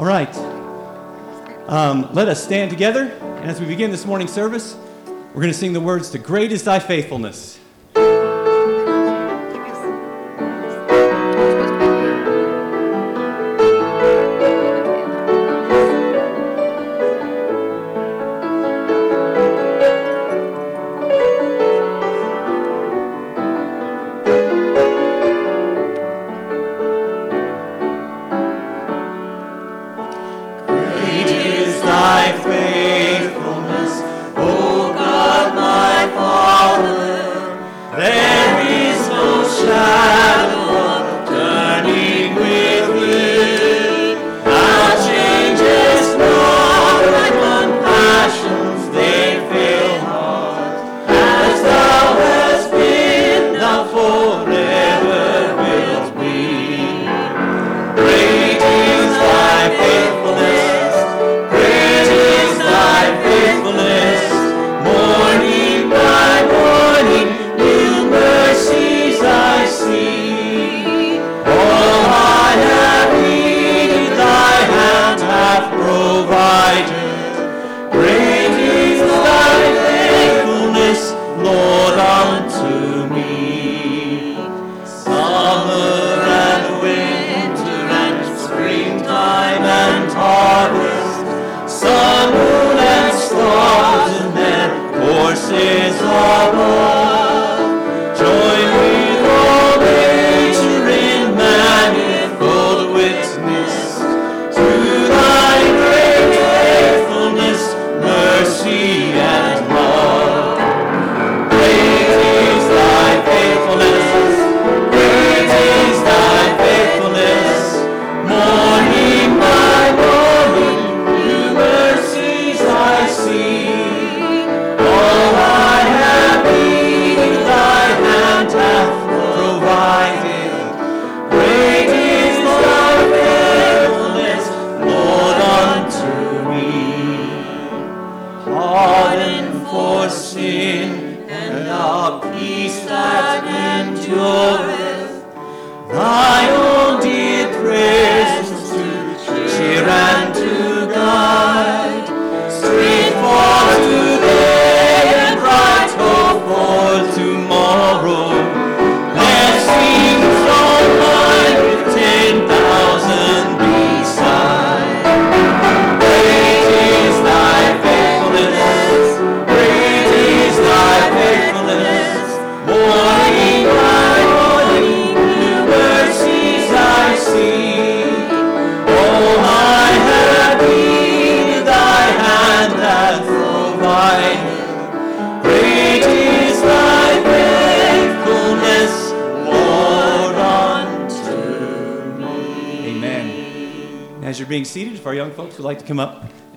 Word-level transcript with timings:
All 0.00 0.06
right. 0.06 0.34
Um, 1.68 2.08
let 2.14 2.26
us 2.26 2.42
stand 2.42 2.70
together. 2.70 3.02
And 3.02 3.50
as 3.50 3.60
we 3.60 3.66
begin 3.66 3.90
this 3.90 4.06
morning's 4.06 4.32
service, 4.32 4.74
we're 5.04 5.42
going 5.42 5.48
to 5.48 5.52
sing 5.52 5.74
the 5.74 5.80
words, 5.80 6.10
The 6.10 6.18
Great 6.18 6.52
is 6.52 6.64
Thy 6.64 6.78
Faithfulness. 6.78 7.59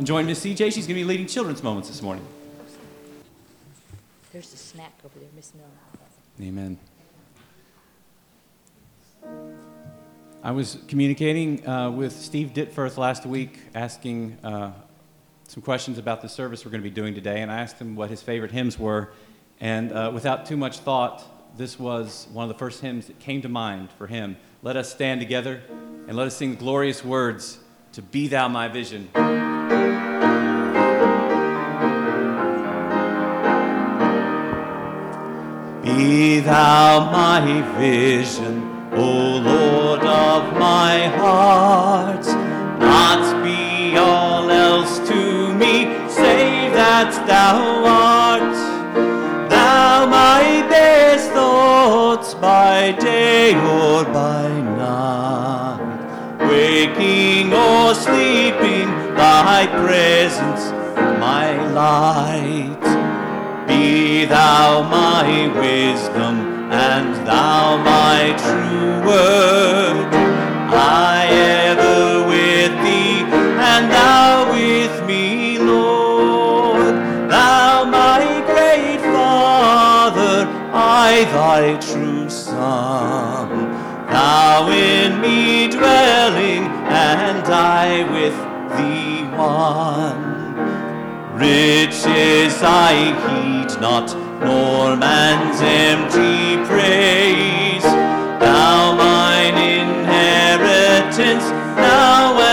And 0.04 0.08
join 0.10 0.26
Miss 0.26 0.44
CJ, 0.44 0.74
she's 0.74 0.86
going 0.86 0.88
to 0.88 0.94
be 0.96 1.06
leading 1.06 1.28
children's 1.28 1.64
moments 1.64 1.88
this 1.88 2.02
morning. 2.02 2.26
There's 4.34 4.54
a 4.54 4.58
snack 4.58 4.92
over 5.06 5.18
there, 5.18 5.30
Miss 5.34 5.54
Miller. 5.56 5.70
Amen. 6.42 6.78
I 10.44 10.52
was 10.52 10.78
communicating 10.90 11.66
uh, 11.66 11.90
with 11.90 12.12
Steve 12.12 12.52
Ditfirth 12.54 12.98
last 12.98 13.26
week, 13.26 13.60
asking 13.74 14.38
uh, 14.44 14.74
some 15.48 15.64
questions 15.64 15.98
about 15.98 16.22
the 16.22 16.28
service 16.28 16.66
we're 16.66 16.72
going 16.72 16.84
to 16.84 16.90
be 16.90 16.94
doing 16.94 17.16
today, 17.16 17.42
and 17.42 17.50
I 17.50 17.62
asked 17.62 17.80
him 17.80 17.96
what 17.96 18.10
his 18.10 18.22
favorite 18.22 18.52
hymns 18.52 18.78
were. 18.78 19.14
And 19.62 19.94
uh, 19.94 20.12
without 20.14 20.46
too 20.46 20.58
much 20.58 20.80
thought, 20.80 21.24
this 21.58 21.80
was 21.80 22.28
one 22.34 22.44
of 22.44 22.50
the 22.50 22.60
first 22.60 22.82
hymns 22.82 23.08
that 23.08 23.20
came 23.20 23.42
to 23.42 23.48
mind 23.48 23.90
for 23.98 24.08
him. 24.08 24.36
Let 24.64 24.76
us 24.76 24.92
stand 24.92 25.22
together 25.22 25.62
and 26.10 26.18
let 26.18 26.28
us 26.28 26.36
sing 26.36 26.50
the 26.50 26.58
glorious 26.58 27.06
words 27.06 27.58
to 27.94 28.02
be 28.02 28.28
thou 28.28 28.50
my 28.50 28.68
vision. 28.68 29.08
Be 35.84 36.40
thou 36.40 37.12
my 37.12 37.62
vision, 37.78 38.64
O 38.94 39.38
Lord 39.38 40.02
of 40.02 40.54
my 40.58 41.08
heart. 41.18 42.26
Not 42.80 43.44
be 43.44 43.98
all 43.98 44.50
else 44.50 45.00
to 45.10 45.54
me, 45.54 45.74
save 46.08 46.74
that 46.74 47.12
thou 47.28 47.84
art. 47.86 48.56
Thou 49.50 50.06
my 50.06 50.66
best 50.70 51.32
thoughts 51.32 52.34
by 52.34 52.94
day 52.94 53.56
or 53.56 54.06
by 54.06 54.50
night. 54.78 56.40
Waking 56.50 57.54
or 57.54 57.94
sleeping, 57.94 58.90
thy 59.24 59.68
presence 59.68 60.64
my 61.28 61.48
light. 61.82 62.86
Be 63.68 64.26
thou 64.26 64.84
my 65.00 65.28
wisdom, 65.64 66.36
and 66.90 67.10
thou 67.26 67.78
my 67.94 68.20
true 68.44 68.94
word. 69.10 70.10
I 71.16 71.18
ever 71.62 72.28
with 72.32 72.74
thee, 72.86 73.20
and 73.72 73.84
thou 73.98 74.52
with 74.58 74.96
me, 75.12 75.58
Lord. 75.58 76.94
Thou 77.36 77.86
my 78.00 78.24
great 78.52 79.02
Father, 79.16 80.36
I 80.74 81.10
thy 81.38 81.64
true 81.90 82.30
Son. 82.30 83.48
Thou 84.16 84.70
in 84.70 85.22
me 85.22 85.70
dwelling, 85.70 86.64
and 87.08 87.46
I 87.48 87.88
with 88.16 88.53
one. 89.44 90.22
Riches 91.36 92.56
I 92.62 92.94
heed 93.24 93.72
not, 93.82 94.08
nor 94.40 94.96
man's 94.96 95.60
empty 95.62 96.58
praise. 96.70 97.84
Thou 98.44 98.96
mine 98.96 99.58
inheritance, 99.82 101.46
now 101.76 102.53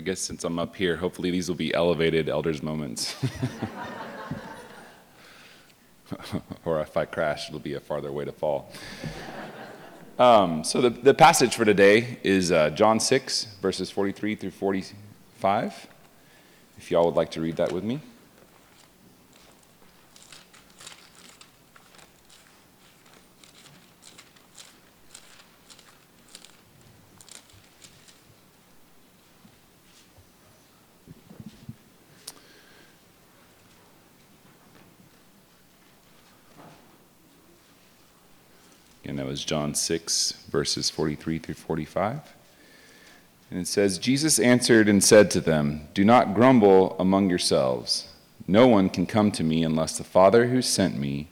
I 0.00 0.02
guess 0.02 0.18
since 0.18 0.44
I'm 0.44 0.58
up 0.58 0.76
here, 0.76 0.96
hopefully 0.96 1.30
these 1.30 1.46
will 1.46 1.56
be 1.56 1.74
elevated 1.74 2.30
elders 2.30 2.62
moments. 2.62 3.14
or 6.64 6.80
if 6.80 6.96
I 6.96 7.04
crash, 7.04 7.48
it'll 7.48 7.60
be 7.60 7.74
a 7.74 7.80
farther 7.80 8.10
way 8.10 8.24
to 8.24 8.32
fall. 8.32 8.72
Um, 10.18 10.64
so 10.64 10.80
the, 10.80 10.88
the 10.88 11.12
passage 11.12 11.54
for 11.54 11.66
today 11.66 12.16
is 12.22 12.50
uh, 12.50 12.70
John 12.70 12.98
6, 12.98 13.44
verses 13.60 13.90
43 13.90 14.36
through 14.36 14.52
45. 14.52 15.86
If 16.78 16.90
y'all 16.90 17.04
would 17.04 17.14
like 17.14 17.32
to 17.32 17.42
read 17.42 17.56
that 17.56 17.70
with 17.70 17.84
me. 17.84 18.00
Was 39.40 39.46
John 39.46 39.74
6, 39.74 40.32
verses 40.50 40.90
43 40.90 41.38
through 41.38 41.54
45. 41.54 42.20
And 43.50 43.58
it 43.58 43.66
says, 43.66 43.96
Jesus 43.96 44.38
answered 44.38 44.86
and 44.86 45.02
said 45.02 45.30
to 45.30 45.40
them, 45.40 45.88
Do 45.94 46.04
not 46.04 46.34
grumble 46.34 46.94
among 46.98 47.30
yourselves. 47.30 48.08
No 48.46 48.66
one 48.66 48.90
can 48.90 49.06
come 49.06 49.32
to 49.32 49.42
me 49.42 49.64
unless 49.64 49.96
the 49.96 50.04
Father 50.04 50.48
who 50.48 50.60
sent 50.60 50.98
me 50.98 51.30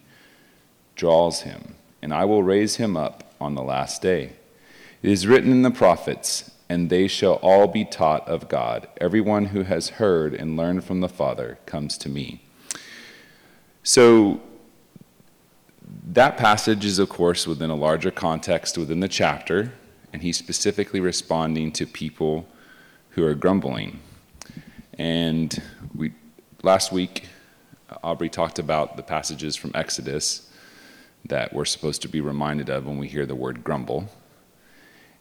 draws 0.96 1.42
him, 1.42 1.74
and 2.00 2.14
I 2.14 2.24
will 2.24 2.42
raise 2.42 2.76
him 2.76 2.96
up 2.96 3.34
on 3.38 3.54
the 3.54 3.62
last 3.62 4.00
day. 4.00 4.32
It 5.02 5.10
is 5.10 5.26
written 5.26 5.52
in 5.52 5.60
the 5.60 5.70
prophets, 5.70 6.50
and 6.66 6.88
they 6.88 7.08
shall 7.08 7.34
all 7.34 7.66
be 7.66 7.84
taught 7.84 8.26
of 8.26 8.48
God. 8.48 8.88
Everyone 9.02 9.46
who 9.46 9.64
has 9.64 9.90
heard 9.90 10.32
and 10.32 10.56
learned 10.56 10.82
from 10.82 11.02
the 11.02 11.10
Father 11.10 11.58
comes 11.66 11.98
to 11.98 12.08
me. 12.08 12.40
So, 13.82 14.40
that 16.08 16.38
passage 16.38 16.84
is, 16.86 16.98
of 16.98 17.10
course, 17.10 17.46
within 17.46 17.68
a 17.68 17.74
larger 17.74 18.10
context 18.10 18.78
within 18.78 19.00
the 19.00 19.08
chapter, 19.08 19.72
and 20.12 20.22
he's 20.22 20.38
specifically 20.38 21.00
responding 21.00 21.70
to 21.72 21.86
people 21.86 22.48
who 23.10 23.24
are 23.24 23.34
grumbling. 23.34 24.00
And 24.94 25.62
we, 25.94 26.12
last 26.62 26.92
week, 26.92 27.26
Aubrey 28.02 28.30
talked 28.30 28.58
about 28.58 28.96
the 28.96 29.02
passages 29.02 29.54
from 29.54 29.70
Exodus 29.74 30.50
that 31.26 31.52
we're 31.52 31.66
supposed 31.66 32.00
to 32.02 32.08
be 32.08 32.22
reminded 32.22 32.70
of 32.70 32.86
when 32.86 32.96
we 32.96 33.06
hear 33.06 33.26
the 33.26 33.34
word 33.34 33.62
grumble. 33.62 34.08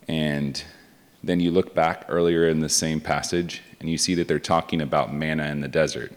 And 0.08 0.64
then 1.22 1.42
you 1.42 1.52
look 1.52 1.76
back 1.76 2.06
earlier 2.08 2.48
in 2.48 2.62
the 2.62 2.70
same 2.70 3.02
passage, 3.02 3.62
and 3.82 3.90
you 3.90 3.98
see 3.98 4.16
that 4.16 4.30
they're 4.30 4.40
talking 4.40 4.80
about 4.80 5.14
manna 5.14 5.48
in 5.48 5.60
the 5.60 5.68
desert. 5.68 6.17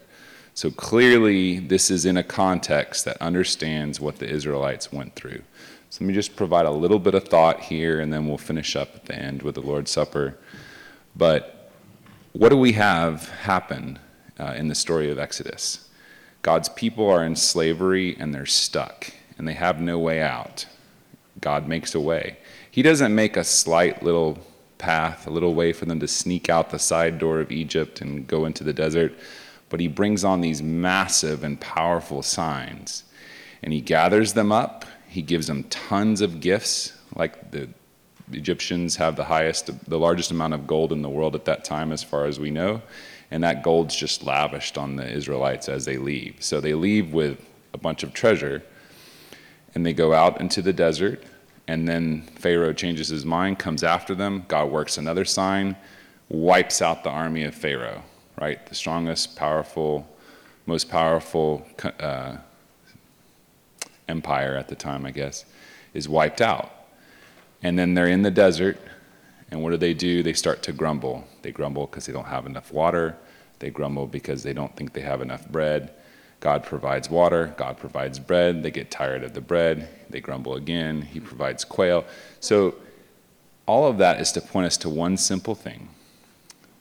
So 0.53 0.69
clearly, 0.69 1.59
this 1.59 1.89
is 1.89 2.05
in 2.05 2.17
a 2.17 2.23
context 2.23 3.05
that 3.05 3.17
understands 3.21 3.99
what 3.99 4.17
the 4.17 4.29
Israelites 4.29 4.91
went 4.91 5.15
through. 5.15 5.41
So 5.89 6.03
let 6.03 6.07
me 6.07 6.13
just 6.13 6.35
provide 6.35 6.65
a 6.65 6.71
little 6.71 6.99
bit 6.99 7.15
of 7.15 7.27
thought 7.27 7.61
here, 7.61 7.99
and 7.99 8.11
then 8.11 8.27
we'll 8.27 8.37
finish 8.37 8.75
up 8.75 8.95
at 8.95 9.05
the 9.05 9.15
end 9.15 9.41
with 9.41 9.55
the 9.55 9.61
Lord's 9.61 9.91
Supper. 9.91 10.37
But 11.15 11.71
what 12.33 12.49
do 12.49 12.57
we 12.57 12.73
have 12.73 13.29
happen 13.29 13.99
uh, 14.39 14.53
in 14.55 14.67
the 14.67 14.75
story 14.75 15.09
of 15.09 15.19
Exodus? 15.19 15.89
God's 16.41 16.69
people 16.69 17.09
are 17.09 17.23
in 17.23 17.35
slavery 17.35 18.15
and 18.19 18.33
they're 18.33 18.45
stuck, 18.45 19.11
and 19.37 19.47
they 19.47 19.53
have 19.53 19.79
no 19.79 19.99
way 19.99 20.21
out. 20.21 20.65
God 21.39 21.67
makes 21.67 21.93
a 21.93 21.99
way. 21.99 22.37
He 22.69 22.81
doesn't 22.81 23.13
make 23.13 23.37
a 23.37 23.43
slight 23.43 24.01
little 24.01 24.39
path, 24.77 25.27
a 25.27 25.29
little 25.29 25.53
way 25.53 25.73
for 25.73 25.85
them 25.85 25.99
to 25.99 26.07
sneak 26.07 26.49
out 26.49 26.69
the 26.69 26.79
side 26.79 27.19
door 27.19 27.39
of 27.39 27.51
Egypt 27.51 28.01
and 28.01 28.27
go 28.27 28.45
into 28.45 28.63
the 28.63 28.73
desert 28.73 29.13
but 29.71 29.79
he 29.79 29.87
brings 29.87 30.23
on 30.23 30.41
these 30.41 30.61
massive 30.61 31.43
and 31.43 31.59
powerful 31.59 32.21
signs. 32.21 33.05
And 33.63 33.73
he 33.73 33.79
gathers 33.79 34.33
them 34.33 34.51
up, 34.51 34.85
he 35.07 35.21
gives 35.21 35.47
them 35.47 35.63
tons 35.63 36.19
of 36.21 36.41
gifts, 36.41 36.93
like 37.15 37.51
the 37.51 37.69
Egyptians 38.33 38.97
have 38.97 39.15
the 39.15 39.23
highest, 39.23 39.69
the 39.89 39.97
largest 39.97 40.29
amount 40.29 40.53
of 40.53 40.67
gold 40.67 40.91
in 40.91 41.01
the 41.01 41.09
world 41.09 41.35
at 41.35 41.45
that 41.45 41.63
time, 41.63 41.91
as 41.91 42.03
far 42.03 42.25
as 42.25 42.39
we 42.39 42.51
know. 42.51 42.81
And 43.31 43.43
that 43.43 43.63
gold's 43.63 43.95
just 43.95 44.23
lavished 44.23 44.77
on 44.77 44.97
the 44.97 45.09
Israelites 45.09 45.69
as 45.69 45.85
they 45.85 45.97
leave. 45.97 46.35
So 46.39 46.59
they 46.59 46.73
leave 46.73 47.13
with 47.13 47.39
a 47.73 47.77
bunch 47.77 48.03
of 48.03 48.13
treasure, 48.13 48.61
and 49.73 49.85
they 49.85 49.93
go 49.93 50.13
out 50.13 50.41
into 50.41 50.61
the 50.61 50.73
desert. 50.73 51.23
And 51.67 51.87
then 51.87 52.23
Pharaoh 52.35 52.73
changes 52.73 53.07
his 53.07 53.25
mind, 53.25 53.57
comes 53.57 53.83
after 53.83 54.15
them. 54.15 54.43
God 54.49 54.69
works 54.69 54.97
another 54.97 55.23
sign, 55.23 55.77
wipes 56.27 56.81
out 56.81 57.05
the 57.05 57.09
army 57.09 57.43
of 57.43 57.55
Pharaoh 57.55 58.03
right? 58.41 58.65
The 58.65 58.73
strongest, 58.73 59.35
powerful, 59.35 60.09
most 60.65 60.89
powerful 60.89 61.63
uh, 61.99 62.37
empire 64.09 64.57
at 64.57 64.67
the 64.67 64.75
time, 64.75 65.05
I 65.05 65.11
guess, 65.11 65.45
is 65.93 66.09
wiped 66.09 66.41
out. 66.41 66.73
And 67.61 67.77
then 67.77 67.93
they're 67.93 68.07
in 68.07 68.23
the 68.23 68.31
desert, 68.31 68.79
and 69.51 69.61
what 69.61 69.69
do 69.69 69.77
they 69.77 69.93
do? 69.93 70.23
They 70.23 70.33
start 70.33 70.63
to 70.63 70.73
grumble. 70.73 71.23
They 71.43 71.51
grumble 71.51 71.85
because 71.85 72.07
they 72.07 72.13
don't 72.13 72.25
have 72.25 72.47
enough 72.47 72.73
water. 72.73 73.15
They 73.59 73.69
grumble 73.69 74.07
because 74.07 74.41
they 74.41 74.53
don't 74.53 74.75
think 74.75 74.93
they 74.93 75.01
have 75.01 75.21
enough 75.21 75.47
bread. 75.47 75.91
God 76.39 76.63
provides 76.63 77.07
water, 77.07 77.53
God 77.57 77.77
provides 77.77 78.17
bread. 78.17 78.63
They 78.63 78.71
get 78.71 78.89
tired 78.89 79.23
of 79.23 79.35
the 79.35 79.41
bread. 79.41 79.87
They 80.09 80.19
grumble 80.19 80.55
again. 80.55 81.03
He 81.03 81.19
provides 81.19 81.63
quail. 81.63 82.03
So, 82.39 82.73
all 83.67 83.85
of 83.85 83.99
that 83.99 84.19
is 84.19 84.31
to 84.31 84.41
point 84.41 84.65
us 84.65 84.77
to 84.77 84.89
one 84.89 85.15
simple 85.17 85.53
thing 85.53 85.89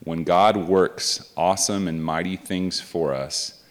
when 0.04 0.25
God 0.25 0.57
works 0.57 1.30
awesome 1.37 1.87
and 1.87 2.02
mighty 2.02 2.37
things 2.37 2.80
for 2.80 3.14
us, 3.14 3.62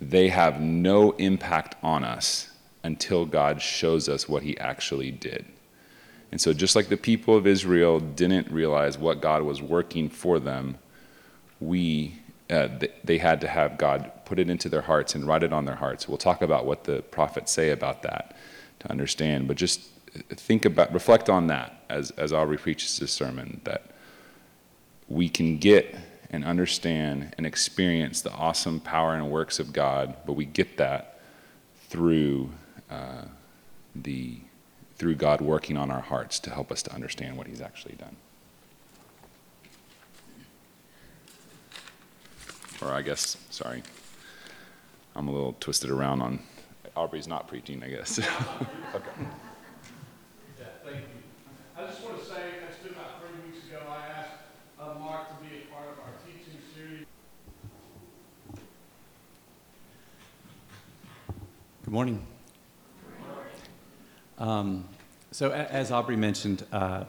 they 0.00 0.28
have 0.28 0.60
no 0.60 1.12
impact 1.12 1.74
on 1.82 2.04
us 2.04 2.50
until 2.84 3.26
God 3.26 3.60
shows 3.60 4.08
us 4.08 4.28
what 4.28 4.42
He 4.42 4.56
actually 4.58 5.10
did. 5.10 5.44
And 6.30 6.40
so, 6.40 6.52
just 6.52 6.76
like 6.76 6.88
the 6.88 6.96
people 6.96 7.36
of 7.36 7.46
Israel 7.46 7.98
didn't 7.98 8.50
realize 8.50 8.98
what 8.98 9.20
God 9.20 9.42
was 9.42 9.60
working 9.60 10.08
for 10.08 10.38
them, 10.38 10.78
we 11.58 12.18
uh, 12.50 12.68
they 13.04 13.18
had 13.18 13.40
to 13.40 13.48
have 13.48 13.76
God 13.78 14.10
put 14.24 14.38
it 14.38 14.48
into 14.48 14.68
their 14.68 14.82
hearts 14.82 15.14
and 15.14 15.26
write 15.26 15.42
it 15.42 15.52
on 15.52 15.64
their 15.64 15.74
hearts. 15.74 16.08
We'll 16.08 16.18
talk 16.18 16.40
about 16.40 16.64
what 16.66 16.84
the 16.84 17.02
prophets 17.02 17.52
say 17.52 17.70
about 17.70 18.02
that 18.02 18.36
to 18.80 18.90
understand, 18.90 19.48
but 19.48 19.56
just 19.56 19.80
think 20.30 20.64
about, 20.64 20.92
reflect 20.92 21.28
on 21.28 21.48
that 21.48 21.82
as, 21.90 22.10
as 22.12 22.32
Aubrey 22.32 22.56
preaches 22.56 22.98
this 22.98 23.12
sermon, 23.12 23.60
that 23.64 23.87
we 25.08 25.28
can 25.28 25.58
get 25.58 25.94
and 26.30 26.44
understand 26.44 27.34
and 27.38 27.46
experience 27.46 28.20
the 28.20 28.32
awesome 28.32 28.80
power 28.80 29.14
and 29.14 29.30
works 29.30 29.58
of 29.58 29.72
God, 29.72 30.16
but 30.26 30.34
we 30.34 30.44
get 30.44 30.76
that 30.76 31.20
through 31.88 32.50
uh, 32.90 33.24
the 33.94 34.38
through 34.96 35.14
God 35.14 35.40
working 35.40 35.76
on 35.76 35.90
our 35.90 36.00
hearts 36.00 36.40
to 36.40 36.50
help 36.50 36.72
us 36.72 36.82
to 36.82 36.92
understand 36.92 37.36
what 37.36 37.46
He's 37.46 37.60
actually 37.60 37.94
done. 37.94 38.16
or 42.82 42.92
I 42.92 43.02
guess, 43.02 43.36
sorry, 43.50 43.82
I'm 45.16 45.28
a 45.28 45.32
little 45.32 45.56
twisted 45.60 45.90
around 45.90 46.22
on, 46.22 46.40
Aubrey's 46.96 47.28
not 47.28 47.48
preaching, 47.48 47.82
I 47.82 47.88
guess. 47.88 48.20
Yeah, 50.58 50.66
thank 50.84 50.96
you. 50.96 51.02
I 51.76 51.86
just 51.86 52.02
want 52.02 52.18
to 52.18 52.24
say, 52.24 52.34
I 52.34 52.72
stood 52.80 52.92
about 52.92 53.20
three 53.20 53.50
weeks 53.50 53.64
ago, 53.68 53.80
I 53.88 54.08
asked 54.18 54.32
uh, 54.80 54.98
Mark 54.98 55.28
to 55.28 55.44
be 55.44 55.56
a 55.56 55.72
part 55.72 55.86
of 55.88 55.98
our 56.00 56.14
teaching 56.26 56.58
series. 56.74 57.06
Good 61.88 61.94
morning. 61.94 62.26
Um, 64.36 64.86
so, 65.30 65.52
as 65.52 65.90
Aubrey 65.90 66.16
mentioned, 66.16 66.66
uh, 66.70 67.04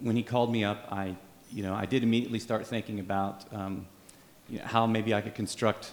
when 0.00 0.14
he 0.14 0.22
called 0.22 0.52
me 0.52 0.62
up, 0.62 0.86
I, 0.92 1.16
you 1.50 1.64
know, 1.64 1.74
I 1.74 1.86
did 1.86 2.04
immediately 2.04 2.38
start 2.38 2.68
thinking 2.68 3.00
about 3.00 3.44
um, 3.52 3.88
you 4.48 4.60
know, 4.60 4.64
how 4.64 4.86
maybe 4.86 5.12
I 5.12 5.22
could 5.22 5.34
construct 5.34 5.90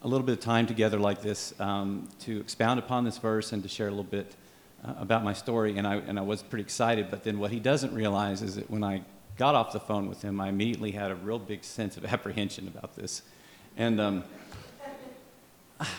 a 0.00 0.08
little 0.08 0.24
bit 0.24 0.32
of 0.32 0.40
time 0.40 0.66
together 0.66 0.98
like 0.98 1.20
this 1.20 1.52
um, 1.60 2.08
to 2.20 2.40
expound 2.40 2.78
upon 2.78 3.04
this 3.04 3.18
verse 3.18 3.52
and 3.52 3.62
to 3.62 3.68
share 3.68 3.88
a 3.88 3.90
little 3.90 4.02
bit 4.02 4.34
uh, 4.82 4.94
about 4.98 5.22
my 5.22 5.34
story. 5.34 5.76
And 5.76 5.86
I, 5.86 5.96
and 5.96 6.18
I 6.18 6.22
was 6.22 6.42
pretty 6.42 6.62
excited. 6.62 7.10
But 7.10 7.22
then 7.22 7.38
what 7.38 7.50
he 7.50 7.60
doesn't 7.60 7.92
realize 7.92 8.40
is 8.40 8.54
that 8.54 8.70
when 8.70 8.82
I 8.82 9.02
got 9.36 9.54
off 9.54 9.74
the 9.74 9.80
phone 9.80 10.08
with 10.08 10.22
him, 10.22 10.40
I 10.40 10.48
immediately 10.48 10.92
had 10.92 11.10
a 11.10 11.16
real 11.16 11.38
big 11.38 11.64
sense 11.64 11.98
of 11.98 12.06
apprehension 12.06 12.66
about 12.66 12.96
this. 12.96 13.20
And 13.76 14.00
um, 14.00 14.24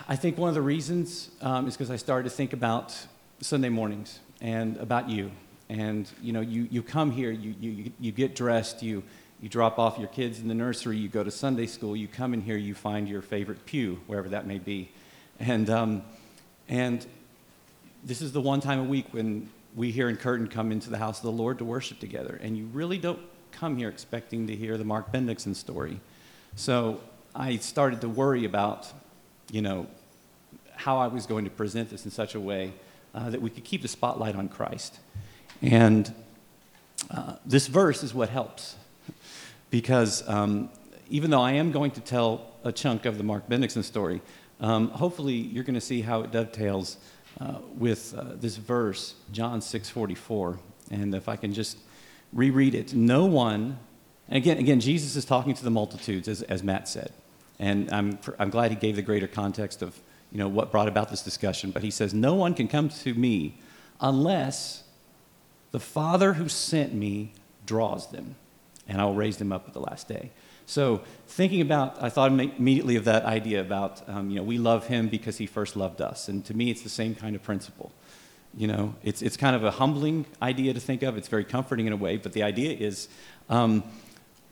I 0.08 0.16
think 0.16 0.38
one 0.38 0.50
of 0.50 0.56
the 0.56 0.62
reasons 0.62 1.30
um, 1.42 1.68
is 1.68 1.76
because 1.76 1.92
I 1.92 1.96
started 1.96 2.30
to 2.30 2.36
think 2.36 2.54
about 2.54 2.96
Sunday 3.42 3.70
mornings 3.70 4.20
and 4.42 4.78
about 4.78 5.10
you. 5.10 5.32
And 5.70 6.10
you 6.22 6.34
know, 6.34 6.42
you, 6.42 6.68
you 6.70 6.84
come 6.84 7.12
here, 7.12 7.32
you, 7.32 7.56
you, 7.60 7.92
you 8.00 8.12
get 8.12 8.36
dressed, 8.36 8.84
you, 8.84 9.04
you 9.42 9.50
drop 9.50 9.80
off 9.80 9.98
your 9.98 10.08
kids 10.08 10.40
in 10.40 10.48
the 10.48 10.54
nursery, 10.54 10.98
you 10.98 11.10
go 11.10 11.24
to 11.24 11.32
Sunday 11.32 11.66
school, 11.66 11.96
you 11.96 12.08
come 12.08 12.34
in 12.34 12.42
here, 12.42 12.56
you 12.56 12.74
find 12.74 13.10
your 13.10 13.22
favorite 13.22 13.66
pew, 13.66 14.00
wherever 14.08 14.30
that 14.30 14.46
may 14.46 14.60
be. 14.60 14.90
And, 15.40 15.70
um, 15.70 16.04
and 16.70 17.06
this 18.04 18.22
is 18.22 18.32
the 18.32 18.42
one 18.42 18.62
time 18.62 18.80
a 18.80 18.84
week 18.84 19.08
when 19.12 19.50
we 19.76 19.92
here 19.92 20.08
in 20.08 20.18
Curtin 20.18 20.48
come 20.48 20.72
into 20.72 20.90
the 20.90 20.98
house 20.98 21.18
of 21.18 21.24
the 21.24 21.32
Lord 21.32 21.58
to 21.58 21.66
worship 21.66 22.00
together. 22.00 22.40
And 22.42 22.58
you 22.58 22.66
really 22.68 22.98
don't 22.98 23.20
come 23.52 23.78
here 23.78 23.90
expecting 23.90 24.48
to 24.48 24.56
hear 24.56 24.78
the 24.78 24.86
Mark 24.86 25.12
Bendixson 25.12 25.56
story. 25.56 26.00
So 26.56 27.02
I 27.36 27.58
started 27.58 28.02
to 28.02 28.10
worry 28.10 28.46
about, 28.46 28.88
you 29.54 29.62
know, 29.62 29.86
how 30.72 30.98
I 30.98 31.06
was 31.06 31.28
going 31.28 31.46
to 31.46 31.52
present 31.52 31.92
this 31.92 32.06
in 32.06 32.12
such 32.12 32.34
a 32.34 32.40
way 32.40 32.74
uh, 33.14 33.30
that 33.30 33.40
we 33.40 33.52
could 33.52 33.64
keep 33.64 33.84
the 33.84 33.88
spotlight 33.88 34.36
on 34.36 34.50
Christ. 34.50 35.00
And 35.62 36.12
uh, 37.12 37.36
this 37.46 37.68
verse 37.68 38.02
is 38.02 38.16
what 38.16 38.30
helps. 38.30 38.76
Because 39.70 40.28
um, 40.28 40.72
even 41.08 41.30
though 41.30 41.42
I 41.42 41.52
am 41.52 41.72
going 41.72 41.92
to 41.92 42.02
tell 42.02 42.48
a 42.64 42.72
chunk 42.72 43.06
of 43.06 43.20
the 43.20 43.24
Mark 43.24 43.48
Bendixson 43.48 43.84
story, 43.84 44.24
um, 44.60 44.90
hopefully 44.90 45.36
you're 45.36 45.64
going 45.64 45.76
to 45.76 45.82
see 45.82 46.02
how 46.02 46.22
it 46.22 46.32
dovetails 46.32 46.98
uh, 47.40 47.60
with 47.78 48.16
uh, 48.18 48.34
this 48.34 48.58
verse, 48.58 49.14
John 49.32 49.60
6:44. 49.60 50.58
And 50.90 51.14
if 51.14 51.30
I 51.30 51.36
can 51.36 51.54
just 51.54 51.78
reread 52.32 52.74
it, 52.74 52.96
no 52.96 53.26
one, 53.26 53.78
and 54.28 54.38
again, 54.38 54.58
again, 54.58 54.80
Jesus 54.80 55.16
is 55.16 55.26
talking 55.26 55.54
to 55.54 55.64
the 55.64 55.70
multitudes, 55.70 56.28
as, 56.28 56.42
as 56.44 56.64
Matt 56.64 56.88
said. 56.88 57.12
And 57.64 57.90
I'm, 57.94 58.20
I'm 58.40 58.50
glad 58.50 58.72
he 58.72 58.76
gave 58.76 58.98
the 58.98 59.02
greater 59.02 59.26
context 59.26 59.82
of 59.82 59.98
you 60.34 60.38
know, 60.38 60.50
what 60.50 60.70
brought 60.70 60.90
about 60.90 61.10
this 61.10 61.22
discussion. 61.22 61.72
But 61.72 61.82
he 61.82 61.92
says, 61.92 62.14
No 62.14 62.34
one 62.34 62.54
can 62.56 62.68
come 62.68 62.90
to 62.90 63.14
me 63.14 63.58
unless 64.02 64.84
the 65.72 65.80
Father 65.80 66.34
who 66.34 66.50
sent 66.50 66.94
me 66.94 67.32
draws 67.66 68.12
them, 68.12 68.36
and 68.86 69.00
I'll 69.00 69.14
raise 69.14 69.38
them 69.38 69.54
up 69.54 69.66
at 69.66 69.74
the 69.74 69.80
last 69.80 70.10
day. 70.10 70.32
So, 70.66 71.04
thinking 71.28 71.62
about, 71.62 72.04
I 72.04 72.10
thought 72.10 72.32
immediately 72.32 72.98
of 72.98 73.06
that 73.06 73.24
idea 73.24 73.62
about, 73.62 74.08
um, 74.10 74.30
you 74.30 74.36
know, 74.36 74.44
we 74.44 74.58
love 74.58 74.88
him 74.88 75.08
because 75.08 75.38
he 75.38 75.46
first 75.46 75.78
loved 75.78 76.02
us. 76.02 76.28
And 76.28 76.44
to 76.46 76.54
me, 76.54 76.70
it's 76.70 76.82
the 76.82 76.90
same 76.90 77.16
kind 77.16 77.34
of 77.34 77.44
principle. 77.44 77.94
You 78.58 78.68
know, 78.68 78.96
it's, 79.04 79.22
it's 79.22 79.38
kind 79.38 79.56
of 79.56 79.64
a 79.64 79.72
humbling 79.72 80.26
idea 80.42 80.74
to 80.74 80.82
think 80.82 81.02
of. 81.02 81.16
It's 81.16 81.30
very 81.30 81.46
comforting 81.46 81.88
in 81.88 81.94
a 81.94 81.98
way, 81.98 82.18
but 82.18 82.34
the 82.34 82.44
idea 82.44 82.76
is 82.76 83.08
um, 83.50 83.84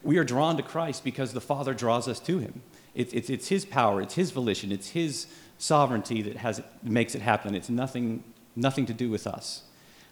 we 0.02 0.18
are 0.18 0.24
drawn 0.24 0.56
to 0.56 0.64
Christ 0.64 1.04
because 1.04 1.34
the 1.34 1.42
Father 1.42 1.74
draws 1.74 2.08
us 2.08 2.20
to 2.22 2.40
him. 2.40 2.62
It, 2.94 3.14
it's, 3.14 3.30
it's 3.30 3.48
his 3.48 3.66
power, 3.66 4.02
it's 4.02 4.16
his 4.16 4.32
volition, 4.32 4.72
it's 4.72 4.90
his 4.90 5.28
sovereignty 5.58 6.22
that 6.24 6.38
has, 6.38 6.62
makes 6.84 7.16
it 7.16 7.22
happen. 7.22 7.56
It's 7.56 7.70
nothing, 7.70 8.24
nothing 8.56 8.86
to 8.88 8.94
do 8.94 9.10
with 9.10 9.28
us. 9.28 9.64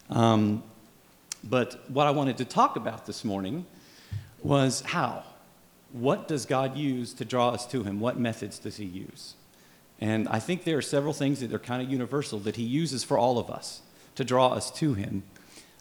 Um, 0.09 0.63
but 1.43 1.89
what 1.89 2.07
I 2.07 2.11
wanted 2.11 2.37
to 2.37 2.45
talk 2.45 2.75
about 2.75 3.05
this 3.05 3.23
morning 3.23 3.65
was 4.41 4.81
how. 4.81 5.23
What 5.91 6.27
does 6.27 6.45
God 6.45 6.77
use 6.77 7.13
to 7.13 7.25
draw 7.25 7.49
us 7.49 7.65
to 7.67 7.83
Him? 7.83 7.99
What 7.99 8.19
methods 8.19 8.59
does 8.59 8.77
He 8.77 8.85
use? 8.85 9.35
And 9.99 10.27
I 10.29 10.39
think 10.39 10.63
there 10.63 10.77
are 10.77 10.81
several 10.81 11.13
things 11.13 11.39
that 11.41 11.53
are 11.53 11.59
kind 11.59 11.81
of 11.81 11.89
universal 11.89 12.39
that 12.39 12.55
He 12.55 12.63
uses 12.63 13.03
for 13.03 13.17
all 13.17 13.39
of 13.39 13.49
us 13.49 13.81
to 14.15 14.23
draw 14.23 14.49
us 14.49 14.71
to 14.71 14.93
Him. 14.93 15.23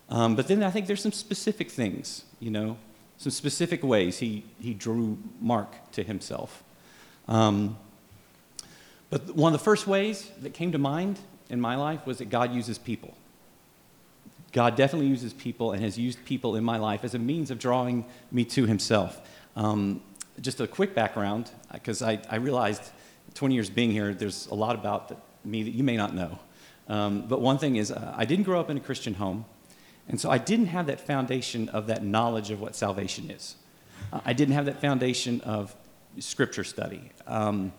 Um, 0.09 0.35
but 0.35 0.49
then 0.49 0.62
I 0.62 0.71
think 0.71 0.87
there's 0.87 1.02
some 1.02 1.12
specific 1.12 1.71
things, 1.71 2.25
you 2.40 2.50
know, 2.50 2.78
some 3.19 3.31
specific 3.31 3.83
ways 3.83 4.19
He, 4.19 4.45
he 4.61 4.73
drew 4.73 5.19
Mark 5.40 5.90
to 5.93 6.02
Himself. 6.02 6.64
Um, 7.28 7.76
but 9.11 9.35
one 9.35 9.52
of 9.52 9.58
the 9.58 9.64
first 9.64 9.87
ways 9.87 10.30
that 10.40 10.54
came 10.54 10.73
to 10.73 10.78
mind 10.78 11.19
in 11.49 11.60
my 11.60 11.76
life 11.76 12.06
was 12.06 12.19
that 12.19 12.30
God 12.30 12.52
uses 12.52 12.78
people. 12.78 13.14
God 14.52 14.76
definitely 14.76 15.08
uses 15.08 15.32
people 15.32 15.73
and 15.73 15.82
has 15.82 15.99
used 15.99 16.25
people 16.25 16.56
in 16.56 16.64
my 16.64 16.78
life 16.78 17.04
as 17.04 17.14
a 17.14 17.19
means 17.19 17.50
of 17.50 17.58
drawing 17.58 18.04
me 18.32 18.45
to 18.47 18.67
Himself. 18.67 19.21
Um, 19.56 20.02
just 20.41 20.60
a 20.60 20.67
quick 20.67 20.95
background, 20.95 21.50
because 21.73 22.00
I, 22.00 22.21
I, 22.30 22.36
realized 22.36 22.82
20 23.34 23.54
years 23.54 23.69
being 23.71 23.91
here, 23.91 24.14
there's 24.14 24.47
a 24.47 24.54
lot 24.54 24.75
about 24.75 25.21
me 25.45 25.64
that 25.64 25.73
you 25.73 25.82
may 25.82 25.97
not 25.97 26.14
know. 26.14 26.38
Um, 26.88 27.23
but 27.28 27.41
one 27.41 27.58
thing 27.58 27.76
is, 27.76 27.91
uh, 27.91 28.14
I 28.17 28.25
didn't 28.25 28.45
grow 28.45 28.60
up 28.60 28.71
in 28.71 28.76
a 28.76 28.80
Christian 28.80 29.14
home, 29.14 29.45
and 30.08 30.21
so 30.21 30.30
I 30.30 30.38
didn't 30.38 30.67
have 30.67 30.86
that 30.86 31.00
foundation 31.00 31.69
of 31.71 31.88
that 31.88 32.02
knowledge 32.04 32.50
of 32.50 32.60
what 32.60 32.75
salvation 32.76 33.30
is. 33.30 33.56
Uh, 34.12 34.21
I 34.25 34.32
didn't 34.32 34.54
have 34.54 34.67
that 34.67 34.80
foundation 34.80 35.41
of 35.43 35.75
scripture 36.18 36.64
study. 36.64 37.10
Um, 37.26 37.73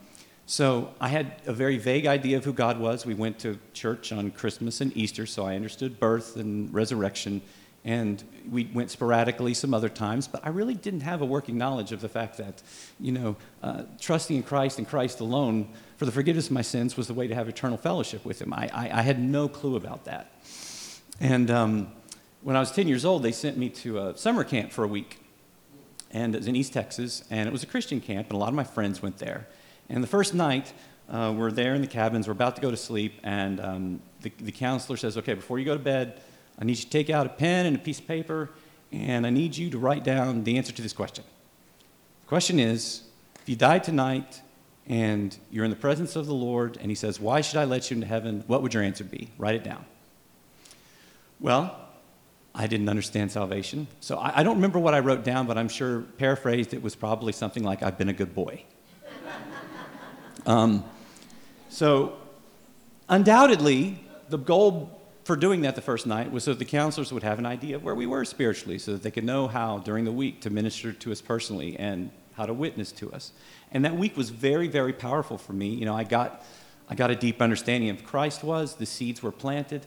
so 0.45 0.93
I 0.99 1.09
had 1.09 1.33
a 1.45 1.53
very 1.53 1.77
vague 1.77 2.07
idea 2.07 2.37
of 2.37 2.43
who 2.43 2.53
God 2.53 2.79
was. 2.79 3.05
We 3.05 3.13
went 3.13 3.37
to 3.39 3.59
church 3.73 4.11
on 4.11 4.31
Christmas 4.31 4.81
and 4.81 4.95
Easter, 4.97 5.27
so 5.27 5.45
I 5.45 5.55
understood 5.55 5.99
birth 5.99 6.37
and 6.37 6.73
resurrection. 6.73 7.41
And 7.85 8.23
we 8.49 8.69
went 8.73 8.91
sporadically 8.91 9.53
some 9.53 9.73
other 9.73 9.89
times, 9.89 10.27
but 10.27 10.43
I 10.43 10.49
really 10.49 10.73
didn't 10.73 11.01
have 11.01 11.21
a 11.21 11.25
working 11.25 11.57
knowledge 11.57 11.91
of 11.91 12.01
the 12.01 12.09
fact 12.09 12.37
that, 12.37 12.61
you 12.99 13.11
know, 13.11 13.35
uh, 13.61 13.83
trusting 13.99 14.37
in 14.37 14.43
Christ 14.43 14.79
and 14.79 14.87
Christ 14.87 15.19
alone 15.19 15.69
for 15.97 16.05
the 16.05 16.11
forgiveness 16.11 16.47
of 16.47 16.53
my 16.53 16.61
sins 16.61 16.97
was 16.97 17.07
the 17.07 17.13
way 17.13 17.27
to 17.27 17.35
have 17.35 17.47
eternal 17.47 17.77
fellowship 17.77 18.25
with 18.25 18.41
Him. 18.41 18.53
I, 18.53 18.69
I, 18.73 18.99
I 18.99 19.01
had 19.01 19.19
no 19.19 19.47
clue 19.47 19.75
about 19.75 20.05
that. 20.05 20.33
And 21.19 21.51
um, 21.51 21.91
when 22.41 22.55
I 22.55 22.59
was 22.59 22.71
10 22.71 22.87
years 22.87 23.05
old, 23.05 23.23
they 23.23 23.31
sent 23.31 23.57
me 23.57 23.69
to 23.69 23.99
a 23.99 24.17
summer 24.17 24.43
camp 24.43 24.71
for 24.71 24.83
a 24.83 24.87
week. 24.87 25.19
And 26.11 26.33
it 26.33 26.39
was 26.39 26.47
in 26.47 26.55
East 26.55 26.73
Texas, 26.73 27.23
and 27.29 27.47
it 27.47 27.51
was 27.51 27.63
a 27.63 27.67
Christian 27.67 28.01
camp, 28.01 28.27
and 28.27 28.35
a 28.35 28.37
lot 28.37 28.49
of 28.49 28.55
my 28.55 28.63
friends 28.63 29.01
went 29.01 29.17
there. 29.17 29.47
And 29.89 30.03
the 30.03 30.07
first 30.07 30.33
night, 30.33 30.73
uh, 31.09 31.33
we're 31.35 31.51
there 31.51 31.75
in 31.75 31.81
the 31.81 31.87
cabins, 31.87 32.27
we're 32.27 32.33
about 32.33 32.55
to 32.55 32.61
go 32.61 32.71
to 32.71 32.77
sleep, 32.77 33.19
and 33.23 33.59
um, 33.59 34.01
the, 34.21 34.31
the 34.39 34.51
counselor 34.51 34.97
says, 34.97 35.17
Okay, 35.17 35.33
before 35.33 35.59
you 35.59 35.65
go 35.65 35.73
to 35.73 35.83
bed, 35.83 36.21
I 36.59 36.65
need 36.65 36.77
you 36.77 36.83
to 36.83 36.89
take 36.89 37.09
out 37.09 37.25
a 37.25 37.29
pen 37.29 37.65
and 37.65 37.75
a 37.75 37.79
piece 37.79 37.99
of 37.99 38.07
paper, 38.07 38.49
and 38.91 39.25
I 39.25 39.29
need 39.29 39.55
you 39.55 39.69
to 39.69 39.79
write 39.79 40.03
down 40.03 40.43
the 40.43 40.57
answer 40.57 40.73
to 40.73 40.81
this 40.81 40.93
question. 40.93 41.23
The 42.25 42.27
question 42.27 42.59
is 42.59 43.03
if 43.41 43.49
you 43.49 43.55
died 43.55 43.83
tonight 43.83 44.41
and 44.87 45.37
you're 45.51 45.63
in 45.63 45.71
the 45.71 45.77
presence 45.77 46.15
of 46.15 46.25
the 46.25 46.33
Lord, 46.33 46.77
and 46.81 46.91
He 46.91 46.95
says, 46.95 47.19
Why 47.19 47.41
should 47.41 47.57
I 47.57 47.65
let 47.65 47.89
you 47.89 47.95
into 47.95 48.07
heaven? 48.07 48.43
What 48.47 48.61
would 48.61 48.73
your 48.73 48.83
answer 48.83 49.03
be? 49.03 49.29
Write 49.37 49.55
it 49.55 49.63
down. 49.63 49.85
Well, 51.39 51.88
I 52.59 52.67
didn't 52.67 52.89
understand 52.89 53.31
salvation. 53.31 53.87
So 54.01 54.17
I, 54.17 54.41
I 54.41 54.43
don't 54.43 54.57
remember 54.57 54.79
what 54.79 54.93
I 54.93 54.99
wrote 54.99 55.23
down, 55.23 55.47
but 55.47 55.57
I'm 55.57 55.69
sure, 55.69 56.01
paraphrased, 56.17 56.73
it 56.73 56.83
was 56.83 56.93
probably 56.93 57.31
something 57.31 57.63
like, 57.63 57.81
I've 57.81 57.97
been 57.97 58.09
a 58.09 58.13
good 58.13 58.35
boy. 58.35 58.63
Um, 60.45 60.85
so, 61.67 62.17
undoubtedly, 63.09 63.99
the 64.29 64.37
goal 64.37 65.01
for 65.25 65.35
doing 65.35 65.61
that 65.61 65.75
the 65.75 65.81
first 65.81 66.07
night 66.07 66.31
was 66.31 66.45
so 66.45 66.51
that 66.51 66.59
the 66.59 66.65
counselors 66.65 67.11
would 67.11 67.23
have 67.23 67.39
an 67.39 67.45
idea 67.45 67.75
of 67.75 67.83
where 67.83 67.93
we 67.93 68.07
were 68.07 68.23
spiritually, 68.23 68.79
so 68.79 68.93
that 68.93 69.03
they 69.03 69.11
could 69.11 69.25
know 69.25 69.47
how 69.47 69.79
during 69.79 70.05
the 70.05 70.13
week 70.13 70.41
to 70.41 70.49
minister 70.49 70.93
to 70.93 71.11
us 71.11 71.21
personally 71.21 71.77
and 71.77 72.09
how 72.33 72.45
to 72.45 72.53
witness 72.53 72.93
to 72.93 73.11
us. 73.11 73.33
And 73.71 73.83
that 73.83 73.95
week 73.95 74.15
was 74.17 74.29
very, 74.29 74.69
very 74.69 74.93
powerful 74.93 75.37
for 75.37 75.53
me. 75.53 75.67
You 75.67 75.85
know, 75.85 75.95
I 75.95 76.05
got, 76.05 76.43
I 76.89 76.95
got 76.95 77.11
a 77.11 77.15
deep 77.15 77.41
understanding 77.41 77.89
of 77.89 78.03
Christ 78.03 78.43
was, 78.43 78.75
the 78.75 78.85
seeds 78.85 79.21
were 79.21 79.33
planted. 79.33 79.85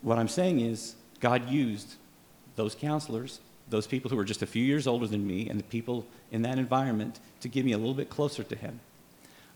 What 0.00 0.18
I'm 0.18 0.28
saying 0.28 0.60
is, 0.60 0.96
God 1.24 1.48
used 1.48 1.94
those 2.54 2.74
counselors, 2.74 3.40
those 3.70 3.86
people 3.86 4.10
who 4.10 4.16
were 4.16 4.26
just 4.26 4.42
a 4.42 4.46
few 4.46 4.62
years 4.62 4.86
older 4.86 5.06
than 5.06 5.26
me, 5.26 5.48
and 5.48 5.58
the 5.58 5.64
people 5.64 6.04
in 6.30 6.42
that 6.42 6.58
environment 6.58 7.18
to 7.40 7.48
get 7.48 7.64
me 7.64 7.72
a 7.72 7.78
little 7.78 7.94
bit 7.94 8.10
closer 8.10 8.42
to 8.42 8.54
Him. 8.54 8.78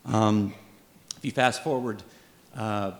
Um, 0.06 0.54
if 1.18 1.26
you 1.26 1.30
fast 1.30 1.62
forward 1.62 2.02
uh, 2.56 2.92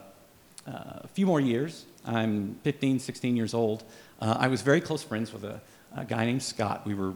uh, 0.67 0.73
a 1.03 1.09
few 1.15 1.25
more 1.25 1.41
years, 1.41 1.87
I'm 2.05 2.57
15, 2.63 2.99
16 2.99 3.39
years 3.39 3.55
old. 3.55 3.85
Uh, 4.21 4.37
I 4.39 4.49
was 4.49 4.61
very 4.61 4.83
close 4.83 5.03
friends 5.03 5.33
with 5.33 5.45
a, 5.45 5.63
a, 5.97 6.05
guy 6.05 6.27
named 6.27 6.43
Scott. 6.43 6.83
We 6.85 6.93
were 6.93 7.15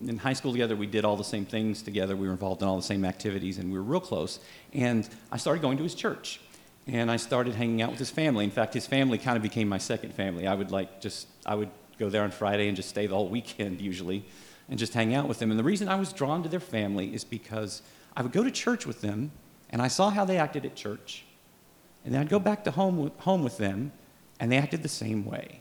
in 0.00 0.18
high 0.18 0.32
school 0.32 0.50
together, 0.50 0.74
we 0.74 0.88
did 0.88 1.04
all 1.04 1.16
the 1.16 1.22
same 1.22 1.44
things 1.44 1.80
together. 1.80 2.16
We 2.16 2.26
were 2.26 2.32
involved 2.32 2.60
in 2.60 2.66
all 2.66 2.76
the 2.76 2.82
same 2.82 3.04
activities, 3.04 3.58
and 3.58 3.70
we 3.70 3.78
were 3.78 3.84
real 3.84 4.00
close. 4.00 4.40
And 4.72 5.08
I 5.30 5.36
started 5.36 5.62
going 5.62 5.76
to 5.76 5.84
his 5.84 5.94
church, 5.94 6.40
and 6.86 7.10
I 7.10 7.16
started 7.16 7.54
hanging 7.54 7.82
out 7.82 7.90
with 7.90 7.98
his 7.98 8.10
family. 8.10 8.44
In 8.44 8.50
fact, 8.50 8.74
his 8.74 8.86
family 8.86 9.18
kind 9.18 9.36
of 9.36 9.42
became 9.42 9.68
my 9.68 9.78
second 9.78 10.14
family. 10.14 10.46
I 10.46 10.54
would 10.54 10.70
like 10.70 11.00
just 11.00 11.28
I 11.46 11.54
would 11.54 11.70
go 11.98 12.08
there 12.08 12.22
on 12.22 12.30
Friday 12.30 12.68
and 12.68 12.76
just 12.76 12.88
stay 12.88 13.06
the 13.06 13.14
whole 13.14 13.28
weekend 13.28 13.80
usually, 13.80 14.24
and 14.68 14.78
just 14.78 14.94
hang 14.94 15.14
out 15.14 15.28
with 15.28 15.38
them. 15.38 15.50
And 15.50 15.58
the 15.58 15.64
reason 15.64 15.88
I 15.88 15.96
was 15.96 16.12
drawn 16.12 16.42
to 16.42 16.48
their 16.48 16.60
family 16.60 17.14
is 17.14 17.24
because 17.24 17.82
I 18.16 18.22
would 18.22 18.32
go 18.32 18.42
to 18.42 18.50
church 18.50 18.86
with 18.86 19.00
them, 19.00 19.30
and 19.70 19.80
I 19.80 19.88
saw 19.88 20.10
how 20.10 20.24
they 20.24 20.38
acted 20.38 20.66
at 20.66 20.74
church, 20.74 21.24
and 22.04 22.14
then 22.14 22.20
I'd 22.20 22.28
go 22.28 22.40
back 22.40 22.64
to 22.64 22.70
home 22.70 22.98
with, 22.98 23.18
home 23.20 23.42
with 23.42 23.58
them, 23.58 23.92
and 24.40 24.50
they 24.50 24.56
acted 24.56 24.82
the 24.82 24.88
same 24.88 25.24
way. 25.24 25.60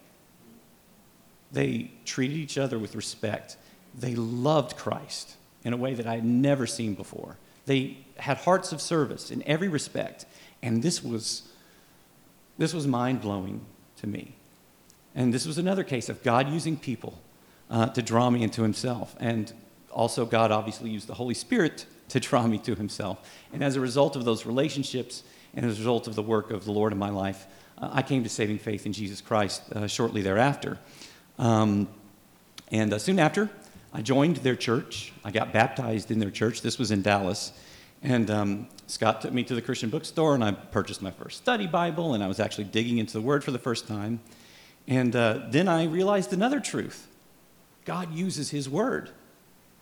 They 1.52 1.92
treated 2.06 2.38
each 2.38 2.58
other 2.58 2.80
with 2.80 2.96
respect. 2.96 3.58
They 3.98 4.16
loved 4.16 4.78
Christ 4.78 5.36
in 5.64 5.74
a 5.74 5.78
way 5.78 5.94
that 5.94 6.08
I 6.08 6.16
had 6.16 6.26
never 6.26 6.66
seen 6.66 6.96
before. 6.96 7.38
They 7.66 7.98
had 8.18 8.38
hearts 8.38 8.72
of 8.72 8.82
service 8.82 9.32
in 9.32 9.44
every 9.46 9.68
respect. 9.68 10.26
And 10.62 10.84
this 10.84 11.04
was, 11.04 11.44
this 12.58 12.74
was 12.74 12.88
mind 12.88 13.22
blowing 13.22 13.62
to 13.98 14.08
me. 14.08 14.36
And 15.16 15.34
this 15.34 15.46
was 15.46 15.58
another 15.58 15.84
case 15.84 16.10
of 16.10 16.24
God 16.24 16.50
using 16.50 16.78
people 16.78 17.20
uh, 17.70 17.88
to 17.88 18.02
draw 18.02 18.30
me 18.30 18.44
into 18.44 18.62
Himself. 18.64 19.16
And 19.20 19.52
also, 19.92 20.26
God 20.26 20.52
obviously 20.52 20.90
used 20.90 21.08
the 21.08 21.14
Holy 21.14 21.34
Spirit 21.34 21.86
to 22.10 22.20
draw 22.20 22.48
me 22.48 22.58
to 22.60 22.76
Himself. 22.76 23.18
And 23.52 23.64
as 23.64 23.76
a 23.76 23.80
result 23.80 24.16
of 24.16 24.26
those 24.26 24.46
relationships 24.46 25.24
and 25.54 25.66
as 25.66 25.78
a 25.78 25.80
result 25.80 26.08
of 26.08 26.16
the 26.16 26.22
work 26.22 26.52
of 26.52 26.66
the 26.66 26.72
Lord 26.72 26.94
in 26.94 26.98
my 27.00 27.10
life, 27.10 27.46
uh, 27.78 27.90
I 27.92 28.02
came 28.02 28.24
to 28.24 28.30
saving 28.30 28.60
faith 28.60 28.86
in 28.86 28.94
Jesus 28.94 29.22
Christ 29.22 29.64
uh, 29.74 29.88
shortly 29.88 30.22
thereafter. 30.22 30.78
Um, 31.40 31.88
and 32.70 32.94
uh, 32.94 33.00
soon 33.00 33.20
after, 33.20 33.50
I 33.94 34.02
joined 34.02 34.38
their 34.38 34.56
church. 34.56 35.12
I 35.26 35.32
got 35.32 35.52
baptized 35.52 36.12
in 36.12 36.20
their 36.20 36.32
church. 36.32 36.62
This 36.62 36.78
was 36.78 36.92
in 36.92 37.02
Dallas. 37.02 37.52
And 38.04 38.32
um, 38.32 38.68
Scott 38.88 39.22
took 39.22 39.32
me 39.32 39.44
to 39.44 39.54
the 39.54 39.62
Christian 39.62 39.90
bookstore, 39.90 40.34
and 40.34 40.44
I 40.44 40.52
purchased 40.52 41.02
my 41.02 41.12
first 41.12 41.38
study 41.38 41.68
Bible, 41.68 42.14
and 42.14 42.24
I 42.24 42.28
was 42.28 42.40
actually 42.40 42.64
digging 42.66 42.98
into 42.98 43.14
the 43.14 43.22
Word 43.22 43.44
for 43.44 43.52
the 43.52 43.60
first 43.60 43.88
time. 43.88 44.20
And 44.88 45.16
uh, 45.16 45.42
then 45.50 45.68
I 45.68 45.86
realized 45.86 46.34
another 46.34 46.60
truth 46.60 47.08
God 47.86 48.14
uses 48.14 48.50
His 48.50 48.68
Word 48.68 49.12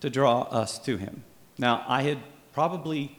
to 0.01 0.09
draw 0.09 0.41
us 0.43 0.79
to 0.79 0.97
Him. 0.97 1.23
Now, 1.57 1.83
I 1.87 2.03
had 2.03 2.19
probably, 2.53 3.17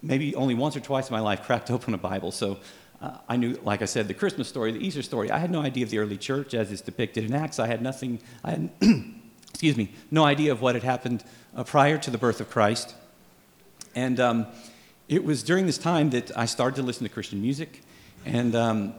maybe 0.00 0.34
only 0.34 0.54
once 0.54 0.76
or 0.76 0.80
twice 0.80 1.08
in 1.08 1.14
my 1.14 1.20
life, 1.20 1.42
cracked 1.42 1.70
open 1.76 1.92
a 1.92 1.98
Bible, 1.98 2.32
so 2.32 2.58
uh, 3.02 3.18
I 3.28 3.36
knew, 3.36 3.58
like 3.64 3.82
I 3.82 3.86
said, 3.86 4.08
the 4.08 4.14
Christmas 4.14 4.48
story, 4.48 4.72
the 4.72 4.84
Easter 4.84 5.02
story. 5.02 5.30
I 5.30 5.38
had 5.38 5.50
no 5.50 5.60
idea 5.60 5.84
of 5.84 5.90
the 5.90 5.98
early 5.98 6.16
church 6.16 6.54
as 6.54 6.70
is 6.70 6.80
depicted 6.80 7.24
in 7.24 7.34
Acts. 7.34 7.58
I 7.58 7.66
had 7.66 7.82
nothing, 7.82 8.20
I 8.44 8.50
had, 8.52 8.70
excuse 9.50 9.76
me, 9.76 9.92
no 10.10 10.24
idea 10.24 10.52
of 10.52 10.62
what 10.62 10.74
had 10.74 10.84
happened 10.84 11.24
uh, 11.54 11.64
prior 11.64 11.98
to 11.98 12.10
the 12.10 12.18
birth 12.18 12.40
of 12.40 12.48
Christ. 12.48 12.94
And 13.94 14.18
um, 14.20 14.46
it 15.08 15.24
was 15.24 15.42
during 15.42 15.66
this 15.66 15.78
time 15.78 16.10
that 16.10 16.36
I 16.36 16.46
started 16.46 16.76
to 16.76 16.82
listen 16.82 17.04
to 17.04 17.12
Christian 17.12 17.42
music. 17.42 17.82
And 18.24 18.54
um, 18.54 18.94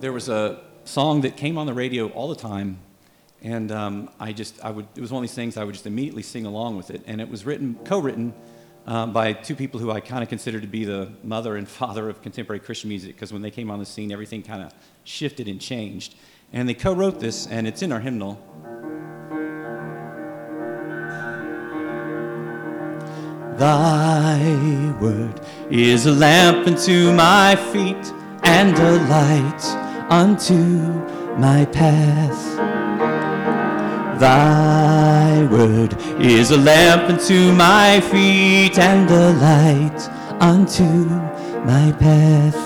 there 0.00 0.12
was 0.12 0.28
a 0.28 0.60
song 0.84 1.22
that 1.22 1.36
came 1.36 1.56
on 1.58 1.66
the 1.66 1.74
radio 1.74 2.08
all 2.08 2.28
the 2.28 2.36
time. 2.36 2.78
And 3.42 3.70
um, 3.72 4.10
I 4.18 4.32
just, 4.32 4.62
I 4.64 4.70
would, 4.70 4.86
it 4.94 5.00
was 5.00 5.10
one 5.10 5.22
of 5.22 5.28
these 5.28 5.34
things 5.34 5.56
I 5.56 5.64
would 5.64 5.74
just 5.74 5.86
immediately 5.86 6.22
sing 6.22 6.46
along 6.46 6.76
with 6.76 6.90
it. 6.90 7.02
And 7.06 7.20
it 7.20 7.28
was 7.28 7.44
written, 7.44 7.78
co 7.84 7.98
written 7.98 8.34
um, 8.86 9.12
by 9.12 9.32
two 9.32 9.54
people 9.54 9.80
who 9.80 9.90
I 9.90 10.00
kind 10.00 10.22
of 10.22 10.28
consider 10.28 10.60
to 10.60 10.66
be 10.66 10.84
the 10.84 11.12
mother 11.22 11.56
and 11.56 11.68
father 11.80 12.08
of 12.08 12.22
contemporary 12.22 12.60
Christian 12.60 12.88
music, 12.88 13.14
because 13.14 13.32
when 13.32 13.42
they 13.42 13.50
came 13.50 13.70
on 13.70 13.78
the 13.78 13.86
scene, 13.86 14.12
everything 14.12 14.42
kind 14.42 14.62
of 14.62 14.72
shifted 15.04 15.48
and 15.48 15.60
changed. 15.60 16.14
And 16.52 16.68
they 16.68 16.74
co 16.74 16.94
wrote 16.94 17.20
this, 17.20 17.46
and 17.46 17.66
it's 17.66 17.82
in 17.82 17.92
our 17.92 18.00
hymnal. 18.00 18.40
Thy 23.58 24.92
word 25.00 25.40
is 25.70 26.06
a 26.06 26.10
lamp 26.10 26.66
unto 26.66 27.12
my 27.12 27.54
feet 27.54 28.12
and 28.42 28.76
a 28.76 28.92
light 29.08 29.64
unto 30.10 30.56
my 31.38 31.64
path. 31.66 32.56
Thy 34.18 35.46
word 35.52 35.96
is 36.20 36.50
a 36.50 36.56
lamp 36.56 37.08
unto 37.08 37.52
my 37.52 38.00
feet 38.00 38.76
and 38.76 39.08
a 39.08 39.30
light 39.34 40.00
unto 40.42 40.82
my 41.64 41.92
path. 41.92 42.58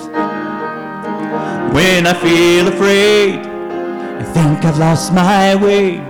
When 1.74 2.06
I 2.06 2.14
feel 2.14 2.68
afraid 2.68 3.44
and 3.44 4.26
think 4.28 4.64
I've 4.64 4.78
lost 4.78 5.12
my 5.12 5.54
way, 5.54 6.07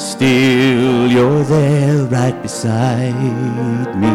still 0.00 1.06
you're 1.06 1.44
there 1.44 2.04
right 2.04 2.40
beside 2.42 3.94
me. 3.94 4.08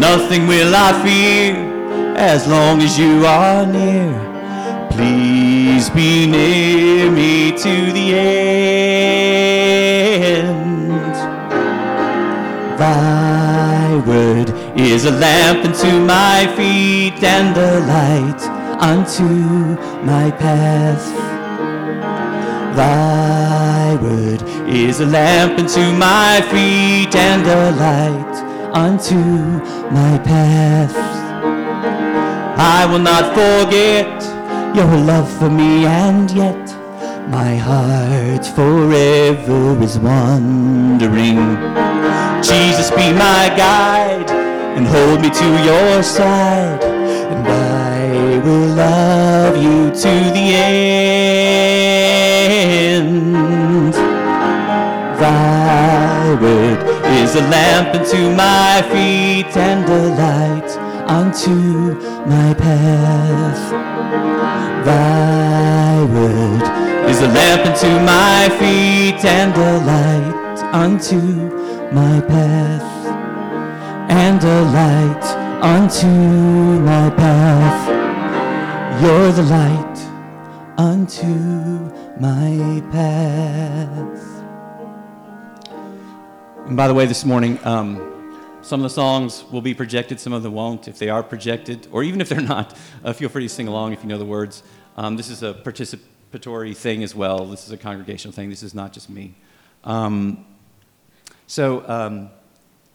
Nothing 0.00 0.46
will 0.48 0.74
I 0.74 0.92
fear 1.04 1.54
as 2.16 2.48
long 2.48 2.82
as 2.82 2.98
you 2.98 3.24
are 3.24 3.64
near. 3.64 4.12
Please 4.90 5.88
be 5.90 6.26
near 6.26 7.10
me 7.10 7.52
to 7.52 7.92
the 7.92 8.14
end. 8.14 8.82
Thy 12.78 14.02
word 14.06 14.50
is 14.76 15.04
a 15.04 15.12
lamp 15.12 15.64
unto 15.64 16.00
my 16.00 16.46
feet 16.56 17.22
and 17.22 17.56
a 17.56 17.80
light 17.86 18.42
unto 18.82 19.24
my 20.04 20.30
path. 20.32 21.32
Thy 23.92 24.02
word 24.02 24.42
is 24.68 25.00
a 25.00 25.06
lamp 25.06 25.58
unto 25.58 25.80
my 25.92 26.40
feet 26.50 27.14
and 27.14 27.46
a 27.46 27.72
light 27.72 28.36
unto 28.72 29.16
my 29.92 30.16
path. 30.24 30.96
I 32.56 32.86
will 32.86 33.00
not 33.00 33.34
forget 33.34 34.08
your 34.74 34.96
love 34.96 35.30
for 35.38 35.50
me, 35.50 35.84
and 35.84 36.30
yet 36.30 36.66
my 37.28 37.54
heart 37.56 38.46
forever 38.56 39.82
is 39.82 39.98
wandering. 39.98 41.42
Jesus, 42.42 42.90
be 42.92 43.12
my 43.12 43.52
guide 43.54 44.30
and 44.30 44.86
hold 44.86 45.20
me 45.20 45.28
to 45.28 45.48
your 45.68 46.02
side, 46.02 46.82
and 46.82 47.46
I 47.46 48.38
will 48.38 48.68
love 48.74 49.56
you 49.58 49.90
to 49.90 50.12
the 50.32 50.46
end. 50.54 51.41
Is 57.32 57.38
a 57.38 57.48
lamp 57.48 57.94
unto 57.94 58.30
my 58.36 58.82
feet 58.92 59.56
and 59.56 59.88
a 59.88 60.02
light 60.20 60.70
unto 61.08 61.54
my 62.28 62.52
path. 62.52 63.70
Thy 64.84 66.04
word 66.12 66.62
is 67.08 67.22
a 67.22 67.28
lamp 67.28 67.64
unto 67.64 67.88
my 68.04 68.50
feet 68.58 69.24
and 69.24 69.54
a 69.56 69.72
light 69.92 70.58
unto 70.74 71.20
my 71.90 72.20
path. 72.20 72.90
And 74.10 74.44
a 74.44 74.60
light 74.80 75.24
unto 75.62 76.08
my 76.90 77.08
path. 77.16 77.80
You're 79.00 79.32
the 79.32 79.44
light 79.44 79.98
unto 80.76 81.32
my 82.20 82.82
path. 82.92 84.31
And 86.72 86.76
by 86.78 86.88
the 86.88 86.94
way, 86.94 87.04
this 87.04 87.26
morning, 87.26 87.58
um, 87.64 87.98
some 88.62 88.80
of 88.80 88.84
the 88.84 88.94
songs 88.94 89.44
will 89.52 89.60
be 89.60 89.74
projected, 89.74 90.18
some 90.18 90.32
of 90.32 90.42
them 90.42 90.54
won't. 90.54 90.88
If 90.88 90.98
they 90.98 91.10
are 91.10 91.22
projected, 91.22 91.86
or 91.92 92.02
even 92.02 92.22
if 92.22 92.30
they're 92.30 92.40
not, 92.40 92.74
uh, 93.04 93.12
feel 93.12 93.28
free 93.28 93.42
to 93.42 93.48
sing 93.50 93.68
along 93.68 93.92
if 93.92 94.02
you 94.02 94.08
know 94.08 94.16
the 94.16 94.24
words. 94.24 94.62
Um, 94.96 95.18
this 95.18 95.28
is 95.28 95.42
a 95.42 95.52
participatory 95.52 96.74
thing 96.74 97.02
as 97.02 97.14
well. 97.14 97.44
This 97.44 97.66
is 97.66 97.72
a 97.72 97.76
congregational 97.76 98.32
thing. 98.32 98.48
This 98.48 98.62
is 98.62 98.72
not 98.72 98.94
just 98.94 99.10
me. 99.10 99.34
Um, 99.84 100.46
so, 101.46 101.86
um, 101.86 102.30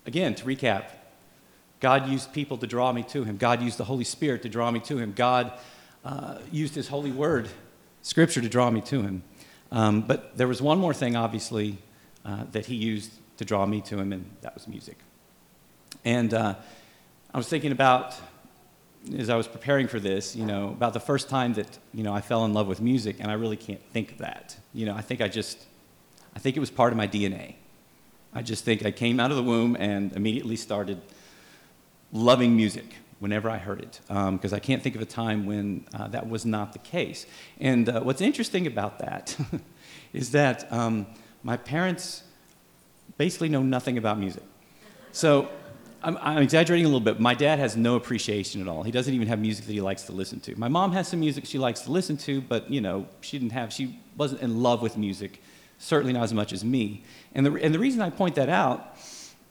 again, 0.08 0.34
to 0.34 0.44
recap, 0.44 0.86
God 1.80 2.10
used 2.10 2.34
people 2.34 2.58
to 2.58 2.66
draw 2.66 2.92
me 2.92 3.04
to 3.10 3.26
Him. 3.26 3.38
God 3.38 3.62
used 3.62 3.78
the 3.78 3.86
Holy 3.86 4.06
Spirit 4.06 4.42
to 4.42 4.50
draw 4.50 4.72
me 4.72 4.80
to 4.80 4.98
Him. 4.98 5.13
God 5.16 5.54
uh, 6.04 6.40
used 6.52 6.74
His 6.74 6.88
holy 6.88 7.12
word, 7.12 7.48
Scripture, 8.02 8.42
to 8.42 8.50
draw 8.50 8.72
me 8.72 8.82
to 8.82 9.04
Him. 9.04 9.22
Um, 9.72 10.02
but 10.02 10.36
there 10.36 10.48
was 10.48 10.63
one 10.63 10.80
more 10.80 10.96
thing, 10.96 11.16
obviously, 11.16 11.78
uh, 12.26 12.46
that 12.54 12.66
He 12.66 12.74
used 12.74 13.12
to 13.38 13.45
draw 13.45 13.65
me 13.65 13.82
to 13.82 13.97
Him, 13.97 14.13
and 14.13 14.30
that 14.41 14.54
was 14.54 14.67
music. 14.67 14.97
And 16.04 16.34
uh, 16.34 16.56
I 17.34 17.38
was 17.38 17.47
thinking 17.47 17.71
about, 17.71 18.15
as 19.17 19.30
I 19.30 19.36
was 19.36 19.47
preparing 19.47 19.88
for 19.88 20.00
this, 20.00 20.36
you 20.36 20.45
know, 20.45 20.69
about 20.69 20.93
the 20.93 21.00
first 21.00 21.30
time 21.30 21.54
that, 21.54 21.78
you 21.93 22.04
know, 22.04 22.13
I 22.13 22.21
fell 22.21 22.45
in 22.45 22.54
love 22.54 22.67
with 22.67 22.82
music, 22.82 23.17
and 23.19 23.30
I 23.30 23.36
really 23.36 23.58
can't 23.58 23.82
think 23.91 24.13
of 24.13 24.17
that. 24.19 24.58
You 24.73 24.86
know, 24.86 24.95
I 24.95 25.02
think 25.02 25.21
I 25.21 25.28
just, 25.28 25.65
I 26.36 26.39
think 26.39 26.58
it 26.58 26.60
was 26.60 26.71
part 26.71 26.93
of 26.93 26.97
my 26.97 27.08
DNA. 27.08 27.56
I 28.34 28.41
just 28.41 28.63
think 28.65 28.86
I 28.86 28.91
came 28.91 29.19
out 29.19 29.32
of 29.32 29.38
the 29.38 29.43
womb 29.43 29.76
and 29.80 30.13
immediately 30.13 30.56
started 30.56 31.02
loving 32.12 32.56
music 32.56 32.95
whenever 33.19 33.50
I 33.50 33.58
heard 33.58 33.82
it, 33.82 34.00
because 34.08 34.54
um, 34.54 34.56
I 34.56 34.60
can't 34.60 34.84
think 34.84 34.95
of 34.95 35.02
a 35.02 35.06
time 35.06 35.45
when 35.45 35.86
uh, 35.93 36.08
that 36.10 36.30
was 36.30 36.45
not 36.45 36.73
the 36.73 36.80
case. 36.80 37.26
And 37.60 37.89
uh, 37.89 38.02
what's 38.02 38.21
interesting 38.21 38.67
about 38.67 39.00
that 39.00 39.36
is 40.13 40.32
that 40.32 40.71
um, 40.71 41.08
my 41.43 41.58
parents 41.58 42.23
basically 43.18 43.50
know 43.50 43.64
nothing 43.64 43.98
about 43.98 44.20
music. 44.20 44.44
So 45.12 45.50
I'm, 46.04 46.18
I'm 46.22 46.38
exaggerating 46.44 46.86
a 46.86 46.90
little 46.90 47.00
bit. 47.00 47.20
My 47.20 47.34
dad 47.34 47.60
has 47.60 47.76
no 47.76 47.96
appreciation 47.96 48.62
at 48.62 48.68
all. 48.68 48.84
He 48.84 48.92
doesn't 48.92 49.14
even 49.14 49.28
have 49.28 49.40
music 49.40 49.66
that 49.66 49.74
he 49.74 49.82
likes 49.82 50.04
to 50.04 50.12
listen 50.12 50.40
to. 50.42 50.58
My 50.58 50.68
mom 50.68 50.92
has 50.94 51.08
some 51.08 51.20
music 51.20 51.46
she 51.46 51.58
likes 51.58 51.82
to 51.82 51.92
listen 51.92 52.18
to, 52.18 52.42
but 52.42 52.70
you 52.70 52.82
know, 52.82 53.08
she 53.22 53.40
didn't 53.40 53.54
have, 53.54 53.74
she 53.74 54.00
wasn't 54.16 54.42
in 54.42 54.62
love 54.62 54.82
with 54.82 54.98
music, 54.98 55.42
certainly 55.80 56.14
not 56.14 56.24
as 56.24 56.34
much 56.34 56.54
as 56.54 56.64
me. 56.64 57.04
And 57.34 57.46
the, 57.46 57.54
and 57.56 57.74
the 57.74 57.80
reason 57.80 58.02
I 58.02 58.10
point 58.10 58.36
that 58.36 58.50
out 58.50 58.96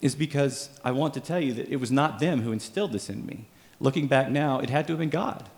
is 0.00 0.14
because 0.14 0.70
I 0.84 0.92
want 0.92 1.14
to 1.14 1.20
tell 1.20 1.40
you 1.40 1.52
that 1.54 1.68
it 1.68 1.76
was 1.76 1.90
not 1.90 2.20
them 2.20 2.42
who 2.42 2.52
instilled 2.52 2.92
this 2.92 3.10
in 3.10 3.26
me. 3.26 3.46
Looking 3.80 4.06
back 4.06 4.30
now, 4.30 4.60
it 4.60 4.70
had 4.70 4.86
to 4.86 4.92
have 4.92 5.00
been 5.00 5.10
God. 5.10 5.48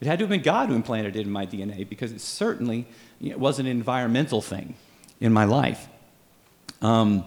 It 0.00 0.06
had 0.06 0.18
to 0.18 0.24
have 0.24 0.30
been 0.30 0.42
God 0.42 0.68
who 0.68 0.74
implanted 0.74 1.16
it 1.16 1.26
in 1.26 1.30
my 1.30 1.46
DNA 1.46 1.88
because 1.88 2.12
it 2.12 2.20
certainly 2.20 2.86
you 3.18 3.30
know, 3.30 3.38
was 3.38 3.58
an 3.58 3.66
environmental 3.66 4.40
thing 4.40 4.74
in 5.20 5.32
my 5.32 5.44
life. 5.44 5.88
Um, 6.80 7.24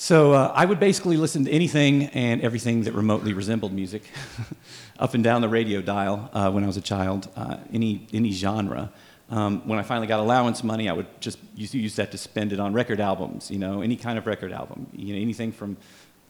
so 0.00 0.32
uh, 0.32 0.52
I 0.54 0.64
would 0.64 0.78
basically 0.78 1.16
listen 1.16 1.44
to 1.46 1.50
anything 1.50 2.04
and 2.10 2.40
everything 2.40 2.84
that 2.84 2.92
remotely 2.92 3.32
resembled 3.32 3.72
music, 3.72 4.04
up 5.00 5.14
and 5.14 5.24
down 5.24 5.40
the 5.40 5.48
radio 5.48 5.82
dial 5.82 6.30
uh, 6.32 6.52
when 6.52 6.62
I 6.62 6.68
was 6.68 6.76
a 6.76 6.80
child, 6.80 7.28
uh, 7.34 7.56
any, 7.72 8.06
any 8.12 8.30
genre. 8.30 8.92
Um, 9.28 9.66
when 9.66 9.76
I 9.76 9.82
finally 9.82 10.06
got 10.06 10.20
allowance 10.20 10.62
money, 10.62 10.88
I 10.88 10.92
would 10.92 11.08
just 11.20 11.40
use, 11.56 11.74
use 11.74 11.96
that 11.96 12.12
to 12.12 12.16
spend 12.16 12.52
it 12.52 12.60
on 12.60 12.74
record 12.74 13.00
albums, 13.00 13.50
you 13.50 13.58
know, 13.58 13.80
any 13.80 13.96
kind 13.96 14.18
of 14.18 14.28
record 14.28 14.52
album, 14.52 14.86
you 14.92 15.16
know, 15.16 15.20
anything 15.20 15.50
from 15.50 15.76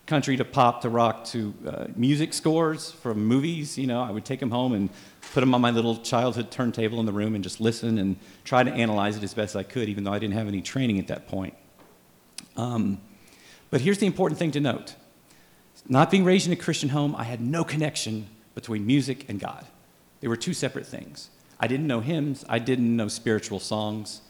country 0.06 0.38
to 0.38 0.46
pop 0.46 0.80
to 0.80 0.88
rock 0.88 1.26
to 1.26 1.52
uh, 1.66 1.88
music 1.94 2.32
scores 2.32 2.90
from 2.90 3.22
movies. 3.26 3.76
You 3.76 3.86
know, 3.86 4.00
I 4.00 4.10
would 4.10 4.24
take 4.24 4.40
them 4.40 4.50
home 4.50 4.72
and 4.72 4.88
put 5.34 5.40
them 5.40 5.54
on 5.54 5.60
my 5.60 5.72
little 5.72 5.98
childhood 5.98 6.50
turntable 6.50 7.00
in 7.00 7.04
the 7.04 7.12
room 7.12 7.34
and 7.34 7.44
just 7.44 7.60
listen 7.60 7.98
and 7.98 8.16
try 8.44 8.62
to 8.62 8.72
analyze 8.72 9.18
it 9.18 9.22
as 9.22 9.34
best 9.34 9.56
I 9.56 9.62
could, 9.62 9.90
even 9.90 10.04
though 10.04 10.12
I 10.14 10.18
didn't 10.18 10.36
have 10.36 10.48
any 10.48 10.62
training 10.62 10.98
at 10.98 11.08
that 11.08 11.28
point. 11.28 11.52
Um, 12.56 13.02
but 13.70 13.80
here's 13.80 13.98
the 13.98 14.06
important 14.06 14.38
thing 14.38 14.50
to 14.52 14.60
note 14.60 14.94
not 15.88 16.10
being 16.10 16.24
raised 16.24 16.46
in 16.46 16.52
a 16.52 16.56
Christian 16.56 16.90
home, 16.90 17.14
I 17.16 17.24
had 17.24 17.40
no 17.40 17.64
connection 17.64 18.26
between 18.54 18.86
music 18.86 19.26
and 19.28 19.40
God. 19.40 19.66
They 20.20 20.28
were 20.28 20.36
two 20.36 20.52
separate 20.52 20.86
things. 20.86 21.30
I 21.60 21.66
didn't 21.66 21.86
know 21.86 22.00
hymns, 22.00 22.44
I 22.48 22.58
didn't 22.58 22.96
know 22.96 23.08
spiritual 23.08 23.60
songs. 23.60 24.20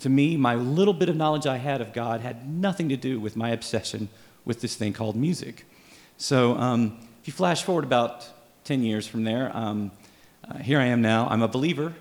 To 0.00 0.08
me, 0.08 0.36
my 0.36 0.54
little 0.54 0.94
bit 0.94 1.08
of 1.08 1.16
knowledge 1.16 1.46
I 1.46 1.56
had 1.56 1.80
of 1.80 1.92
God 1.92 2.20
had 2.20 2.48
nothing 2.48 2.88
to 2.90 2.96
do 2.96 3.18
with 3.18 3.36
my 3.36 3.50
obsession 3.50 4.08
with 4.44 4.60
this 4.60 4.76
thing 4.76 4.92
called 4.92 5.16
music. 5.16 5.66
So, 6.16 6.56
um, 6.56 6.98
if 7.20 7.26
you 7.26 7.32
flash 7.32 7.62
forward 7.64 7.84
about 7.84 8.26
10 8.64 8.82
years 8.82 9.06
from 9.06 9.24
there, 9.24 9.50
um, 9.56 9.90
uh, 10.48 10.58
here 10.58 10.78
I 10.78 10.86
am 10.86 11.02
now. 11.02 11.26
I'm 11.28 11.42
a 11.42 11.48
believer, 11.48 11.94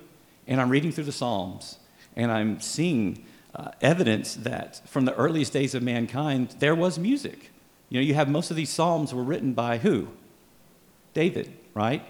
and 0.48 0.62
I'm 0.62 0.70
reading 0.70 0.92
through 0.92 1.06
the 1.06 1.12
Psalms, 1.12 1.80
and 2.16 2.32
I'm 2.32 2.62
seeing 2.62 3.26
uh, 3.58 3.72
evidence 3.82 4.36
that 4.36 4.82
from 4.88 5.06
the 5.06 5.16
earliest 5.16 5.52
days 5.52 5.74
of 5.74 5.82
mankind, 5.84 6.56
there 6.60 6.76
was 6.76 7.00
music. 7.00 7.52
You 7.90 8.00
know, 8.00 8.06
you 8.06 8.14
have 8.14 8.30
most 8.30 8.52
of 8.52 8.58
these 8.58 8.70
Psalms 8.70 9.14
were 9.14 9.24
written 9.24 9.54
by 9.54 9.80
who? 9.80 10.10
David, 11.14 11.54
right? 11.74 12.06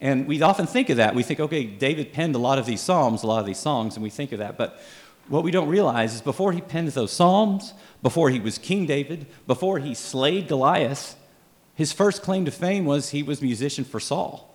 And 0.00 0.26
we 0.26 0.40
often 0.42 0.66
think 0.66 0.90
of 0.90 0.98
that. 0.98 1.14
We 1.14 1.22
think, 1.22 1.40
okay, 1.40 1.64
David 1.64 2.12
penned 2.12 2.34
a 2.34 2.38
lot 2.38 2.58
of 2.58 2.66
these 2.66 2.80
Psalms, 2.80 3.22
a 3.22 3.26
lot 3.26 3.40
of 3.40 3.46
these 3.46 3.58
songs, 3.58 3.96
and 3.96 4.02
we 4.02 4.10
think 4.10 4.32
of 4.32 4.38
that. 4.38 4.56
But 4.56 4.80
what 5.28 5.42
we 5.42 5.50
don't 5.50 5.68
realize 5.68 6.14
is 6.14 6.20
before 6.20 6.52
he 6.52 6.60
penned 6.60 6.88
those 6.88 7.12
Psalms, 7.12 7.72
before 8.02 8.30
he 8.30 8.38
was 8.38 8.58
King 8.58 8.86
David, 8.86 9.26
before 9.46 9.78
he 9.78 9.94
slayed 9.94 10.46
Goliath, 10.46 11.16
his 11.74 11.92
first 11.92 12.22
claim 12.22 12.44
to 12.44 12.50
fame 12.50 12.84
was 12.84 13.10
he 13.10 13.22
was 13.22 13.42
musician 13.42 13.84
for 13.84 13.98
Saul. 13.98 14.54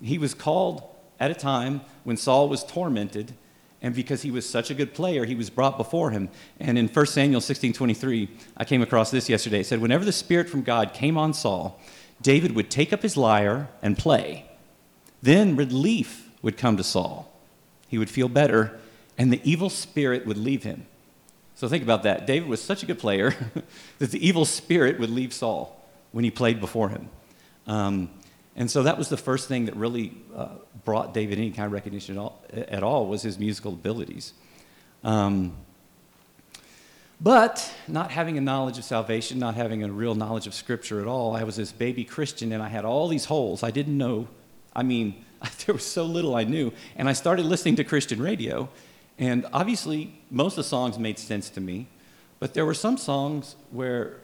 He 0.00 0.16
was 0.16 0.32
called 0.32 0.82
at 1.18 1.30
a 1.30 1.34
time 1.34 1.82
when 2.04 2.16
Saul 2.16 2.48
was 2.48 2.64
tormented, 2.64 3.34
and 3.82 3.94
because 3.94 4.22
he 4.22 4.30
was 4.30 4.48
such 4.48 4.70
a 4.70 4.74
good 4.74 4.92
player, 4.92 5.24
he 5.24 5.34
was 5.34 5.48
brought 5.48 5.78
before 5.78 6.10
him. 6.10 6.28
And 6.58 6.76
in 6.76 6.88
1 6.88 7.06
Samuel 7.06 7.40
16 7.40 7.72
23, 7.72 8.28
I 8.56 8.64
came 8.64 8.82
across 8.82 9.10
this 9.10 9.28
yesterday. 9.28 9.60
It 9.60 9.66
said, 9.66 9.80
Whenever 9.80 10.04
the 10.04 10.12
Spirit 10.12 10.48
from 10.48 10.62
God 10.62 10.92
came 10.92 11.16
on 11.16 11.32
Saul, 11.32 11.80
David 12.20 12.54
would 12.54 12.70
take 12.70 12.92
up 12.92 13.02
his 13.02 13.16
lyre 13.16 13.68
and 13.82 13.96
play. 13.96 14.50
Then 15.22 15.56
relief 15.56 16.28
would 16.42 16.56
come 16.56 16.76
to 16.76 16.84
Saul. 16.84 17.30
He 17.88 17.98
would 17.98 18.10
feel 18.10 18.28
better, 18.28 18.78
and 19.16 19.32
the 19.32 19.40
evil 19.44 19.70
spirit 19.70 20.26
would 20.26 20.38
leave 20.38 20.62
him. 20.62 20.86
So 21.54 21.68
think 21.68 21.82
about 21.82 22.04
that. 22.04 22.26
David 22.26 22.48
was 22.48 22.62
such 22.62 22.82
a 22.82 22.86
good 22.86 22.98
player 22.98 23.34
that 23.98 24.10
the 24.10 24.26
evil 24.26 24.44
spirit 24.44 24.98
would 24.98 25.10
leave 25.10 25.32
Saul 25.32 25.76
when 26.12 26.24
he 26.24 26.30
played 26.30 26.60
before 26.60 26.90
him. 26.90 27.08
Um, 27.66 28.10
and 28.60 28.70
so 28.70 28.82
that 28.82 28.98
was 28.98 29.08
the 29.08 29.16
first 29.16 29.48
thing 29.48 29.64
that 29.64 29.74
really 29.74 30.12
uh, 30.36 30.48
brought 30.84 31.14
David 31.14 31.38
any 31.38 31.50
kind 31.50 31.64
of 31.64 31.72
recognition 31.72 32.18
at 32.18 32.20
all, 32.20 32.44
at 32.52 32.82
all 32.82 33.06
was 33.06 33.22
his 33.22 33.38
musical 33.38 33.72
abilities. 33.72 34.34
Um, 35.02 35.56
but 37.22 37.72
not 37.88 38.10
having 38.10 38.36
a 38.36 38.42
knowledge 38.42 38.76
of 38.76 38.84
salvation, 38.84 39.38
not 39.38 39.54
having 39.54 39.82
a 39.82 39.90
real 39.90 40.14
knowledge 40.14 40.46
of 40.46 40.52
Scripture 40.52 41.00
at 41.00 41.06
all, 41.06 41.34
I 41.34 41.44
was 41.44 41.56
this 41.56 41.72
baby 41.72 42.04
Christian 42.04 42.52
and 42.52 42.62
I 42.62 42.68
had 42.68 42.84
all 42.84 43.08
these 43.08 43.24
holes. 43.24 43.62
I 43.62 43.70
didn't 43.70 43.96
know. 43.96 44.28
I 44.76 44.82
mean, 44.82 45.24
there 45.64 45.74
was 45.74 45.86
so 45.86 46.04
little 46.04 46.36
I 46.36 46.44
knew. 46.44 46.70
And 46.96 47.08
I 47.08 47.14
started 47.14 47.46
listening 47.46 47.76
to 47.76 47.84
Christian 47.84 48.20
radio. 48.20 48.68
And 49.18 49.46
obviously, 49.54 50.20
most 50.30 50.52
of 50.52 50.56
the 50.56 50.64
songs 50.64 50.98
made 50.98 51.18
sense 51.18 51.48
to 51.48 51.62
me. 51.62 51.88
But 52.40 52.52
there 52.52 52.66
were 52.66 52.74
some 52.74 52.98
songs 52.98 53.56
where 53.70 54.19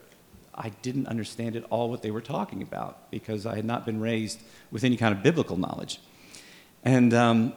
I 0.56 0.70
didn't 0.82 1.06
understand 1.06 1.56
at 1.56 1.64
all 1.64 1.90
what 1.90 2.02
they 2.02 2.10
were 2.10 2.20
talking 2.20 2.62
about 2.62 3.10
because 3.10 3.46
I 3.46 3.56
had 3.56 3.64
not 3.64 3.84
been 3.84 4.00
raised 4.00 4.40
with 4.70 4.84
any 4.84 4.96
kind 4.96 5.14
of 5.14 5.22
biblical 5.22 5.56
knowledge. 5.56 6.00
And 6.84 7.12
um, 7.12 7.52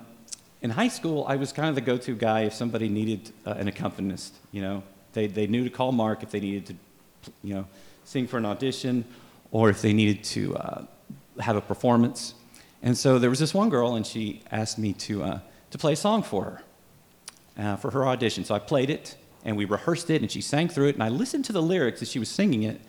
in 0.62 0.70
high 0.72 0.88
school, 0.90 1.26
I 1.28 1.36
was 1.38 1.54
kind 1.54 1.70
of 1.70 1.76
the 1.76 1.82
go 1.82 1.98
to 1.98 2.16
guy 2.16 2.42
if 2.42 2.54
somebody 2.54 2.90
needed 2.90 3.32
uh, 3.46 3.52
an 3.52 3.68
accompanist. 3.68 4.36
You 4.52 4.62
know, 4.62 4.84
they, 5.14 5.28
they 5.28 5.48
knew 5.48 5.64
to 5.64 5.70
call 5.70 5.92
Mark 5.92 6.24
if 6.24 6.32
they 6.32 6.40
needed 6.40 6.66
to, 6.68 7.32
you 7.44 7.54
know, 7.54 7.66
sing 8.04 8.28
for 8.28 8.38
an 8.38 8.46
audition 8.46 9.06
or 9.52 9.70
if 9.70 9.82
they 9.82 9.94
needed 9.94 10.24
to 10.24 10.56
uh, 10.58 10.86
have 11.40 11.56
a 11.56 11.62
performance. 11.62 12.34
And 12.82 12.98
so 12.98 13.20
there 13.20 13.30
was 13.30 13.40
this 13.40 13.54
one 13.54 13.70
girl, 13.70 13.96
and 13.96 14.06
she 14.06 14.42
asked 14.52 14.78
me 14.78 14.94
to, 14.94 15.24
uh, 15.24 15.40
to 15.72 15.78
play 15.78 15.94
a 15.94 15.98
song 15.98 16.24
for 16.24 16.44
her, 16.44 16.62
uh, 17.58 17.76
for 17.76 17.92
her 17.92 18.08
audition. 18.08 18.46
So 18.46 18.56
I 18.56 18.60
played 18.60 18.90
it, 18.90 19.16
and 19.44 19.58
we 19.58 19.66
rehearsed 19.66 20.10
it, 20.10 20.22
and 20.22 20.32
she 20.32 20.42
sang 20.42 20.70
through 20.70 20.88
it, 20.88 20.96
and 20.96 21.04
I 21.04 21.10
listened 21.10 21.46
to 21.46 21.54
the 21.54 21.62
lyrics 21.62 22.02
as 22.02 22.10
she 22.10 22.20
was 22.20 22.30
singing 22.30 22.64
it, 22.64 22.80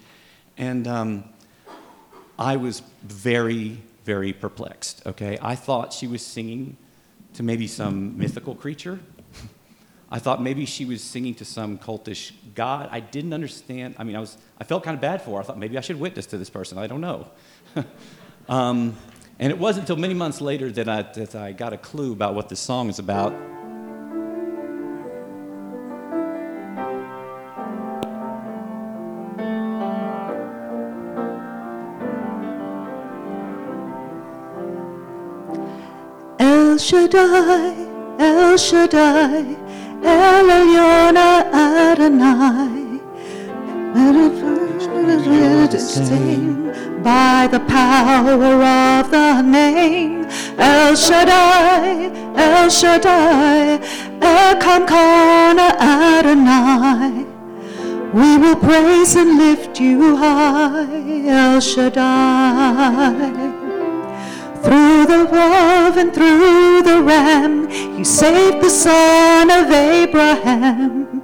and 0.61 0.87
um, 0.87 1.25
I 2.39 2.57
was 2.57 2.83
very, 3.03 3.79
very 4.05 4.35
perplexed, 4.35 5.03
okay? 5.07 5.39
I 5.41 5.55
thought 5.55 5.93
she 5.93 6.07
was 6.07 6.25
singing 6.25 6.77
to 7.35 7.43
maybe 7.43 7.67
some 7.67 8.19
mythical 8.19 8.55
creature. 8.55 9.01
I 10.11 10.19
thought 10.19 10.43
maybe 10.43 10.67
she 10.67 10.85
was 10.85 11.03
singing 11.03 11.35
to 11.37 11.47
some 11.47 11.79
cultish 11.79 12.33
god. 12.55 12.91
I 12.93 13.01
didn't 13.01 13.33
understand. 13.33 13.95
I 13.99 14.05
mean, 14.05 14.17
I, 14.17 14.21
was, 14.21 14.37
I 14.59 14.65
felt 14.65 14.85
kind 14.85 14.95
of 14.95 15.01
bad 15.01 15.23
for 15.23 15.37
her. 15.37 15.41
I 15.41 15.45
thought 15.45 15.57
maybe 15.59 15.79
I 15.79 15.81
should 15.81 15.99
witness 15.99 16.27
to 16.27 16.39
this 16.39 16.51
person. 16.51 16.77
I 16.77 16.87
don't 16.87 17.01
know. 17.01 17.29
um, 18.49 18.97
and 19.39 19.51
it 19.51 19.59
wasn't 19.59 19.85
until 19.85 19.97
many 19.97 20.15
months 20.15 20.43
later 20.43 20.71
that 20.73 20.89
I, 20.91 21.03
that 21.03 21.35
I 21.35 21.53
got 21.53 21.73
a 21.73 21.79
clue 21.79 22.13
about 22.13 22.35
what 22.35 22.51
this 22.51 22.61
song 22.61 22.91
is 22.91 22.99
about. 22.99 23.33
Shaddai, 36.91 37.87
El 38.19 38.59
Shaddai, 38.59 39.47
El 40.03 40.51
Elyon 40.59 41.15
Adonai. 41.55 42.99
Sing 45.79 46.73
by 47.05 47.47
the 47.47 47.61
power 47.61 48.65
of 48.65 49.09
the 49.13 49.41
name 49.43 50.27
El 50.59 50.97
Shaddai, 50.97 52.11
El 52.35 52.69
Shaddai, 52.69 53.79
Erkamka 54.19 55.55
na 55.55 55.71
Adonai. 55.79 57.25
We 58.13 58.37
will 58.37 58.57
praise 58.57 59.15
and 59.15 59.39
lift 59.39 59.79
you 59.79 60.17
high, 60.17 60.89
El 61.29 61.61
Shaddai. 61.61 63.60
Through 64.63 65.07
the 65.07 65.25
love 65.25 65.97
and 65.97 66.13
through 66.13 66.83
the 66.83 67.03
ram, 67.03 67.71
you 67.99 68.05
saved 68.05 68.63
the 68.63 68.69
son 68.69 69.51
of 69.51 69.71
Abraham. 69.71 71.23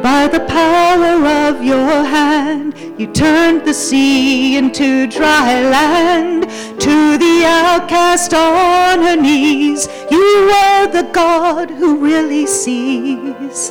By 0.00 0.28
the 0.28 0.40
power 0.46 1.26
of 1.48 1.62
your 1.64 2.04
hand, 2.04 2.74
you 2.98 3.12
turned 3.12 3.64
the 3.66 3.74
sea 3.74 4.56
into 4.56 5.06
dry 5.08 5.60
land. 5.62 6.44
To 6.80 7.18
the 7.18 7.44
outcast 7.44 8.32
on 8.32 9.02
her 9.02 9.16
knees, 9.16 9.88
you 10.10 10.50
are 10.54 10.86
the 10.86 11.08
God 11.12 11.68
who 11.68 11.98
really 11.98 12.46
sees. 12.46 13.70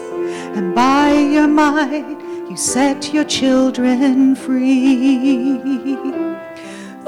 And 0.56 0.75
by 0.75 1.13
your 1.13 1.47
might, 1.47 2.19
you 2.49 2.58
set 2.58 3.13
your 3.13 3.23
children 3.23 4.36
free. 4.36 6.31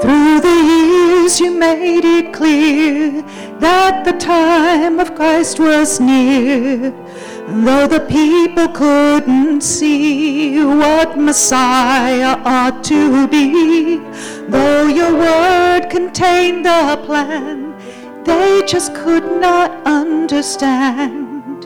Through 0.02 0.40
the 0.42 0.50
years 0.50 1.40
you 1.40 1.52
made 1.52 2.04
it 2.04 2.34
clear 2.34 3.22
that 3.60 4.04
the 4.04 4.14
time 4.14 5.00
of 5.00 5.14
Christ 5.16 5.60
was 5.60 6.00
near. 6.00 6.92
Though 7.48 7.88
the 7.88 8.06
people 8.10 8.70
couldn't 8.70 9.62
see 9.62 10.64
what 10.64 11.18
Messiah 11.18 12.38
ought 12.44 12.84
to 12.86 13.28
be, 13.28 13.98
though 14.48 14.88
your 14.88 15.14
word 15.16 15.90
contained 15.92 16.66
the 16.66 17.00
plan, 17.06 17.76
they 18.24 18.64
just 18.66 18.96
could 18.96 19.40
not 19.40 19.72
understand. 19.86 21.66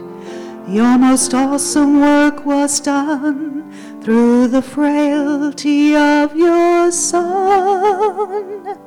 Your 0.67 0.97
most 0.97 1.33
awesome 1.33 2.01
work 2.01 2.45
was 2.45 2.81
done 2.81 3.56
through 4.07 4.47
the 4.47 4.61
frailty 4.61 5.93
of 5.93 6.33
your 6.33 6.89
Son. 6.89 8.79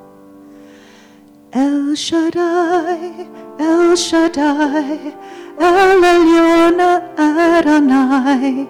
El 1.52 1.94
Shaddai, 1.94 3.28
El 3.58 3.96
Shaddai, 3.96 5.12
El 5.58 6.00
Elyon 6.14 6.80
Adonai. 7.18 8.66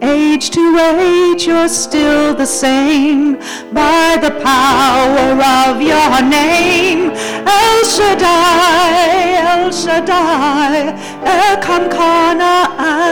Age 0.00 0.50
to 0.50 0.78
age, 0.78 1.48
you're 1.48 1.68
still 1.68 2.32
the 2.32 2.46
same 2.46 3.34
by 3.72 4.18
the 4.22 4.30
power 4.44 5.42
of 5.66 5.82
your 5.82 6.22
name. 6.22 7.10
El 7.44 7.84
Shaddai, 7.94 9.34
El 9.50 9.72
Shaddai, 9.72 10.94
Erkamka 11.24 12.38
na 12.38 12.54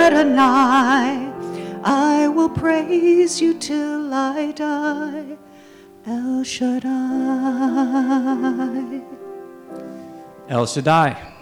Adonai. 0.06 1.25
I 1.88 2.26
will 2.26 2.48
praise 2.48 3.40
you 3.40 3.54
till 3.54 4.12
I 4.12 4.50
die. 4.50 5.36
El 6.04 6.42
Shaddai. 6.42 6.90
El 10.48 10.66
Shaddai. 10.66 11.32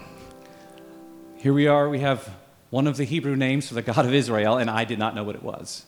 Here 1.37 1.51
we 1.51 1.65
are, 1.65 1.89
we 1.89 1.97
have 2.01 2.29
one 2.69 2.85
of 2.85 2.95
the 2.95 3.05
Hebrew 3.05 3.35
names 3.35 3.67
for 3.67 3.73
the 3.73 3.81
God 3.81 4.05
of 4.05 4.13
Israel, 4.13 4.59
and 4.59 4.69
I 4.69 4.85
did 4.85 4.99
not 4.99 5.15
know 5.15 5.23
what 5.23 5.33
it 5.33 5.41
was. 5.41 5.83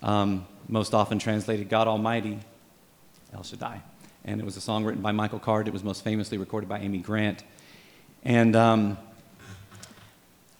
Um, 0.00 0.46
most 0.68 0.94
often 0.94 1.18
translated 1.18 1.68
God 1.68 1.88
Almighty, 1.88 2.38
El 3.34 3.42
Shaddai. 3.42 3.82
And 4.24 4.40
it 4.40 4.44
was 4.44 4.56
a 4.56 4.60
song 4.60 4.84
written 4.84 5.02
by 5.02 5.10
Michael 5.10 5.40
Card. 5.40 5.66
It 5.66 5.72
was 5.72 5.82
most 5.82 6.04
famously 6.04 6.38
recorded 6.38 6.68
by 6.68 6.78
Amy 6.78 6.98
Grant. 6.98 7.42
And 8.22 8.54
um, 8.54 8.96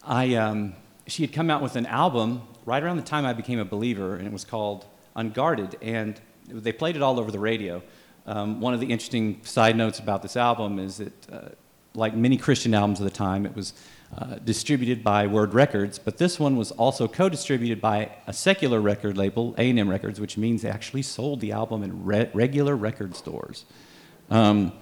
I, 0.05 0.35
um, 0.35 0.75
she 1.07 1.23
had 1.23 1.33
come 1.33 1.51
out 1.51 1.63
with 1.63 1.77
an 1.77 1.87
album 1.87 2.43
right 2.67 2.83
around 2.83 2.97
the 2.97 3.03
time 3.03 3.25
I 3.25 3.33
became 3.33 3.59
a 3.59 3.65
believer, 3.65 4.17
and 4.17 4.27
it 4.27 4.33
was 4.33 4.45
called 4.45 4.85
Unguarded. 5.15 5.77
And 5.81 6.21
they 6.49 6.73
played 6.73 6.97
it 6.97 7.03
all 7.03 7.19
over 7.19 7.31
the 7.31 7.39
radio. 7.39 7.83
Um, 8.27 8.61
one 8.61 8.75
of 8.75 8.81
the 8.81 8.87
interesting 8.87 9.41
side 9.45 9.77
notes 9.77 9.99
about 9.99 10.21
this 10.21 10.37
album 10.37 10.79
is 10.79 10.99
that, 10.99 11.33
uh, 11.33 11.49
like 11.95 12.15
many 12.15 12.37
Christian 12.37 12.75
albums 12.75 13.01
of 13.01 13.05
the 13.05 13.11
time, 13.11 13.47
it 13.47 13.55
was 13.57 13.73
uh, 14.17 14.35
distributed 14.45 15.03
by 15.03 15.27
Word 15.27 15.55
Records, 15.55 15.99
but 15.99 16.19
this 16.19 16.39
one 16.39 16.57
was 16.57 16.73
also 16.73 17.09
co-distributed 17.09 17.81
by 17.81 18.11
a 18.27 18.33
secular 18.33 18.81
record 18.81 19.17
label, 19.17 19.55
A&M 19.59 19.89
Records, 19.89 20.21
which 20.21 20.37
means 20.37 20.63
they 20.63 20.69
actually 20.69 21.03
sold 21.03 21.41
the 21.41 21.53
album 21.53 21.83
in 21.83 22.05
re- 22.05 22.31
regular 22.35 22.77
record 22.77 23.17
stores. 23.17 23.65
Um, 24.31 24.73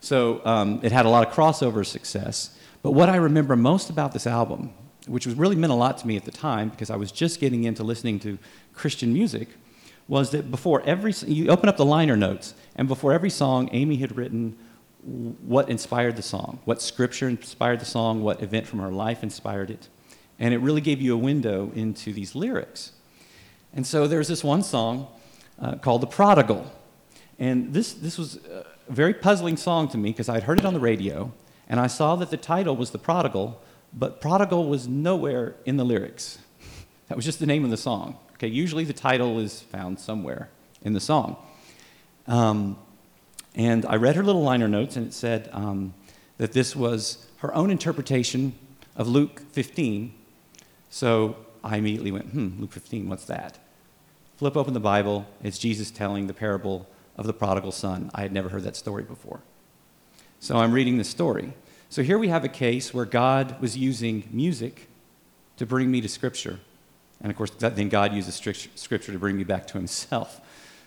so 0.00 0.40
um, 0.44 0.80
it 0.82 0.92
had 0.92 1.06
a 1.06 1.08
lot 1.08 1.26
of 1.26 1.32
crossover 1.32 1.84
success. 1.84 2.56
But 2.82 2.92
what 2.92 3.08
I 3.08 3.16
remember 3.16 3.54
most 3.54 3.90
about 3.90 4.12
this 4.12 4.26
album, 4.26 4.74
which 5.06 5.26
was 5.26 5.34
really 5.34 5.56
meant 5.56 5.72
a 5.72 5.76
lot 5.76 5.98
to 5.98 6.06
me 6.06 6.16
at 6.16 6.24
the 6.24 6.30
time 6.30 6.68
because 6.68 6.90
I 6.90 6.96
was 6.96 7.12
just 7.12 7.40
getting 7.40 7.64
into 7.64 7.82
listening 7.82 8.20
to 8.20 8.38
Christian 8.74 9.12
music, 9.12 9.48
was 10.08 10.30
that 10.30 10.50
before 10.50 10.82
every 10.82 11.12
you 11.26 11.48
open 11.48 11.68
up 11.68 11.76
the 11.76 11.84
liner 11.84 12.16
notes, 12.16 12.54
and 12.76 12.88
before 12.88 13.12
every 13.12 13.30
song, 13.30 13.68
Amy 13.72 13.96
had 13.96 14.16
written 14.16 14.56
what 15.02 15.68
inspired 15.68 16.16
the 16.16 16.22
song, 16.22 16.60
what 16.64 16.80
scripture 16.80 17.28
inspired 17.28 17.80
the 17.80 17.84
song, 17.84 18.22
what 18.22 18.42
event 18.42 18.66
from 18.66 18.78
her 18.78 18.90
life 18.90 19.22
inspired 19.22 19.70
it. 19.70 19.88
And 20.38 20.54
it 20.54 20.58
really 20.58 20.80
gave 20.80 21.00
you 21.00 21.14
a 21.14 21.18
window 21.18 21.72
into 21.74 22.12
these 22.12 22.34
lyrics. 22.34 22.92
And 23.74 23.86
so 23.86 24.06
there's 24.06 24.28
this 24.28 24.44
one 24.44 24.62
song 24.62 25.08
uh, 25.60 25.76
called 25.76 26.02
The 26.02 26.06
Prodigal. 26.06 26.70
And 27.38 27.72
this, 27.72 27.94
this 27.94 28.18
was 28.18 28.36
a 28.36 28.64
very 28.88 29.14
puzzling 29.14 29.56
song 29.56 29.88
to 29.88 29.98
me 29.98 30.10
because 30.10 30.28
I'd 30.28 30.44
heard 30.44 30.58
it 30.58 30.64
on 30.64 30.74
the 30.74 30.80
radio, 30.80 31.32
and 31.68 31.80
I 31.80 31.86
saw 31.86 32.16
that 32.16 32.30
the 32.30 32.36
title 32.36 32.76
was 32.76 32.90
The 32.90 32.98
Prodigal, 32.98 33.60
but 33.92 34.20
prodigal 34.20 34.68
was 34.68 34.88
nowhere 34.88 35.54
in 35.64 35.76
the 35.76 35.84
lyrics. 35.84 36.38
That 37.08 37.16
was 37.16 37.24
just 37.24 37.40
the 37.40 37.46
name 37.46 37.64
of 37.64 37.70
the 37.70 37.76
song. 37.76 38.16
Okay, 38.34 38.48
usually 38.48 38.84
the 38.84 38.92
title 38.92 39.38
is 39.38 39.60
found 39.60 40.00
somewhere 40.00 40.48
in 40.82 40.92
the 40.92 41.00
song. 41.00 41.36
Um, 42.26 42.78
and 43.54 43.84
I 43.86 43.96
read 43.96 44.16
her 44.16 44.22
little 44.22 44.42
liner 44.42 44.68
notes, 44.68 44.96
and 44.96 45.06
it 45.06 45.12
said 45.12 45.50
um, 45.52 45.94
that 46.38 46.52
this 46.52 46.74
was 46.74 47.26
her 47.38 47.54
own 47.54 47.70
interpretation 47.70 48.54
of 48.96 49.08
Luke 49.08 49.42
15. 49.52 50.14
So 50.90 51.36
I 51.62 51.76
immediately 51.76 52.10
went, 52.10 52.26
hmm, 52.26 52.60
Luke 52.60 52.72
15, 52.72 53.08
what's 53.08 53.26
that? 53.26 53.58
Flip 54.36 54.56
open 54.56 54.74
the 54.74 54.80
Bible, 54.80 55.26
it's 55.42 55.58
Jesus 55.58 55.90
telling 55.90 56.26
the 56.26 56.34
parable 56.34 56.88
of 57.16 57.26
the 57.26 57.32
prodigal 57.32 57.72
son. 57.72 58.10
I 58.14 58.22
had 58.22 58.32
never 58.32 58.48
heard 58.48 58.64
that 58.64 58.76
story 58.76 59.02
before. 59.02 59.40
So 60.40 60.56
I'm 60.56 60.72
reading 60.72 60.98
the 60.98 61.04
story. 61.04 61.52
So 61.92 62.02
here 62.02 62.16
we 62.16 62.28
have 62.28 62.42
a 62.42 62.48
case 62.48 62.94
where 62.94 63.04
God 63.04 63.60
was 63.60 63.76
using 63.76 64.26
music 64.32 64.88
to 65.58 65.66
bring 65.66 65.90
me 65.90 66.00
to 66.00 66.08
Scripture. 66.08 66.58
And 67.20 67.30
of 67.30 67.36
course, 67.36 67.50
then 67.50 67.90
God 67.90 68.14
uses 68.14 68.34
Scripture 68.34 69.12
to 69.12 69.18
bring 69.18 69.36
me 69.36 69.44
back 69.44 69.66
to 69.66 69.74
Himself. 69.74 70.40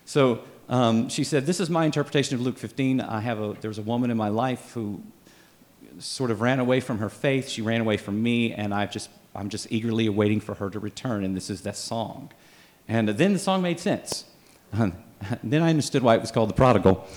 So 0.05 0.39
um, 0.67 1.07
she 1.09 1.23
said, 1.23 1.45
This 1.45 1.59
is 1.59 1.69
my 1.69 1.85
interpretation 1.85 2.33
of 2.33 2.41
Luke 2.41 2.57
15. 2.57 3.01
I 3.01 3.19
have 3.19 3.39
a, 3.39 3.55
there 3.61 3.69
was 3.69 3.77
a 3.77 3.83
woman 3.83 4.09
in 4.09 4.17
my 4.17 4.29
life 4.29 4.71
who 4.73 4.99
sort 5.99 6.31
of 6.31 6.41
ran 6.41 6.59
away 6.59 6.79
from 6.79 6.97
her 6.97 7.09
faith. 7.09 7.49
She 7.49 7.61
ran 7.61 7.81
away 7.81 7.97
from 7.97 8.23
me, 8.23 8.51
and 8.53 8.73
I've 8.73 8.91
just, 8.91 9.11
I'm 9.35 9.49
just 9.49 9.71
eagerly 9.71 10.09
waiting 10.09 10.39
for 10.39 10.55
her 10.55 10.71
to 10.71 10.79
return. 10.79 11.23
And 11.23 11.37
this 11.37 11.51
is 11.51 11.61
that 11.61 11.77
song. 11.77 12.31
And 12.87 13.09
then 13.09 13.33
the 13.33 13.37
song 13.37 13.61
made 13.61 13.79
sense. 13.79 14.25
then 14.73 15.61
I 15.61 15.69
understood 15.69 16.01
why 16.01 16.15
it 16.15 16.21
was 16.21 16.31
called 16.31 16.49
The 16.49 16.55
Prodigal. 16.55 17.07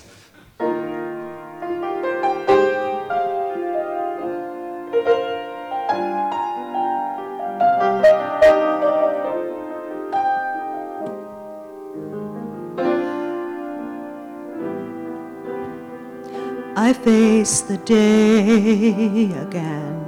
I 16.89 16.93
face 16.93 17.61
the 17.61 17.77
day 17.77 19.31
again. 19.45 20.01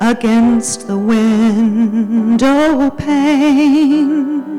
Against 0.00 0.88
the 0.88 0.98
window 0.98 2.86
oh, 2.86 2.90
pane, 2.90 4.58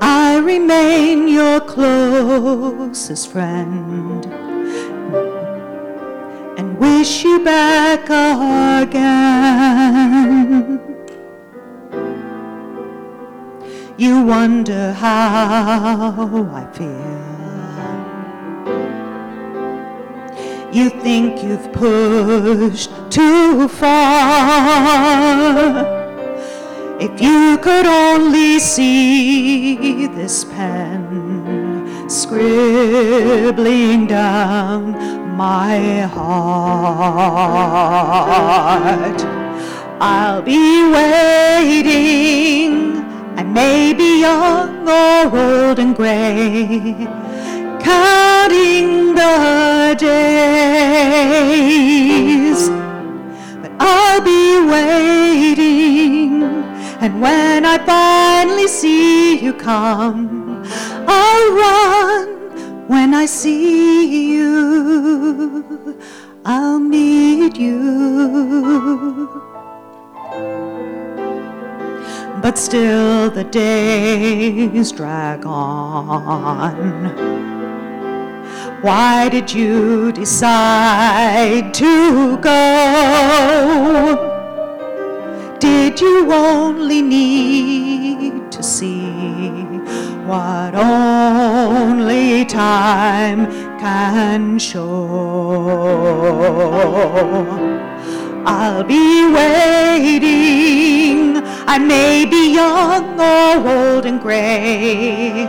I 0.00 0.38
remain 0.38 1.28
your 1.28 1.60
closest 1.60 3.30
friend 3.30 4.26
and 6.58 6.76
wish 6.76 7.22
you 7.22 7.44
back 7.44 8.06
again. 8.82 10.00
You 14.00 14.24
wonder 14.24 14.94
how 14.94 16.48
I 16.54 16.64
feel. 16.72 16.88
You 20.72 20.88
think 20.88 21.42
you've 21.42 21.70
pushed 21.70 22.90
too 23.10 23.68
far. 23.68 24.00
If 26.98 27.20
you 27.20 27.58
could 27.58 27.84
only 27.84 28.58
see 28.58 30.06
this 30.06 30.46
pen 30.46 32.08
scribbling 32.08 34.06
down 34.06 34.92
my 35.36 36.06
heart, 36.06 37.20
I'll 40.00 40.40
be 40.40 40.90
waiting 40.90 42.99
I 43.40 43.42
may 43.42 43.94
be 43.94 44.20
young 44.20 44.86
or 44.86 45.24
old 45.34 45.78
and 45.78 45.96
gray, 45.96 47.08
counting 47.80 49.14
the 49.14 49.96
days, 49.98 51.00
but 53.62 53.72
I'll 53.80 54.20
be 54.20 54.60
waiting. 54.70 56.42
And 57.00 57.22
when 57.22 57.64
I 57.64 57.78
finally 57.78 58.68
see 58.68 59.38
you 59.42 59.54
come, 59.54 60.62
I'll 61.08 61.52
run. 61.54 62.28
When 62.88 63.14
I 63.14 63.24
see 63.24 64.34
you, 64.34 65.96
I'll 66.44 66.78
meet 66.78 67.56
you 67.56 69.00
but 72.42 72.56
still 72.56 73.30
the 73.30 73.44
days 73.44 74.92
drag 74.92 75.44
on. 75.44 77.10
Why 78.80 79.28
did 79.28 79.52
you 79.52 80.10
decide 80.12 81.74
to 81.74 82.38
go? 82.38 82.56
Did 85.58 86.00
you 86.00 86.32
only 86.32 87.02
need 87.02 88.50
to 88.52 88.62
see 88.62 89.50
what 90.24 90.74
only 90.74 92.46
time 92.46 93.46
can 93.78 94.58
show? 94.58 95.10
I'll 98.46 98.84
be 98.84 99.26
waiting. 99.32 100.40
I 101.66 101.78
may 101.78 102.24
be 102.24 102.52
young 102.54 103.20
or 103.20 103.68
old 103.68 104.06
and 104.06 104.20
gray, 104.20 105.46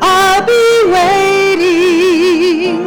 I'll 0.02 0.46
be 0.46 0.84
waiting, 0.98 2.78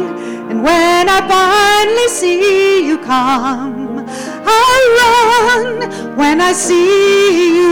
and 0.49 0.63
when 0.63 1.09
I 1.09 1.21
finally 1.27 2.07
see 2.07 2.87
you 2.87 2.97
come, 2.97 4.05
I'll 4.47 4.89
run 5.01 6.15
when 6.17 6.41
I 6.41 6.53
see 6.53 7.57
you. 7.57 7.69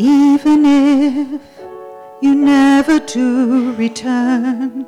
Even 0.00 0.64
if 0.64 1.40
you 2.22 2.34
never 2.34 2.98
do 3.00 3.74
return, 3.74 4.86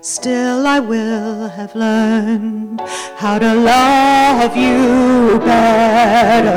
still 0.00 0.66
I 0.66 0.80
will 0.80 1.46
have 1.48 1.76
learned 1.76 2.80
how 3.18 3.38
to 3.38 3.54
love 3.54 4.56
you 4.56 5.38
better. 5.38 6.56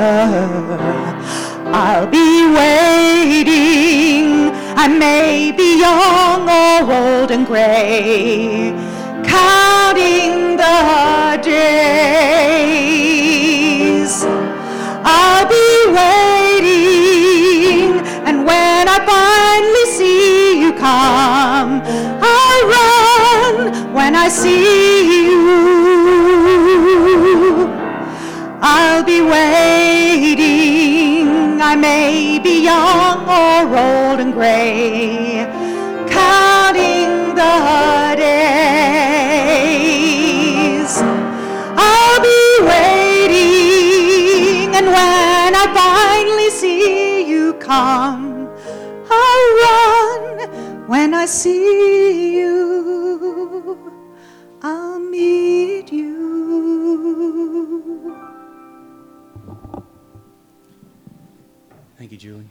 I'll 1.71 2.07
be 2.07 2.47
waiting. 2.59 4.49
I 4.75 4.87
may 4.87 5.51
be 5.51 5.77
young 5.79 6.49
or 6.49 6.91
old 6.91 7.29
and 7.29 7.45
gray, 7.45 8.73
counting 9.23 10.57
the 10.57 11.39
days. 11.43 12.39
I'll 15.03 15.47
be 15.47 15.93
waiting, 15.93 16.28
See 24.29 25.31
you. 25.33 25.49
I'll 28.61 29.03
be 29.03 29.21
waiting. 29.21 30.69
I 31.59 31.75
may 31.75 32.39
be 32.39 32.61
young 32.63 33.27
or 33.27 33.75
old 33.75 34.19
and 34.19 34.31
gray, 34.33 35.45
counting 36.09 37.33
the 37.35 38.15
days. 38.17 38.61
I'll 41.75 42.21
be 42.21 42.59
waiting, 42.71 43.95
and 44.75 44.85
when 44.85 45.55
I 45.55 45.65
finally 45.73 46.51
see 46.51 47.27
you 47.27 47.53
come, 47.55 48.47
I'll 49.09 49.49
run 49.65 50.87
when 50.87 51.13
I 51.15 51.25
see 51.25 52.37
you. 52.37 53.88
I'll 55.19 55.91
you. 55.91 56.17
Thank 61.97 62.11
you, 62.11 62.17
Julie. 62.17 62.47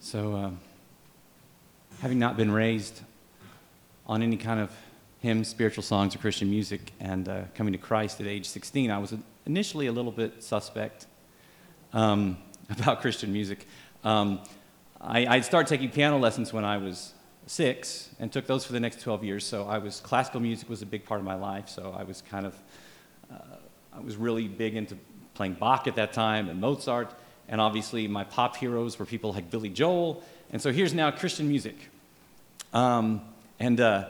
So, 0.00 0.34
um, 0.36 0.60
having 2.00 2.18
not 2.18 2.36
been 2.36 2.50
raised 2.50 3.00
on 4.06 4.22
any 4.22 4.36
kind 4.36 4.60
of 4.60 4.70
hymns, 5.20 5.48
spiritual 5.48 5.82
songs, 5.82 6.14
or 6.14 6.18
Christian 6.18 6.50
music, 6.50 6.92
and 7.00 7.28
uh, 7.28 7.42
coming 7.54 7.72
to 7.72 7.78
Christ 7.78 8.20
at 8.20 8.26
age 8.26 8.46
16, 8.46 8.90
I 8.90 8.98
was 8.98 9.14
initially 9.46 9.86
a 9.86 9.92
little 9.92 10.12
bit 10.12 10.42
suspect 10.42 11.06
um, 11.94 12.36
about 12.70 13.00
Christian 13.00 13.32
music. 13.32 13.66
Um, 14.04 14.40
I, 15.00 15.36
I 15.36 15.40
started 15.40 15.68
taking 15.68 15.90
piano 15.90 16.18
lessons 16.18 16.52
when 16.52 16.64
I 16.64 16.76
was 16.76 17.14
six 17.50 18.08
and 18.20 18.32
took 18.32 18.46
those 18.46 18.64
for 18.64 18.72
the 18.72 18.78
next 18.78 19.00
12 19.00 19.24
years. 19.24 19.44
So 19.44 19.66
I 19.66 19.78
was 19.78 19.98
classical 20.00 20.40
music 20.40 20.68
was 20.68 20.82
a 20.82 20.86
big 20.86 21.04
part 21.04 21.18
of 21.18 21.26
my 21.26 21.34
life. 21.34 21.68
So 21.68 21.94
I 21.98 22.04
was 22.04 22.22
kind 22.22 22.46
of 22.46 22.54
uh, 23.30 23.56
I 23.92 23.98
was 23.98 24.16
really 24.16 24.46
big 24.46 24.76
into 24.76 24.96
playing 25.34 25.54
Bach 25.54 25.88
at 25.88 25.96
that 25.96 26.12
time 26.12 26.48
and 26.48 26.60
Mozart, 26.60 27.12
and 27.48 27.60
obviously 27.60 28.06
my 28.06 28.22
pop 28.22 28.56
heroes 28.56 28.98
were 28.98 29.04
people 29.04 29.32
like 29.32 29.50
Billy 29.50 29.68
Joel. 29.68 30.22
And 30.52 30.62
so 30.62 30.72
here's 30.72 30.94
now 30.94 31.10
Christian 31.10 31.48
music. 31.48 31.76
Um, 32.72 33.20
and 33.58 33.80
uh, 33.80 34.08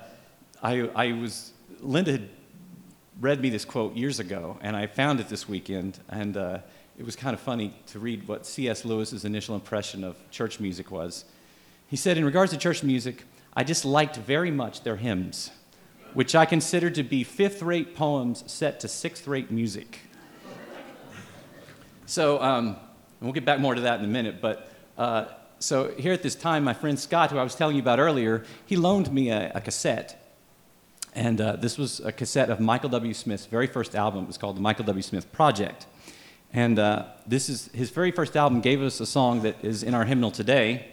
I, 0.63 0.91
I 0.95 1.13
was 1.13 1.53
Linda 1.81 2.13
had 2.13 2.29
read 3.23 3.41
me 3.41 3.49
this 3.49 3.65
quote 3.65 3.97
years 3.97 4.21
ago, 4.21 4.59
and 4.61 4.77
I 4.77 4.87
found 4.87 5.19
it 5.19 5.31
this 5.31 5.49
weekend, 5.49 5.99
and 6.11 6.37
uh, 6.37 6.59
it 6.99 7.07
was 7.07 7.17
kind 7.17 7.33
of 7.33 7.41
funny 7.41 7.75
to 7.87 7.99
read 7.99 8.29
what 8.29 8.45
C.S. 8.45 8.85
Lewis's 8.85 9.25
initial 9.25 9.55
impression 9.55 10.05
of 10.05 10.17
church 10.31 10.61
music 10.61 10.91
was. 10.91 11.25
He 11.91 11.97
said, 11.97 12.17
in 12.17 12.25
regards 12.25 12.53
to 12.53 12.59
church 12.59 12.85
music, 12.85 13.25
I 13.55 13.65
just 13.65 13.85
liked 13.85 14.17
very 14.17 14.51
much 14.51 14.83
their 14.83 14.97
hymns, 14.97 15.51
which 16.15 16.35
I 16.35 16.45
considered 16.45 16.95
to 16.95 17.03
be 17.03 17.25
fifth 17.25 17.63
rate 17.63 17.97
poems 17.97 18.45
set 18.47 18.81
to 18.81 18.89
sixth 18.89 19.27
rate 19.27 19.51
music. 19.51 20.01
so, 22.07 22.41
um, 22.41 22.77
we'll 23.21 23.33
get 23.33 23.45
back 23.45 23.61
more 23.61 23.75
to 23.75 23.81
that 23.83 23.99
in 23.99 24.05
a 24.05 24.09
minute, 24.09 24.41
but 24.41 24.73
uh, 24.97 25.25
so 25.59 25.93
here 25.93 26.13
at 26.13 26.23
this 26.23 26.35
time, 26.35 26.65
my 26.65 26.73
friend 26.73 26.99
Scott, 26.99 27.31
who 27.31 27.39
I 27.39 27.43
was 27.43 27.55
telling 27.55 27.77
you 27.77 27.83
about 27.83 27.99
earlier, 27.99 28.45
he 28.67 28.77
loaned 28.77 29.13
me 29.13 29.31
a, 29.31 29.53
a 29.55 29.61
cassette. 29.61 30.17
And 31.15 31.41
uh, 31.41 31.57
this 31.57 31.77
was 31.77 32.01
a 32.01 32.13
cassette 32.13 32.51
of 32.51 32.61
Michael 32.61 32.89
W. 32.91 33.13
Smith's 33.13 33.47
very 33.47 33.67
first 33.67 33.95
album. 33.95 34.25
It 34.25 34.27
was 34.29 34.39
called 34.39 34.57
the 34.57 34.61
Michael 34.61 34.85
W. 34.85 35.03
Smith 35.03 35.31
Project. 35.33 35.87
And 36.53 36.79
uh, 36.79 37.07
this 37.27 37.49
is 37.49 37.69
his 37.75 37.91
very 37.91 38.11
first 38.11 38.37
album, 38.37 38.61
gave 38.61 38.81
us 38.81 39.01
a 39.01 39.07
song 39.07 39.43
that 39.43 39.57
is 39.63 39.83
in 39.83 39.93
our 39.93 40.05
hymnal 40.05 40.31
today. 40.31 40.87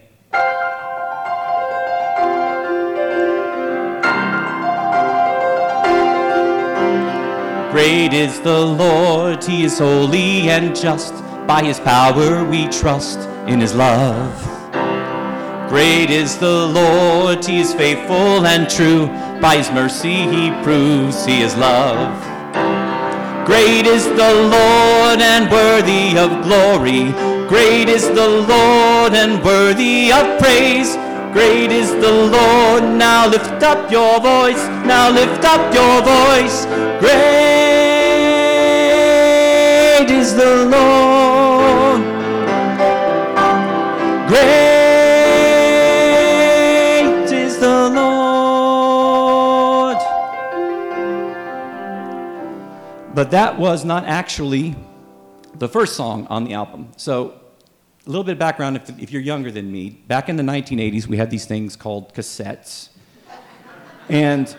Great 7.78 8.11
is 8.11 8.41
the 8.41 8.65
Lord, 8.65 9.43
He 9.43 9.63
is 9.63 9.78
holy 9.78 10.49
and 10.49 10.75
just. 10.75 11.13
By 11.45 11.61
His 11.61 11.80
power 11.80 12.43
we 12.43 12.67
trust 12.69 13.19
in 13.47 13.61
His 13.61 13.75
love. 13.75 14.34
Great 15.69 16.09
is 16.09 16.39
the 16.39 16.65
Lord, 16.65 17.45
He 17.45 17.59
is 17.59 17.75
faithful 17.75 18.47
and 18.47 18.67
true. 18.67 19.05
By 19.39 19.57
His 19.57 19.69
mercy 19.69 20.25
He 20.25 20.49
proves 20.63 21.23
He 21.23 21.43
is 21.43 21.55
love. 21.55 22.17
Great 23.45 23.86
is 23.86 24.05
the 24.05 24.34
Lord 24.57 25.21
and 25.21 25.51
worthy 25.51 26.17
of 26.17 26.32
glory. 26.47 27.13
Great 27.47 27.89
is 27.89 28.07
the 28.07 28.28
Lord 28.28 29.13
and 29.13 29.43
worthy 29.45 30.11
of 30.11 30.39
praise. 30.39 30.95
Great 31.32 31.71
is 31.71 31.91
the 31.91 32.11
Lord. 32.11 32.82
Now 32.97 33.28
lift 33.28 33.61
up 33.61 33.91
your 33.91 34.19
voice. 34.19 34.65
Now 34.89 35.11
lift 35.11 35.45
up 35.45 35.71
your 35.71 36.01
voice. 36.01 36.65
Great 40.08 40.20
is 40.20 40.36
the 40.36 40.66
Lord. 40.66 42.01
Great 44.30 44.47
is 47.30 47.60
the 47.60 47.89
Lord. 47.89 48.08
But 53.14 53.32
that 53.32 53.60
was 53.60 53.84
not 53.84 54.05
actually 54.05 54.78
the 55.55 55.68
first 55.68 55.97
song 55.97 56.26
on 56.28 56.45
the 56.45 56.53
album. 56.53 56.93
So, 56.95 57.41
a 58.05 58.10
little 58.10 58.24
bit 58.24 58.32
of 58.32 58.39
background 58.39 58.78
if, 58.78 58.89
if 58.97 59.12
you're 59.12 59.22
younger 59.22 59.51
than 59.51 59.70
me. 59.70 59.89
Back 60.08 60.30
in 60.30 60.38
the 60.38 60.43
1980s, 60.43 61.08
we 61.08 61.18
had 61.18 61.30
these 61.30 61.45
things 61.45 61.76
called 61.76 62.14
cassettes. 62.14 62.91
And 64.08 64.55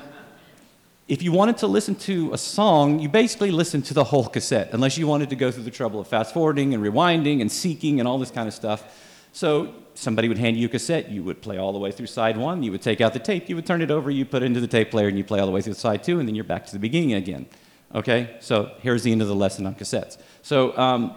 if 1.08 1.22
you 1.22 1.32
wanted 1.32 1.56
to 1.58 1.66
listen 1.66 1.94
to 1.94 2.32
a 2.34 2.38
song, 2.38 2.98
you 2.98 3.08
basically 3.08 3.50
listened 3.50 3.86
to 3.86 3.94
the 3.94 4.04
whole 4.04 4.26
cassette, 4.26 4.68
unless 4.72 4.98
you 4.98 5.06
wanted 5.06 5.30
to 5.30 5.36
go 5.36 5.50
through 5.50 5.62
the 5.62 5.70
trouble 5.70 6.00
of 6.00 6.06
fast 6.06 6.34
forwarding 6.34 6.74
and 6.74 6.82
rewinding 6.82 7.40
and 7.40 7.50
seeking 7.50 7.98
and 7.98 8.06
all 8.06 8.18
this 8.18 8.30
kind 8.30 8.46
of 8.46 8.52
stuff. 8.52 8.84
So 9.32 9.74
somebody 9.94 10.28
would 10.28 10.36
hand 10.36 10.58
you 10.58 10.66
a 10.66 10.68
cassette, 10.68 11.10
you 11.10 11.24
would 11.24 11.40
play 11.40 11.56
all 11.56 11.72
the 11.72 11.78
way 11.78 11.92
through 11.92 12.06
side 12.06 12.36
one, 12.36 12.62
you 12.62 12.70
would 12.72 12.82
take 12.82 13.00
out 13.00 13.14
the 13.14 13.18
tape, 13.18 13.48
you 13.48 13.56
would 13.56 13.64
turn 13.64 13.80
it 13.80 13.90
over, 13.90 14.10
you 14.10 14.26
put 14.26 14.42
it 14.42 14.46
into 14.46 14.60
the 14.60 14.66
tape 14.66 14.90
player, 14.90 15.08
and 15.08 15.16
you 15.16 15.24
play 15.24 15.40
all 15.40 15.46
the 15.46 15.52
way 15.52 15.62
through 15.62 15.74
side 15.74 16.04
two, 16.04 16.20
and 16.20 16.28
then 16.28 16.34
you're 16.34 16.44
back 16.44 16.66
to 16.66 16.72
the 16.72 16.78
beginning 16.78 17.14
again. 17.14 17.46
Okay? 17.94 18.36
So 18.40 18.70
here's 18.80 19.02
the 19.02 19.10
end 19.10 19.22
of 19.22 19.28
the 19.28 19.34
lesson 19.34 19.66
on 19.66 19.74
cassettes. 19.76 20.18
So 20.42 20.76
um, 20.76 21.14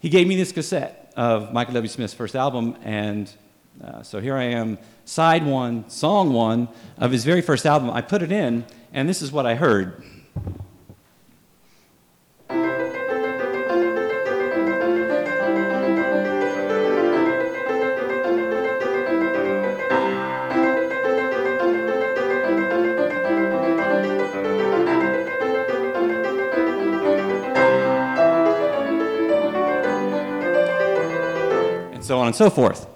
he 0.00 0.08
gave 0.08 0.26
me 0.26 0.36
this 0.36 0.52
cassette 0.52 1.12
of 1.16 1.52
Michael 1.52 1.74
W. 1.74 1.88
Smith's 1.88 2.14
first 2.14 2.34
album, 2.34 2.76
and 2.82 3.30
uh, 3.82 4.02
so 4.02 4.20
here 4.20 4.36
I 4.36 4.44
am, 4.44 4.78
side 5.04 5.46
one, 5.46 5.88
song 5.88 6.32
one 6.32 6.68
of 6.98 7.12
his 7.12 7.24
very 7.24 7.40
first 7.40 7.66
album. 7.66 7.90
I 7.90 8.00
put 8.00 8.22
it 8.22 8.32
in, 8.32 8.64
and 8.92 9.08
this 9.08 9.22
is 9.22 9.32
what 9.32 9.46
I 9.46 9.54
heard. 9.54 10.02
and 31.92 32.04
so 32.04 32.18
on 32.18 32.26
and 32.26 32.36
so 32.36 32.50
forth. 32.50 32.93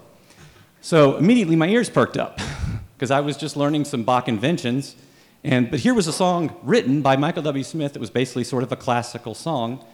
So 0.88 1.18
immediately 1.18 1.54
my 1.54 1.68
ears 1.68 1.90
perked 1.90 2.16
up 2.16 2.40
because 2.96 3.10
I 3.10 3.20
was 3.20 3.36
just 3.36 3.58
learning 3.58 3.84
some 3.84 4.04
Bach 4.04 4.26
inventions. 4.26 4.96
And, 5.44 5.70
but 5.70 5.80
here 5.80 5.92
was 5.92 6.06
a 6.06 6.14
song 6.14 6.56
written 6.62 7.02
by 7.02 7.14
Michael 7.14 7.42
W. 7.42 7.62
Smith 7.62 7.92
that 7.92 8.00
was 8.00 8.08
basically 8.08 8.42
sort 8.44 8.62
of 8.62 8.72
a 8.72 8.76
classical 8.76 9.34
song. 9.34 9.84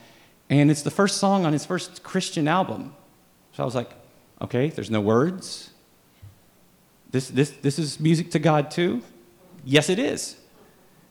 And 0.48 0.70
it's 0.70 0.82
the 0.82 0.92
first 0.92 1.18
song 1.18 1.44
on 1.44 1.52
his 1.52 1.66
first 1.66 2.04
Christian 2.04 2.46
album. 2.46 2.94
So 3.54 3.64
I 3.64 3.66
was 3.66 3.74
like, 3.74 3.90
okay, 4.40 4.68
there's 4.68 4.88
no 4.88 5.00
words. 5.00 5.70
This, 7.10 7.26
this, 7.28 7.50
this 7.50 7.76
is 7.76 7.98
music 7.98 8.30
to 8.30 8.38
God 8.38 8.70
too? 8.70 9.02
Yes, 9.64 9.90
it 9.90 9.98
is. 9.98 10.36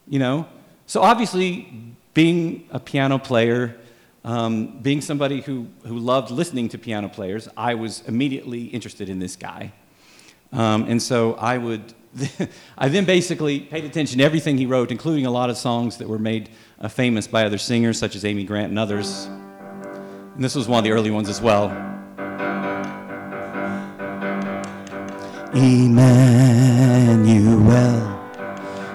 You 0.07 0.19
know? 0.19 0.47
So 0.85 1.01
obviously, 1.01 1.93
being 2.13 2.69
a 2.71 2.79
piano 2.79 3.19
player, 3.19 3.75
um, 4.23 4.79
being 4.81 5.01
somebody 5.01 5.41
who, 5.41 5.67
who 5.85 5.97
loved 5.99 6.31
listening 6.31 6.69
to 6.69 6.77
piano 6.77 7.09
players, 7.09 7.49
I 7.57 7.75
was 7.75 8.03
immediately 8.07 8.65
interested 8.65 9.09
in 9.09 9.19
this 9.19 9.35
guy. 9.35 9.73
Um, 10.51 10.85
and 10.87 11.01
so 11.01 11.33
I 11.33 11.57
would, 11.57 11.93
I 12.77 12.87
then 12.89 13.05
basically 13.05 13.59
paid 13.59 13.83
attention 13.85 14.19
to 14.19 14.23
everything 14.23 14.57
he 14.57 14.65
wrote, 14.65 14.91
including 14.91 15.25
a 15.25 15.31
lot 15.31 15.49
of 15.49 15.57
songs 15.57 15.97
that 15.97 16.07
were 16.07 16.19
made 16.19 16.49
uh, 16.79 16.87
famous 16.87 17.27
by 17.27 17.43
other 17.45 17.57
singers, 17.57 17.97
such 17.97 18.15
as 18.15 18.23
Amy 18.23 18.43
Grant 18.45 18.69
and 18.69 18.79
others. 18.79 19.25
And 19.25 20.43
this 20.43 20.55
was 20.55 20.67
one 20.67 20.79
of 20.79 20.83
the 20.83 20.91
early 20.91 21.11
ones 21.11 21.29
as 21.29 21.41
well. 21.41 21.69
Emmanuel, 25.53 26.93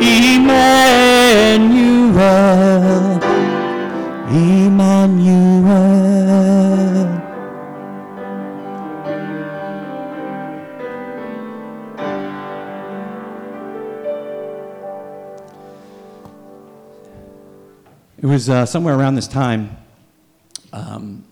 Emmanuel, 0.00 1.58
was 18.38 18.48
uh, 18.48 18.64
somewhere 18.64 18.94
around 18.96 19.16
this 19.16 19.26
time 19.26 19.76
um, 20.72 21.24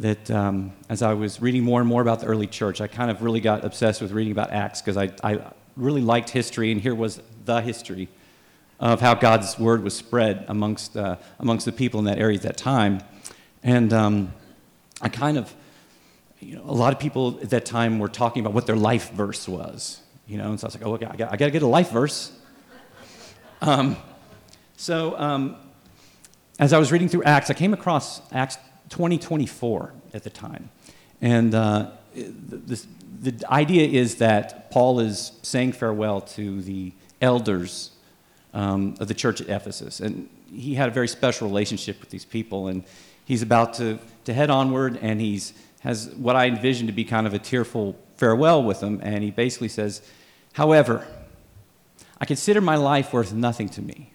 that, 0.00 0.28
um, 0.28 0.72
as 0.88 1.00
I 1.00 1.14
was 1.14 1.40
reading 1.40 1.62
more 1.62 1.78
and 1.78 1.88
more 1.88 2.02
about 2.02 2.18
the 2.18 2.26
early 2.26 2.48
church, 2.48 2.80
I 2.80 2.88
kind 2.88 3.12
of 3.12 3.22
really 3.22 3.38
got 3.38 3.64
obsessed 3.64 4.02
with 4.02 4.10
reading 4.10 4.32
about 4.32 4.50
Acts 4.50 4.82
because 4.82 4.96
I, 4.96 5.12
I 5.22 5.52
really 5.76 6.00
liked 6.00 6.30
history, 6.30 6.72
and 6.72 6.80
here 6.80 6.96
was 6.96 7.22
the 7.44 7.60
history 7.60 8.08
of 8.80 9.00
how 9.00 9.14
God's 9.14 9.56
word 9.56 9.84
was 9.84 9.94
spread 9.94 10.44
amongst, 10.48 10.96
uh, 10.96 11.14
amongst 11.38 11.64
the 11.64 11.70
people 11.70 12.00
in 12.00 12.06
that 12.06 12.18
area 12.18 12.38
at 12.38 12.42
that 12.42 12.56
time. 12.56 13.02
And 13.62 13.92
um, 13.92 14.32
I 15.00 15.10
kind 15.10 15.38
of, 15.38 15.54
you 16.40 16.56
know, 16.56 16.64
a 16.64 16.74
lot 16.74 16.92
of 16.92 16.98
people 16.98 17.38
at 17.40 17.50
that 17.50 17.64
time 17.64 18.00
were 18.00 18.08
talking 18.08 18.40
about 18.40 18.52
what 18.52 18.66
their 18.66 18.74
life 18.74 19.12
verse 19.12 19.46
was, 19.46 20.00
you 20.26 20.38
know, 20.38 20.50
and 20.50 20.58
so 20.58 20.64
I 20.64 20.66
was 20.66 20.74
like, 20.74 20.84
oh, 20.84 20.94
I 20.96 21.14
got, 21.14 21.32
I 21.34 21.36
got 21.36 21.44
to 21.44 21.52
get 21.52 21.62
a 21.62 21.68
life 21.68 21.92
verse. 21.92 22.32
Um, 23.60 23.96
so, 24.76 25.16
um, 25.16 25.54
as 26.62 26.72
I 26.72 26.78
was 26.78 26.92
reading 26.92 27.08
through 27.08 27.24
Acts, 27.24 27.50
I 27.50 27.54
came 27.54 27.74
across 27.74 28.22
Acts 28.30 28.56
2024 28.90 29.92
at 30.14 30.22
the 30.22 30.30
time. 30.30 30.70
And 31.20 31.52
uh, 31.56 31.90
the, 32.14 32.86
the 33.20 33.50
idea 33.50 33.88
is 33.88 34.18
that 34.18 34.70
Paul 34.70 35.00
is 35.00 35.32
saying 35.42 35.72
farewell 35.72 36.20
to 36.20 36.62
the 36.62 36.92
elders 37.20 37.90
um, 38.54 38.94
of 39.00 39.08
the 39.08 39.14
church 39.14 39.40
at 39.40 39.48
Ephesus. 39.48 39.98
And 39.98 40.28
he 40.54 40.76
had 40.76 40.88
a 40.88 40.92
very 40.92 41.08
special 41.08 41.48
relationship 41.48 42.00
with 42.00 42.10
these 42.10 42.24
people. 42.24 42.68
And 42.68 42.84
he's 43.24 43.42
about 43.42 43.74
to, 43.74 43.98
to 44.26 44.32
head 44.32 44.48
onward, 44.48 45.00
and 45.02 45.20
he's 45.20 45.54
has 45.80 46.10
what 46.10 46.36
I 46.36 46.46
envision 46.46 46.86
to 46.86 46.92
be 46.92 47.04
kind 47.04 47.26
of 47.26 47.34
a 47.34 47.40
tearful 47.40 47.96
farewell 48.14 48.62
with 48.62 48.78
them. 48.78 49.00
And 49.02 49.24
he 49.24 49.32
basically 49.32 49.66
says, 49.66 50.00
However, 50.52 51.04
I 52.20 52.24
consider 52.24 52.60
my 52.60 52.76
life 52.76 53.12
worth 53.12 53.32
nothing 53.32 53.68
to 53.70 53.82
me 53.82 54.11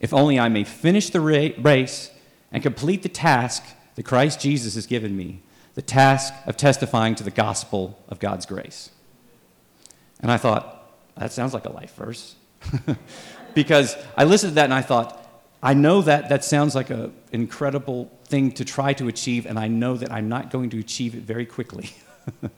if 0.00 0.14
only 0.14 0.38
I 0.38 0.48
may 0.48 0.64
finish 0.64 1.10
the 1.10 1.20
race 1.20 2.10
and 2.52 2.62
complete 2.62 3.02
the 3.02 3.08
task 3.08 3.64
that 3.94 4.04
Christ 4.04 4.40
Jesus 4.40 4.74
has 4.74 4.86
given 4.86 5.16
me 5.16 5.42
the 5.74 5.82
task 5.82 6.34
of 6.46 6.56
testifying 6.56 7.14
to 7.14 7.22
the 7.22 7.30
gospel 7.30 7.96
of 8.08 8.18
God's 8.18 8.46
grace. 8.46 8.90
And 10.20 10.30
I 10.30 10.36
thought, 10.36 10.90
that 11.16 11.32
sounds 11.32 11.54
like 11.54 11.66
a 11.66 11.72
life 11.72 11.94
verse. 11.94 12.34
because 13.54 13.96
I 14.16 14.24
listened 14.24 14.52
to 14.52 14.54
that 14.56 14.64
and 14.64 14.74
I 14.74 14.82
thought, 14.82 15.24
I 15.62 15.74
know 15.74 16.02
that 16.02 16.28
that 16.30 16.44
sounds 16.44 16.74
like 16.74 16.90
an 16.90 17.12
incredible 17.30 18.10
thing 18.24 18.52
to 18.52 18.64
try 18.64 18.92
to 18.94 19.08
achieve, 19.08 19.46
and 19.46 19.58
I 19.58 19.68
know 19.68 19.96
that 19.96 20.12
I'm 20.12 20.28
not 20.28 20.50
going 20.50 20.70
to 20.70 20.78
achieve 20.78 21.14
it 21.14 21.22
very 21.22 21.46
quickly. 21.46 21.90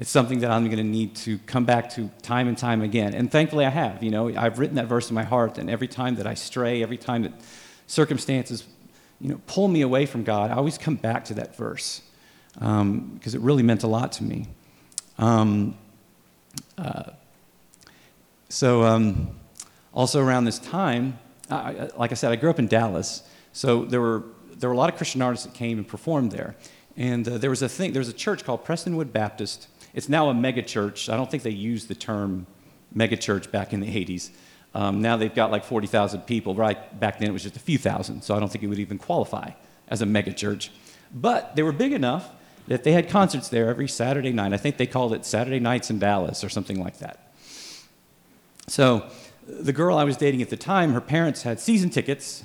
it's 0.00 0.10
something 0.10 0.40
that 0.40 0.50
I'm 0.50 0.64
going 0.64 0.78
to 0.78 0.82
need 0.82 1.14
to 1.16 1.38
come 1.40 1.66
back 1.66 1.90
to 1.90 2.10
time 2.22 2.48
and 2.48 2.56
time 2.56 2.80
again. 2.80 3.12
And 3.12 3.30
thankfully, 3.30 3.66
I 3.66 3.68
have. 3.68 4.02
You 4.02 4.10
know, 4.10 4.34
I've 4.34 4.58
written 4.58 4.76
that 4.76 4.86
verse 4.86 5.10
in 5.10 5.14
my 5.14 5.24
heart, 5.24 5.58
and 5.58 5.68
every 5.68 5.88
time 5.88 6.16
that 6.16 6.26
I 6.26 6.32
stray, 6.32 6.82
every 6.82 6.96
time 6.96 7.22
that 7.22 7.32
circumstances, 7.86 8.64
you 9.20 9.28
know, 9.28 9.40
pull 9.46 9.68
me 9.68 9.82
away 9.82 10.06
from 10.06 10.24
God, 10.24 10.50
I 10.50 10.54
always 10.54 10.78
come 10.78 10.96
back 10.96 11.26
to 11.26 11.34
that 11.34 11.54
verse 11.54 12.00
um, 12.62 13.12
because 13.14 13.34
it 13.34 13.42
really 13.42 13.62
meant 13.62 13.82
a 13.82 13.86
lot 13.86 14.10
to 14.12 14.24
me. 14.24 14.46
Um, 15.18 15.76
uh, 16.78 17.10
so, 18.48 18.82
um, 18.82 19.38
also 19.92 20.24
around 20.24 20.46
this 20.46 20.58
time, 20.58 21.18
I, 21.50 21.90
like 21.96 22.10
I 22.10 22.14
said, 22.14 22.32
I 22.32 22.36
grew 22.36 22.48
up 22.48 22.58
in 22.58 22.68
Dallas, 22.68 23.22
so 23.52 23.84
there 23.84 24.00
were 24.00 24.24
there 24.56 24.68
were 24.68 24.74
a 24.74 24.78
lot 24.78 24.90
of 24.90 24.96
Christian 24.96 25.22
artists 25.22 25.46
that 25.46 25.54
came 25.54 25.78
and 25.78 25.88
performed 25.88 26.32
there. 26.32 26.54
And 26.96 27.26
uh, 27.26 27.38
there 27.38 27.50
was 27.50 27.62
a 27.62 27.68
thing, 27.68 27.92
there 27.92 28.00
was 28.00 28.08
a 28.08 28.14
church 28.14 28.44
called 28.44 28.64
Prestonwood 28.64 29.10
Baptist. 29.10 29.68
It's 29.94 30.08
now 30.08 30.28
a 30.28 30.34
mega 30.34 30.62
church. 30.62 31.08
I 31.08 31.16
don't 31.16 31.30
think 31.30 31.42
they 31.42 31.50
used 31.50 31.88
the 31.88 31.94
term 31.94 32.46
mega 32.92 33.16
church 33.16 33.50
back 33.50 33.72
in 33.72 33.80
the 33.80 33.88
80s. 33.88 34.30
Um, 34.74 35.02
now 35.02 35.16
they've 35.16 35.34
got 35.34 35.50
like 35.50 35.64
40,000 35.64 36.22
people. 36.22 36.54
Right 36.54 36.98
back 37.00 37.18
then 37.18 37.28
it 37.28 37.32
was 37.32 37.42
just 37.42 37.56
a 37.56 37.60
few 37.60 37.78
thousand, 37.78 38.22
so 38.22 38.36
I 38.36 38.40
don't 38.40 38.50
think 38.50 38.62
it 38.64 38.68
would 38.68 38.78
even 38.78 38.98
qualify 38.98 39.50
as 39.88 40.02
a 40.02 40.06
mega 40.06 40.32
church. 40.32 40.70
But 41.12 41.56
they 41.56 41.62
were 41.62 41.72
big 41.72 41.92
enough 41.92 42.30
that 42.68 42.84
they 42.84 42.92
had 42.92 43.08
concerts 43.08 43.48
there 43.48 43.68
every 43.68 43.88
Saturday 43.88 44.32
night. 44.32 44.52
I 44.52 44.56
think 44.56 44.76
they 44.76 44.86
called 44.86 45.12
it 45.12 45.26
Saturday 45.26 45.58
Nights 45.58 45.90
in 45.90 45.98
Dallas 45.98 46.44
or 46.44 46.48
something 46.48 46.80
like 46.80 46.98
that. 46.98 47.32
So 48.68 49.10
the 49.46 49.72
girl 49.72 49.98
I 49.98 50.04
was 50.04 50.16
dating 50.16 50.42
at 50.42 50.50
the 50.50 50.56
time, 50.56 50.92
her 50.92 51.00
parents 51.00 51.42
had 51.42 51.58
season 51.58 51.90
tickets, 51.90 52.44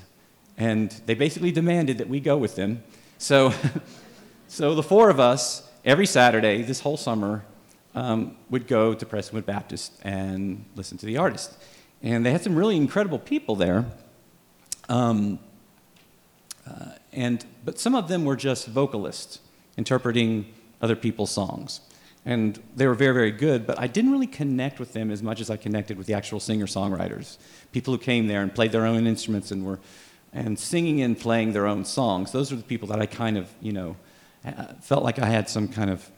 and 0.58 0.90
they 1.06 1.14
basically 1.14 1.52
demanded 1.52 2.00
that 2.00 2.10
we 2.10 2.20
go 2.20 2.38
with 2.38 2.56
them. 2.56 2.84
So, 3.20 3.54
so 4.48 4.74
the 4.74 4.82
four 4.82 5.10
of 5.10 5.20
us, 5.20 5.65
every 5.86 6.08
Saturday 6.08 6.64
this 6.64 6.82
whole 6.82 6.98
summer, 6.98 7.46
um, 7.94 8.36
would 8.50 8.68
go 8.68 8.94
to 8.94 9.06
Prestonwood 9.06 9.46
Baptist 9.46 9.94
and 10.04 10.66
listen 10.76 10.98
to 10.98 11.06
the 11.06 11.18
artist. 11.18 11.56
And 12.04 12.26
they 12.26 12.32
had 12.32 12.42
some 12.42 12.56
really 12.56 12.76
incredible 12.76 13.20
people 13.20 13.56
there. 13.56 13.86
Um, 14.90 15.40
uh, 16.68 16.92
and, 17.14 17.46
but 17.64 17.80
some 17.80 17.96
of 17.96 18.08
them 18.08 18.26
were 18.26 18.36
just 18.36 18.68
vocalists 18.68 19.40
interpreting 19.78 20.54
other 20.82 20.96
people's 20.96 21.32
songs. 21.32 21.80
And 22.26 22.62
they 22.76 22.88
were 22.88 22.96
very, 22.96 23.14
very 23.14 23.32
good, 23.32 23.68
but 23.68 23.80
I 23.80 23.88
didn't 23.88 24.12
really 24.12 24.28
connect 24.28 24.80
with 24.80 24.94
them 24.94 25.12
as 25.12 25.22
much 25.22 25.40
as 25.40 25.50
I 25.50 25.58
connected 25.58 25.98
with 25.98 26.08
the 26.08 26.16
actual 26.16 26.40
singer 26.40 26.66
songwriters. 26.66 27.38
People 27.72 27.94
who 27.94 28.00
came 28.00 28.28
there 28.28 28.42
and 28.42 28.54
played 28.54 28.72
their 28.72 28.86
own 28.86 29.06
instruments 29.08 29.52
and 29.52 29.66
were 29.66 29.80
and 30.34 30.60
singing 30.60 31.02
and 31.02 31.18
playing 31.18 31.54
their 31.54 31.66
own 31.66 31.86
songs. 31.86 32.34
Those 32.34 32.52
were 32.52 32.58
the 32.58 32.64
people 32.64 32.90
that 32.90 33.00
I 33.00 33.06
kind 33.06 33.38
of, 33.38 33.50
you 33.62 33.72
know, 33.72 33.96
felt 34.82 35.04
like 35.04 35.20
I 35.20 35.28
had 35.28 35.50
some 35.50 35.68
kind 35.68 35.90
of 35.90 36.12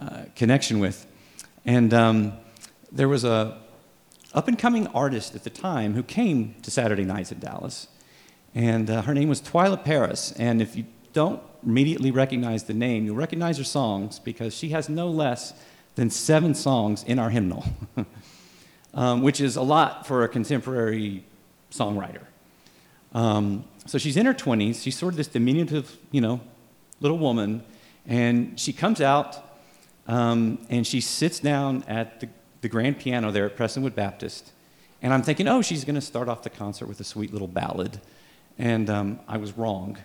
uh, 0.00 0.24
connection 0.34 0.78
with. 0.78 1.06
And 1.64 1.92
um, 1.94 2.32
there 2.92 3.08
was 3.08 3.24
a 3.24 3.58
up 4.34 4.48
and 4.48 4.58
coming 4.58 4.86
artist 4.88 5.34
at 5.34 5.44
the 5.44 5.50
time 5.50 5.94
who 5.94 6.02
came 6.02 6.56
to 6.62 6.70
Saturday 6.70 7.04
nights 7.04 7.30
in 7.30 7.38
Dallas. 7.38 7.88
And 8.54 8.90
uh, 8.90 9.02
her 9.02 9.14
name 9.14 9.28
was 9.28 9.40
Twila 9.40 9.82
Paris. 9.82 10.32
And 10.32 10.60
if 10.60 10.76
you 10.76 10.84
don't 11.12 11.40
immediately 11.64 12.10
recognize 12.10 12.64
the 12.64 12.74
name, 12.74 13.06
you'll 13.06 13.16
recognize 13.16 13.58
her 13.58 13.64
songs 13.64 14.18
because 14.18 14.54
she 14.54 14.70
has 14.70 14.88
no 14.88 15.08
less 15.08 15.54
than 15.94 16.10
seven 16.10 16.54
songs 16.54 17.04
in 17.04 17.18
our 17.18 17.30
hymnal, 17.30 17.64
um, 18.94 19.22
which 19.22 19.40
is 19.40 19.56
a 19.56 19.62
lot 19.62 20.06
for 20.06 20.24
a 20.24 20.28
contemporary 20.28 21.24
songwriter. 21.70 22.22
Um, 23.12 23.64
so 23.86 23.98
she's 23.98 24.16
in 24.16 24.26
her 24.26 24.34
20s. 24.34 24.82
She's 24.82 24.96
sort 24.96 25.12
of 25.12 25.16
this 25.16 25.28
diminutive, 25.28 25.96
you 26.10 26.20
know, 26.20 26.40
little 27.04 27.18
woman. 27.18 27.62
And 28.06 28.58
she 28.58 28.72
comes 28.72 29.00
out 29.00 29.58
um, 30.08 30.58
and 30.70 30.86
she 30.86 31.00
sits 31.00 31.38
down 31.38 31.84
at 31.86 32.20
the, 32.20 32.28
the 32.62 32.68
grand 32.68 32.98
piano 32.98 33.30
there 33.30 33.44
at 33.46 33.56
Prestonwood 33.56 33.94
Baptist. 33.94 34.50
And 35.02 35.12
I'm 35.12 35.22
thinking, 35.22 35.46
oh, 35.46 35.60
she's 35.60 35.84
going 35.84 35.96
to 35.96 36.00
start 36.00 36.28
off 36.28 36.42
the 36.42 36.50
concert 36.50 36.86
with 36.86 36.98
a 37.00 37.04
sweet 37.04 37.30
little 37.30 37.46
ballad. 37.46 38.00
And 38.58 38.88
um, 38.88 39.20
I 39.28 39.36
was 39.36 39.52
wrong. 39.52 39.98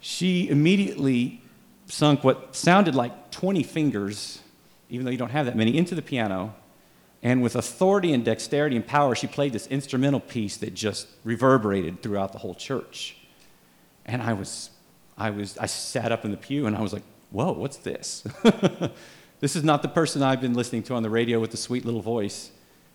She 0.00 0.48
immediately 0.48 1.40
sunk 1.86 2.24
what 2.24 2.56
sounded 2.56 2.96
like 2.96 3.30
20 3.30 3.62
fingers, 3.62 4.40
even 4.88 5.04
though 5.04 5.12
you 5.12 5.18
don't 5.18 5.30
have 5.30 5.46
that 5.46 5.56
many, 5.56 5.76
into 5.76 5.94
the 5.94 6.02
piano. 6.02 6.54
And 7.22 7.42
with 7.42 7.54
authority 7.54 8.12
and 8.12 8.24
dexterity 8.24 8.74
and 8.74 8.84
power, 8.86 9.14
she 9.14 9.28
played 9.28 9.52
this 9.52 9.68
instrumental 9.68 10.20
piece 10.20 10.56
that 10.56 10.74
just 10.74 11.06
reverberated 11.22 12.02
throughout 12.02 12.32
the 12.32 12.38
whole 12.38 12.54
church. 12.54 13.18
And 14.06 14.22
I 14.22 14.32
was, 14.32 14.70
I 15.20 15.30
was, 15.30 15.58
I 15.58 15.66
sat 15.66 16.12
up 16.12 16.24
in 16.24 16.30
the 16.30 16.36
pew 16.38 16.66
and 16.66 16.74
I 16.74 16.80
was 16.80 16.94
like, 16.94 17.02
whoa, 17.30 17.52
what's 17.52 17.76
this? 17.76 18.24
this 19.40 19.54
is 19.54 19.62
not 19.62 19.82
the 19.82 19.88
person 19.88 20.22
I've 20.22 20.40
been 20.40 20.54
listening 20.54 20.82
to 20.84 20.94
on 20.94 21.02
the 21.02 21.10
radio 21.10 21.38
with 21.38 21.50
the 21.50 21.58
sweet 21.58 21.84
little 21.84 22.00
voice 22.00 22.50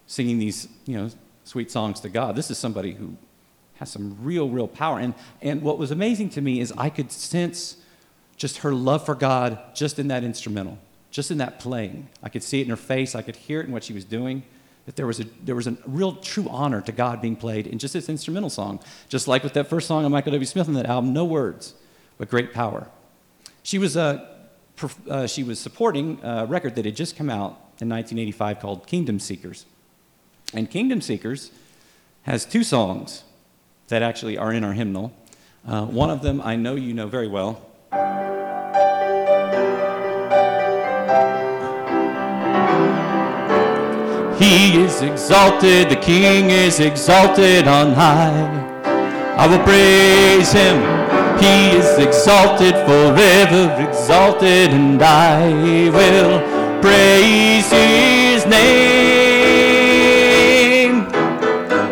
singing 0.08 0.40
these, 0.40 0.68
you 0.86 0.98
know, 0.98 1.10
sweet 1.44 1.70
songs 1.70 2.00
to 2.02 2.10
God. 2.10 2.36
This 2.36 2.50
is 2.50 2.58
somebody 2.58 2.94
who 2.94 3.16
has 3.76 3.92
some 3.92 4.18
real, 4.22 4.50
real 4.50 4.68
power. 4.68 5.00
And, 5.00 5.14
and 5.42 5.62
what 5.62 5.78
was 5.78 5.92
amazing 5.92 6.30
to 6.32 6.42
me 6.42 6.60
is 6.60 6.74
I 6.76 6.90
could 6.90 7.12
sense 7.12 7.78
just 8.38 8.58
her 8.58 8.74
love 8.74 9.06
for 9.06 9.14
God 9.14 9.60
just 9.76 10.00
in 10.00 10.08
that 10.08 10.24
instrumental, 10.24 10.80
just 11.12 11.30
in 11.30 11.38
that 11.38 11.60
playing. 11.60 12.10
I 12.24 12.30
could 12.30 12.42
see 12.42 12.60
it 12.60 12.64
in 12.64 12.70
her 12.72 12.76
face, 12.76 13.14
I 13.14 13.22
could 13.22 13.36
hear 13.36 13.62
it 13.62 13.68
in 13.68 13.72
what 13.72 13.84
she 13.84 13.94
was 13.94 14.04
doing. 14.04 14.44
That 14.88 14.96
there 14.96 15.08
was, 15.08 15.20
a, 15.20 15.26
there 15.44 15.56
was 15.56 15.66
a 15.66 15.78
real 15.88 16.16
true 16.16 16.48
honor 16.50 16.80
to 16.82 16.92
God 16.92 17.20
being 17.20 17.36
played 17.36 17.66
in 17.66 17.80
just 17.80 17.94
this 17.94 18.08
instrumental 18.08 18.52
song. 18.52 18.80
Just 19.10 19.28
like 19.28 19.44
with 19.44 19.54
that 19.54 19.68
first 19.68 19.88
song 19.88 20.06
of 20.06 20.12
Michael 20.12 20.32
W. 20.32 20.46
Smith 20.46 20.68
on 20.68 20.76
that 20.76 20.86
album, 20.86 21.12
no 21.12 21.26
words, 21.26 21.74
but 22.18 22.30
great 22.30 22.54
power. 22.54 22.88
She 23.64 23.78
was, 23.78 23.98
uh, 23.98 24.26
uh, 25.10 25.28
she 25.28 25.44
was 25.44 25.60
supporting 25.60 26.20
a 26.24 26.46
record 26.46 26.76
that 26.76 26.86
had 26.86 26.96
just 26.96 27.16
come 27.16 27.30
out 27.30 27.52
in 27.80 27.90
1985 27.90 28.60
called 28.60 28.88
Kingdom 28.88 29.20
Seekers. 29.20 29.66
And 30.54 30.70
Kingdom 30.70 31.02
Seekers 31.02 31.52
has 32.24 32.46
two 32.46 32.64
songs 32.64 33.24
that 33.88 34.02
actually 34.02 34.38
are 34.38 34.52
in 34.52 34.64
our 34.64 34.74
hymnal. 34.74 35.14
Uh, 35.68 35.86
one 35.86 36.10
of 36.10 36.22
them 36.22 36.42
I 36.42 36.56
know 36.56 36.76
you 36.76 36.94
know 36.94 37.08
very 37.08 37.28
well. 37.28 37.62
He 44.40 44.84
is 44.84 45.02
exalted, 45.02 45.90
the 45.90 45.96
King 45.96 46.52
is 46.52 46.80
exalted 46.80 47.68
on 47.68 47.94
high. 47.94 48.74
I 49.38 49.48
will 49.48 49.64
praise 49.64 50.52
him, 50.52 50.82
he 51.40 51.78
is 51.78 51.98
exalted, 51.98 52.76
forever 52.86 53.76
exalted, 53.88 54.72
and 54.72 55.02
I 55.02 55.90
will 55.90 56.42
praise 56.82 57.70
his 57.72 58.46
name. 58.46 59.76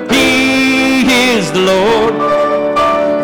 He 0.09 1.05
is 1.33 1.51
the 1.51 1.61
Lord, 1.61 2.13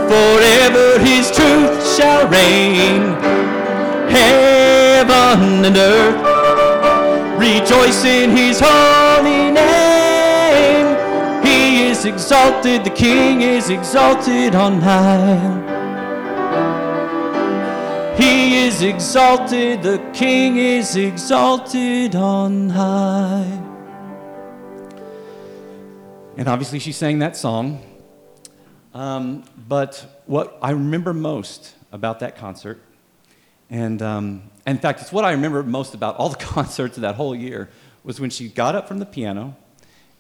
forever 0.10 1.00
his 1.00 1.32
truth 1.32 1.96
shall 1.96 2.28
reign. 2.28 3.16
Heaven 4.10 5.66
and 5.66 5.78
earth 5.78 6.30
rejoice 7.40 8.04
in 8.04 8.32
his 8.32 8.60
holy 8.60 9.52
name. 9.52 10.98
He 11.44 11.88
is 11.88 12.06
exalted, 12.06 12.84
the 12.84 12.90
King 12.90 13.42
is 13.42 13.70
exalted 13.70 14.56
on 14.56 14.82
high. 14.82 15.79
Exalted, 18.82 19.84
the 19.84 19.98
King 20.14 20.58
is 20.58 20.96
exalted 20.96 22.16
on 22.16 22.70
high. 22.70 23.66
And 26.38 26.48
obviously, 26.48 26.80
she 26.80 26.92
sang 26.92 27.20
that 27.20 27.36
song. 27.36 27.82
Um, 28.94 29.44
but 29.68 30.22
what 30.26 30.58
I 30.62 30.72
remember 30.72 31.14
most 31.14 31.76
about 31.92 32.20
that 32.22 32.38
concert, 32.38 32.82
and 33.70 34.02
um, 34.02 34.44
in 34.66 34.78
fact, 34.78 35.02
it's 35.02 35.12
what 35.12 35.26
I 35.26 35.32
remember 35.32 35.62
most 35.64 35.94
about 35.94 36.16
all 36.18 36.30
the 36.30 36.36
concerts 36.44 36.98
of 36.98 37.02
that 37.02 37.16
whole 37.16 37.36
year, 37.36 37.70
was 38.04 38.20
when 38.20 38.30
she 38.30 38.48
got 38.50 38.76
up 38.76 38.88
from 38.88 39.00
the 39.00 39.06
piano 39.06 39.56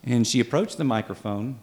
and 0.03 0.25
she 0.27 0.39
approached 0.39 0.77
the 0.77 0.83
microphone, 0.83 1.59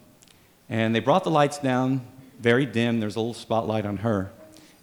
and 0.69 0.93
they 0.93 0.99
brought 0.99 1.23
the 1.23 1.31
lights 1.31 1.57
down 1.59 2.05
very 2.39 2.65
dim. 2.65 2.99
There's 2.99 3.15
a 3.15 3.19
little 3.19 3.33
spotlight 3.33 3.85
on 3.85 3.97
her. 3.97 4.31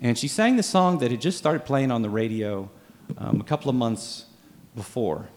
And 0.00 0.18
she 0.18 0.28
sang 0.28 0.56
the 0.56 0.62
song 0.62 0.98
that 0.98 1.10
had 1.10 1.20
just 1.20 1.38
started 1.38 1.64
playing 1.64 1.90
on 1.90 2.02
the 2.02 2.10
radio 2.10 2.70
um, 3.16 3.40
a 3.40 3.44
couple 3.44 3.70
of 3.70 3.76
months 3.76 4.26
before. 4.74 5.28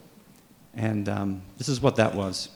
And 0.74 1.08
um, 1.10 1.42
this 1.58 1.70
is 1.70 1.82
what 1.82 1.96
that 1.96 2.16
was. 2.16 2.50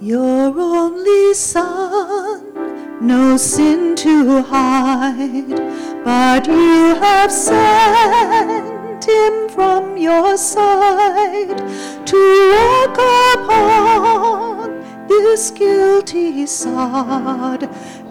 Your 0.00 0.58
only 0.58 1.32
Son, 1.34 2.98
no 3.00 3.36
sin 3.36 3.91
to 4.02 4.42
hide, 4.42 5.60
but 6.04 6.48
you 6.48 6.96
have 6.96 7.30
sent 7.30 9.04
him 9.04 9.48
from 9.48 9.96
your 9.96 10.36
side 10.36 11.56
to 12.04 12.20
walk 12.52 12.98
upon 13.34 15.06
this 15.06 15.52
guilty 15.52 16.46
sod 16.46 17.62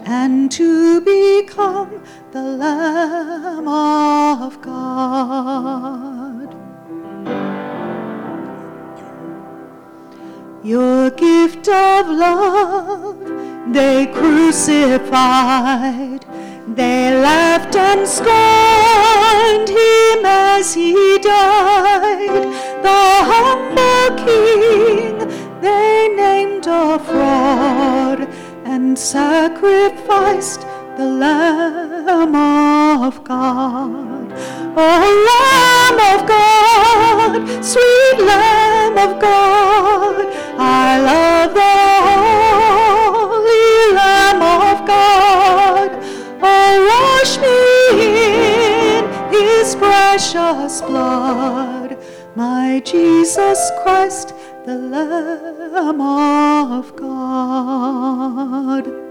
and 0.06 0.50
to 0.50 1.02
become 1.02 2.02
the 2.30 2.40
Lamb 2.40 3.68
of 3.68 4.62
God. 4.62 6.56
Your 10.64 11.10
gift 11.10 11.68
of 11.68 12.08
love 12.08 13.21
they 13.72 14.06
crucified. 14.06 15.02
They 16.68 17.10
laughed 17.20 17.74
and 17.74 18.06
scorned 18.06 19.68
him 19.68 20.26
as 20.26 20.74
he 20.74 21.18
died. 21.18 22.44
The 22.82 23.02
humble 23.32 24.16
king 24.24 25.18
they 25.60 26.08
named 26.14 26.66
a 26.66 26.98
fraud 26.98 28.28
and 28.64 28.98
sacrificed 28.98 30.60
the 30.98 31.06
Lamb 31.22 32.34
of 32.34 33.24
God. 33.24 34.32
Oh, 34.76 35.04
Lamb 35.30 36.00
of 36.12 36.26
God, 36.28 37.64
sweet 37.64 38.18
Lamb 38.26 38.98
of 38.98 39.20
God 39.20 39.42
precious 50.22 50.80
blood, 50.82 51.98
my 52.36 52.80
Jesus 52.84 53.72
Christ, 53.82 54.32
the 54.64 54.76
Lamb 54.76 56.00
of 56.00 56.94
God. 56.94 59.01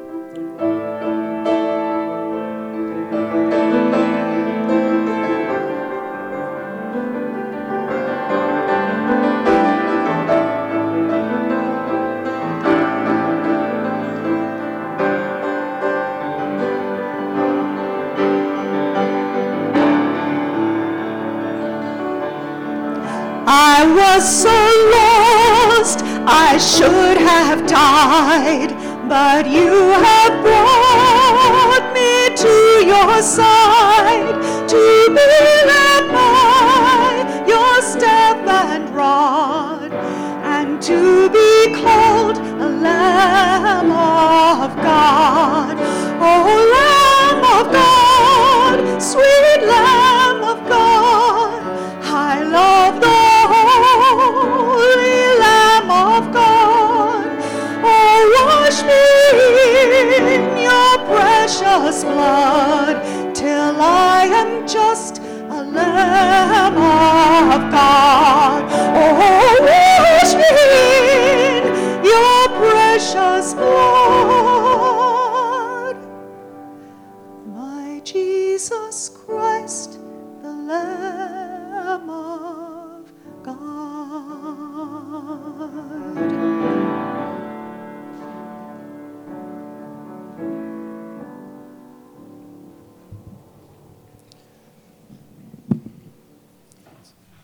Was 24.15 24.41
so 24.43 24.49
lost, 24.95 25.99
I 26.27 26.57
should 26.57 27.17
have 27.17 27.65
died, 27.65 28.71
but 29.07 29.47
you 29.47 29.71
have 30.07 30.33
brought 30.43 31.85
me 31.93 32.35
to 32.35 32.85
your 32.91 33.21
side 33.21 33.50
Oh. 67.83 68.20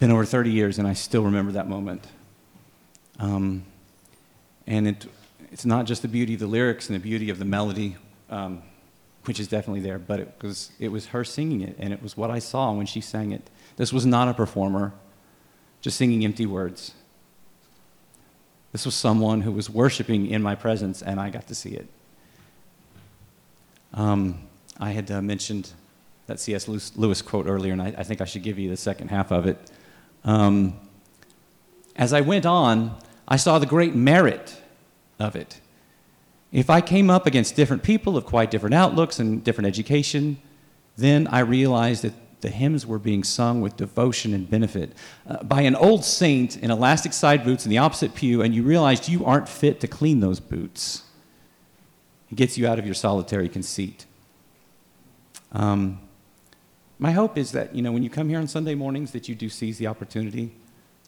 Been 0.07 0.13
over 0.13 0.23
30 0.23 0.51
years, 0.51 0.79
and 0.79 0.87
I 0.87 0.93
still 0.93 1.23
remember 1.25 1.51
that 1.51 1.67
moment. 1.67 2.07
Um, 3.19 3.65
and 4.65 4.87
it, 4.87 5.05
it's 5.51 5.65
not 5.65 5.85
just 5.85 6.01
the 6.01 6.07
beauty 6.07 6.35
of 6.35 6.39
the 6.39 6.47
lyrics 6.47 6.87
and 6.87 6.95
the 6.95 7.03
beauty 7.03 7.29
of 7.29 7.39
the 7.39 7.43
melody, 7.43 7.97
um, 8.29 8.61
which 9.25 9.37
is 9.37 9.49
definitely 9.49 9.81
there, 9.81 9.99
but 9.99 10.21
it 10.21 10.33
was, 10.41 10.71
it 10.79 10.93
was 10.93 11.07
her 11.07 11.25
singing 11.25 11.59
it, 11.59 11.75
and 11.77 11.91
it 11.91 12.01
was 12.01 12.15
what 12.15 12.31
I 12.31 12.39
saw 12.39 12.71
when 12.71 12.85
she 12.85 13.01
sang 13.01 13.33
it. 13.33 13.49
This 13.75 13.91
was 13.91 14.05
not 14.05 14.29
a 14.29 14.33
performer 14.33 14.93
just 15.81 15.97
singing 15.97 16.23
empty 16.23 16.45
words. 16.45 16.93
This 18.71 18.85
was 18.85 18.95
someone 18.95 19.41
who 19.41 19.51
was 19.51 19.69
worshiping 19.69 20.27
in 20.27 20.41
my 20.41 20.55
presence, 20.55 21.01
and 21.01 21.19
I 21.19 21.29
got 21.31 21.47
to 21.47 21.53
see 21.53 21.71
it. 21.71 21.89
Um, 23.93 24.47
I 24.79 24.91
had 24.91 25.11
uh, 25.11 25.21
mentioned 25.21 25.73
that 26.27 26.39
C.S. 26.39 26.69
Lewis, 26.95 27.21
quote 27.21 27.45
earlier, 27.45 27.73
and 27.73 27.81
I, 27.81 27.93
I 27.97 28.03
think 28.03 28.21
I 28.21 28.25
should 28.25 28.43
give 28.43 28.57
you 28.57 28.69
the 28.69 28.77
second 28.77 29.09
half 29.09 29.31
of 29.31 29.47
it. 29.47 29.69
Um, 30.27 30.77
as 31.95 32.11
I 32.11 32.21
went 32.21 32.45
on, 32.45 32.95
I 33.27 33.37
saw 33.37 33.57
the 33.57 33.65
great 33.65 33.95
merit 33.95 34.61
of 35.19 35.35
it. 35.35 35.61
If 36.51 36.69
I 36.69 36.81
came 36.81 37.09
up 37.09 37.25
against 37.25 37.55
different 37.55 37.81
people 37.81 38.17
of 38.17 38.25
quite 38.25 38.51
different 38.51 38.75
outlooks 38.75 39.19
and 39.19 39.43
different 39.43 39.67
education, 39.67 40.37
then 40.97 41.27
I 41.27 41.39
realized 41.39 42.03
that 42.03 42.13
the 42.41 42.49
hymns 42.49 42.85
were 42.85 42.99
being 42.99 43.23
sung 43.23 43.61
with 43.61 43.77
devotion 43.77 44.33
and 44.33 44.49
benefit 44.49 44.93
uh, 45.27 45.43
by 45.43 45.61
an 45.61 45.75
old 45.75 46.03
saint 46.03 46.57
in 46.57 46.71
elastic 46.71 47.13
side 47.13 47.43
boots 47.43 47.65
in 47.65 47.69
the 47.69 47.77
opposite 47.77 48.13
pew, 48.13 48.41
and 48.41 48.53
you 48.53 48.63
realized 48.63 49.07
you 49.07 49.25
aren't 49.25 49.49
fit 49.49 49.79
to 49.79 49.87
clean 49.87 50.19
those 50.19 50.39
boots. 50.39 51.03
It 52.29 52.35
gets 52.35 52.57
you 52.57 52.67
out 52.67 52.77
of 52.77 52.85
your 52.85 52.93
solitary 52.93 53.49
conceit. 53.49 54.05
Um, 55.53 55.99
my 56.99 57.11
hope 57.11 57.37
is 57.37 57.51
that 57.51 57.75
you 57.75 57.81
know 57.81 57.91
when 57.91 58.03
you 58.03 58.09
come 58.09 58.29
here 58.29 58.39
on 58.39 58.47
Sunday 58.47 58.75
mornings 58.75 59.11
that 59.11 59.27
you 59.29 59.35
do 59.35 59.49
seize 59.49 59.77
the 59.77 59.87
opportunity 59.87 60.55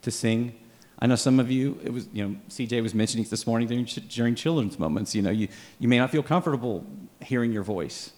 to 0.01 0.11
sing. 0.11 0.55
I 1.01 1.07
know 1.07 1.15
some 1.15 1.39
of 1.39 1.49
you. 1.49 1.79
It 1.83 1.91
was 1.91 2.07
you 2.13 2.27
know 2.27 2.35
CJ 2.49 2.83
was 2.83 2.93
mentioning 2.93 3.25
this 3.29 3.47
morning 3.47 3.67
during, 3.67 3.85
during 3.85 4.35
children's 4.35 4.77
moments. 4.77 5.15
You 5.15 5.21
know 5.21 5.31
you 5.31 5.47
you 5.79 5.87
may 5.87 5.97
not 5.97 6.11
feel 6.11 6.23
comfortable 6.23 6.85
hearing 7.21 7.51
your 7.51 7.63
voice. 7.63 8.11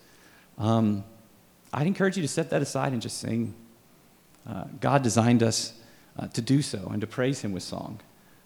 Um, 0.58 1.04
I'd 1.74 1.88
encourage 1.88 2.18
you 2.18 2.22
to 2.24 2.28
set 2.28 2.50
that 2.50 2.62
aside 2.62 2.92
and 2.92 3.02
just 3.02 3.20
sing. 3.20 3.56
Uh, 4.48 4.66
God 4.80 5.04
designed 5.04 5.44
us 5.44 5.74
uh, 6.18 6.28
to 6.28 6.42
do 6.42 6.62
so 6.62 6.90
and 6.92 7.00
to 7.02 7.08
praise 7.08 7.42
Him 7.42 7.54
with 7.54 7.64
song. 7.64 8.02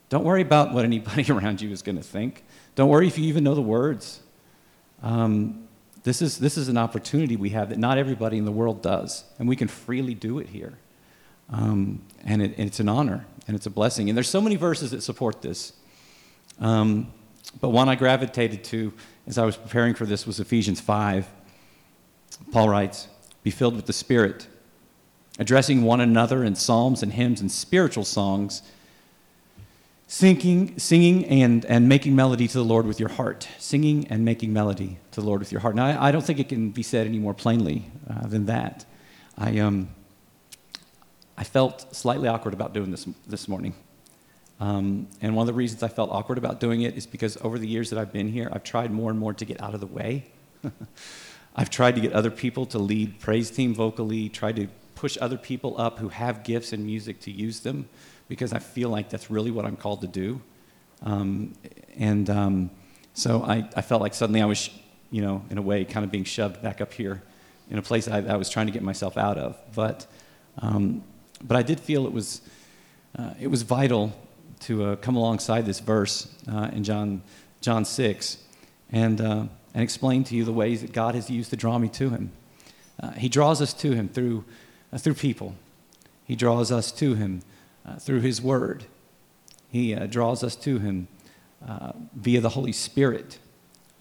Don't 0.10 0.24
worry 0.24 0.42
about 0.42 0.74
what 0.74 0.86
anybody 0.86 1.26
around 1.32 1.62
you 1.62 1.72
is 1.72 1.82
going 1.82 1.98
to 1.98 2.04
think. 2.04 2.44
Don't 2.76 2.90
worry 2.90 3.08
if 3.08 3.18
you 3.18 3.26
even 3.26 3.44
know 3.44 3.56
the 3.56 3.62
words. 3.62 4.22
Um, 5.02 5.65
this 6.06 6.22
is, 6.22 6.38
this 6.38 6.56
is 6.56 6.70
an 6.70 6.78
opportunity 6.78 7.36
we 7.36 7.50
have 7.50 7.70
that 7.70 7.80
not 7.80 7.98
everybody 7.98 8.38
in 8.38 8.46
the 8.46 8.52
world 8.52 8.84
does, 8.84 9.24
and 9.40 9.50
we 9.50 9.56
can 9.56 9.68
freely 9.68 10.14
do 10.14 10.38
it 10.38 10.48
here. 10.50 10.78
Um, 11.50 12.04
and, 12.24 12.44
it, 12.44 12.54
and, 12.58 12.68
it's 12.68 12.80
an 12.80 12.88
honor, 12.88 13.26
and 13.48 13.56
it's 13.56 13.66
a 13.66 13.72
blessing. 13.72 14.08
And 14.08 14.16
there's 14.16 14.30
so 14.30 14.40
many 14.40 14.56
verses 14.56 14.92
that 14.92 15.02
support 15.02 15.42
this. 15.42 15.74
Um, 16.60 17.12
but 17.60 17.70
one 17.70 17.90
I 17.90 17.96
gravitated 17.96 18.64
to 18.66 18.94
as 19.26 19.40
I 19.40 19.46
was 19.46 19.58
preparing 19.58 19.96
for 19.96 20.06
this 20.06 20.28
was 20.28 20.40
Ephesians 20.40 20.80
5. 20.80 21.28
Paul 22.52 22.70
writes, 22.70 23.08
Be 23.42 23.50
filled 23.50 23.76
with 23.76 23.88
the 23.88 23.94
Spirit, 23.94 24.48
addressing 25.40 25.82
one 25.82 26.02
another 26.02 26.44
in 26.44 26.54
psalms 26.54 27.02
and 27.02 27.14
hymns 27.14 27.42
and 27.42 27.52
spiritual 27.52 28.06
songs 28.06 28.62
Singing, 30.08 30.78
singing 30.78 31.26
and, 31.26 31.66
and 31.66 31.90
making 31.90 32.16
melody 32.16 32.48
to 32.48 32.58
the 32.58 32.64
Lord 32.64 32.86
with 32.86 33.00
your 33.00 33.10
heart. 33.10 33.48
Singing 33.58 34.08
and 34.10 34.24
making 34.24 34.54
melody 34.54 35.00
to 35.12 35.22
the 35.22 35.26
Lord 35.26 35.40
with 35.40 35.52
your 35.52 35.62
heart. 35.62 35.76
Now, 35.76 35.86
I, 35.86 36.10
I 36.10 36.12
don't 36.12 36.24
think 36.24 36.40
it 36.40 36.48
can 36.48 36.70
be 36.70 36.84
said 36.84 37.08
any 37.08 37.18
more 37.18 37.34
plainly 37.34 37.92
uh, 38.08 38.28
than 38.28 38.46
that. 38.46 38.86
I, 39.36 39.58
um, 39.60 39.90
I 41.36 41.44
felt 41.44 41.96
slightly 41.96 42.28
awkward 42.28 42.54
about 42.54 42.74
doing 42.74 42.92
this 42.92 43.08
this 43.26 43.48
morning. 43.48 43.74
Um, 44.60 45.08
and 45.22 45.36
one 45.36 45.44
of 45.44 45.48
the 45.48 45.58
reasons 45.58 45.82
I 45.82 45.88
felt 45.88 46.12
awkward 46.12 46.38
about 46.38 46.60
doing 46.60 46.84
it 46.84 46.96
is 46.96 47.08
because 47.08 47.38
over 47.42 47.58
the 47.58 47.68
years 47.68 47.90
that 47.90 47.98
I've 47.98 48.14
been 48.14 48.30
here, 48.30 48.48
I've 48.54 48.64
tried 48.64 48.92
more 48.92 49.10
and 49.10 49.20
more 49.20 49.34
to 49.34 49.44
get 49.44 49.60
out 49.60 49.74
of 49.74 49.80
the 49.80 49.88
way. 49.88 50.26
I've 51.56 51.72
tried 51.72 51.96
to 51.96 52.02
get 52.02 52.14
other 52.14 52.32
people 52.32 52.68
to 52.68 52.80
lead 52.80 53.20
praise 53.20 53.50
team 53.50 53.74
vocally, 53.74 54.30
tried 54.30 54.58
to 54.58 54.68
push 54.94 55.18
other 55.20 55.38
people 55.38 55.80
up 55.82 55.98
who 55.98 56.10
have 56.10 56.44
gifts 56.44 56.74
in 56.74 56.86
music 56.86 57.20
to 57.22 57.32
use 57.32 57.62
them 57.62 57.90
because 58.28 58.54
I 58.54 58.60
feel 58.60 58.90
like 58.90 59.10
that's 59.10 59.30
really 59.30 59.52
what 59.52 59.66
I'm 59.66 59.76
called 59.76 60.02
to 60.02 60.08
do. 60.08 60.42
Um, 61.04 61.54
and 61.98 62.30
um, 62.30 62.72
so 63.14 63.44
I, 63.44 63.70
I, 63.76 63.82
felt 63.82 64.02
like 64.02 64.14
suddenly 64.14 64.42
I 64.42 64.46
was, 64.46 64.70
you 65.12 65.22
know, 65.22 65.44
in 65.50 65.58
a 65.58 65.62
way, 65.62 65.86
kind 65.86 66.04
of 66.04 66.12
being 66.12 66.24
shoved 66.24 66.62
back 66.62 66.82
up 66.82 66.94
here 66.94 67.22
in 67.70 67.78
a 67.78 67.82
place 67.82 68.08
I, 68.08 68.20
I 68.20 68.36
was 68.36 68.50
trying 68.50 68.66
to 68.68 68.72
get 68.72 68.82
myself 68.82 69.18
out 69.18 69.38
of. 69.38 69.58
But, 69.76 70.08
um, 70.60 71.04
but 71.44 71.58
I 71.58 71.62
did 71.62 71.80
feel 71.80 72.06
it 72.06 72.14
was, 72.14 72.42
uh, 73.18 73.34
it 73.40 73.48
was 73.48 73.62
vital 73.62 74.14
to 74.62 74.84
uh, 74.84 74.96
come 74.98 75.16
alongside 75.16 75.66
this 75.66 75.80
verse 75.80 76.28
uh, 76.52 76.70
in 76.74 76.84
John, 76.84 77.22
John 77.62 77.86
6 77.86 78.38
and, 78.92 79.22
uh, 79.22 79.46
and 79.74 79.84
explain 79.84 80.24
to 80.26 80.36
you 80.36 80.46
the 80.46 80.54
ways 80.54 80.82
that 80.82 80.94
God 80.94 81.16
has 81.16 81.30
used 81.30 81.50
to 81.50 81.56
draw 81.56 81.78
me 81.78 81.90
to 81.90 82.10
Him. 82.10 82.32
Uh, 83.02 83.12
he 83.12 83.30
draws 83.30 83.62
us 83.62 83.74
to 83.74 83.92
Him 83.92 84.08
through, 84.08 84.46
uh, 84.94 84.98
through 84.98 85.16
people, 85.16 85.56
He 86.26 86.36
draws 86.36 86.72
us 86.72 86.92
to 86.94 87.16
Him 87.16 87.42
uh, 87.88 87.96
through 87.98 88.22
His 88.22 88.42
Word. 88.42 88.86
He 89.70 89.94
uh, 89.94 90.06
draws 90.06 90.44
us 90.44 90.56
to 90.58 90.80
Him 90.80 91.08
uh, 91.68 91.92
via 92.16 92.42
the 92.42 92.50
Holy 92.50 92.72
Spirit. 92.72 93.40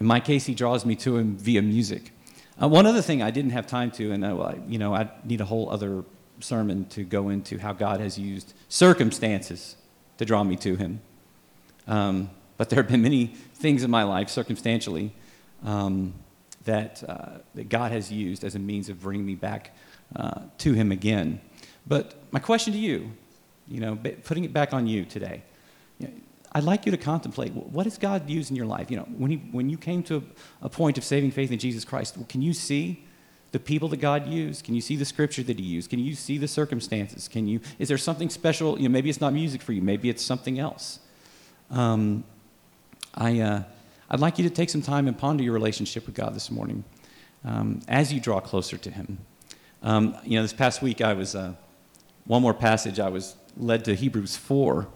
In 0.01 0.07
my 0.07 0.21
case, 0.21 0.47
He 0.47 0.55
draws 0.55 0.85
me 0.85 0.97
to 0.97 1.17
Him 1.17 1.37
via 1.37 1.63
music. 1.63 2.13
Uh, 2.61 2.69
one 2.69 2.87
other 2.87 3.03
thing 3.03 3.23
I 3.23 3.31
didn't 3.31 3.51
have 3.51 3.67
time 3.67 3.91
to, 3.93 4.13
and 4.13 4.25
uh, 4.25 4.55
you 4.69 4.79
know, 4.79 4.95
I 4.95 5.11
need 5.25 5.41
a 5.41 5.45
whole 5.45 5.71
other 5.71 6.05
sermon 6.41 6.85
to 6.91 7.05
go 7.05 7.29
into 7.29 7.59
how 7.59 7.73
God 7.73 8.01
has 8.01 8.19
used 8.19 8.55
circumstances 8.69 9.77
to 10.19 10.25
draw 10.25 10.45
me 10.45 10.57
to 10.57 10.77
Him. 10.77 11.01
Um, 11.87 12.31
but 12.57 12.71
there 12.71 12.77
have 12.77 12.89
been 12.89 13.03
many 13.03 13.27
things 13.55 13.83
in 13.83 13.91
my 13.91 14.05
life, 14.05 14.29
circumstantially, 14.29 15.13
um, 15.65 16.15
that, 16.65 17.03
uh, 17.09 17.39
that 17.55 17.69
God 17.69 17.93
has 17.93 18.13
used 18.13 18.45
as 18.45 18.55
a 18.55 18.59
means 18.59 18.89
of 18.89 19.01
bringing 19.03 19.27
me 19.27 19.35
back 19.35 19.77
uh, 20.15 20.43
to 20.59 20.73
Him 20.73 20.93
again. 20.93 21.41
But 21.87 22.15
my 22.31 22.41
question 22.41 22.73
to 22.73 22.79
you, 22.79 23.11
you 23.69 23.81
know, 23.81 23.99
putting 24.25 24.45
it 24.45 24.53
back 24.53 24.73
on 24.73 24.87
you 24.87 25.05
today, 25.05 25.43
you 25.99 26.09
know, 26.09 26.15
I'd 26.53 26.65
like 26.65 26.87
you 26.87 26.93
to 26.93 26.99
contemplate 26.99 27.53
what 27.53 27.85
has 27.85 27.99
God 27.99 28.31
used 28.31 28.51
in 28.51 28.57
your 28.57 28.67
life? 28.67 28.91
You 28.91 28.99
know, 28.99 29.09
when, 29.17 29.33
he, 29.33 29.37
when 29.51 29.69
you 29.69 29.77
came 29.77 30.05
to 30.05 30.17
a, 30.63 30.67
a 30.67 30.69
point 30.69 30.97
of 30.97 31.05
saving 31.05 31.33
faith 31.33 31.51
in 31.51 31.59
Jesus 31.59 31.85
Christ, 31.85 32.17
can 32.29 32.43
you 32.43 32.53
see 32.53 33.05
the 33.51 33.59
people 33.59 33.89
that 33.89 33.97
God 33.97 34.29
used? 34.29 34.65
Can 34.65 34.75
you 34.75 34.81
see 34.81 34.97
the 34.97 35.05
scripture 35.05 35.43
that 35.45 35.59
He 35.59 35.65
used? 35.65 35.91
Can 35.91 35.99
you 35.99 36.15
see 36.15 36.39
the 36.39 36.49
circumstances? 36.49 37.27
Can 37.27 37.49
you? 37.49 37.61
Is 37.79 37.89
there 37.89 37.99
something 37.99 38.31
special? 38.31 38.77
You 38.77 38.89
know, 38.89 38.93
maybe 38.93 39.11
it's 39.11 39.21
not 39.21 39.33
music 39.33 39.63
for 39.63 39.73
you. 39.73 39.83
Maybe 39.83 40.09
it's 40.09 40.25
something 40.25 40.59
else. 40.59 41.01
Um, 41.71 42.25
I, 43.15 43.41
uh, 43.41 43.63
I'd 44.11 44.21
like 44.21 44.39
you 44.39 44.49
to 44.49 44.55
take 44.55 44.71
some 44.71 44.83
time 44.83 45.09
and 45.09 45.17
ponder 45.17 45.43
your 45.43 45.55
relationship 45.55 46.07
with 46.07 46.15
God 46.15 46.35
this 46.35 46.51
morning 46.51 46.85
um, 47.45 47.81
as 47.89 48.13
you 48.13 48.21
draw 48.21 48.41
closer 48.41 48.77
to 48.77 48.91
Him. 48.91 49.19
Um, 49.83 50.17
you 50.25 50.37
know, 50.37 50.43
this 50.43 50.53
past 50.53 50.83
week 50.83 51.01
I 51.01 51.15
was, 51.15 51.35
uh, 51.35 51.55
one 52.27 52.43
more 52.43 52.55
passage, 52.55 52.99
I 52.99 53.09
was 53.09 53.37
led 53.57 53.85
to 53.87 53.95
Hebrews 53.95 54.37
4. 54.37 54.87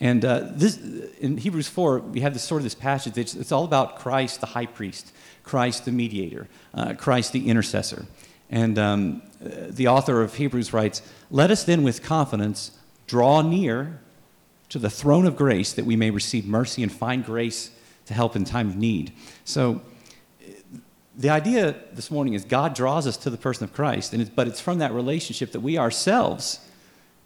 And 0.00 0.24
uh, 0.24 0.48
this, 0.50 0.78
in 1.20 1.36
Hebrews 1.36 1.68
4, 1.68 2.00
we 2.00 2.20
have 2.20 2.32
this 2.32 2.42
sort 2.42 2.60
of 2.60 2.64
this 2.64 2.74
passage. 2.74 3.16
It's, 3.16 3.34
it's 3.34 3.52
all 3.52 3.64
about 3.64 3.98
Christ, 3.98 4.40
the 4.40 4.46
high 4.46 4.66
priest, 4.66 5.12
Christ, 5.44 5.84
the 5.84 5.92
mediator, 5.92 6.48
uh, 6.74 6.94
Christ, 6.94 7.32
the 7.32 7.48
intercessor. 7.48 8.06
And 8.50 8.78
um, 8.78 9.22
uh, 9.44 9.48
the 9.68 9.88
author 9.88 10.20
of 10.22 10.34
Hebrews 10.34 10.72
writes, 10.72 11.02
Let 11.30 11.50
us 11.50 11.64
then 11.64 11.82
with 11.82 12.02
confidence 12.02 12.72
draw 13.06 13.42
near 13.42 14.00
to 14.70 14.78
the 14.78 14.90
throne 14.90 15.26
of 15.26 15.36
grace 15.36 15.72
that 15.74 15.84
we 15.84 15.96
may 15.96 16.10
receive 16.10 16.46
mercy 16.46 16.82
and 16.82 16.90
find 16.90 17.24
grace 17.24 17.70
to 18.06 18.14
help 18.14 18.34
in 18.34 18.44
time 18.44 18.68
of 18.68 18.76
need. 18.76 19.12
So, 19.44 19.82
the 21.14 21.28
idea 21.28 21.76
this 21.92 22.10
morning 22.10 22.32
is 22.32 22.44
God 22.44 22.74
draws 22.74 23.06
us 23.06 23.18
to 23.18 23.30
the 23.30 23.36
person 23.36 23.64
of 23.64 23.74
Christ, 23.74 24.14
and 24.14 24.34
but 24.34 24.48
it's 24.48 24.60
from 24.60 24.78
that 24.78 24.92
relationship 24.92 25.52
that 25.52 25.60
we 25.60 25.76
ourselves 25.76 26.58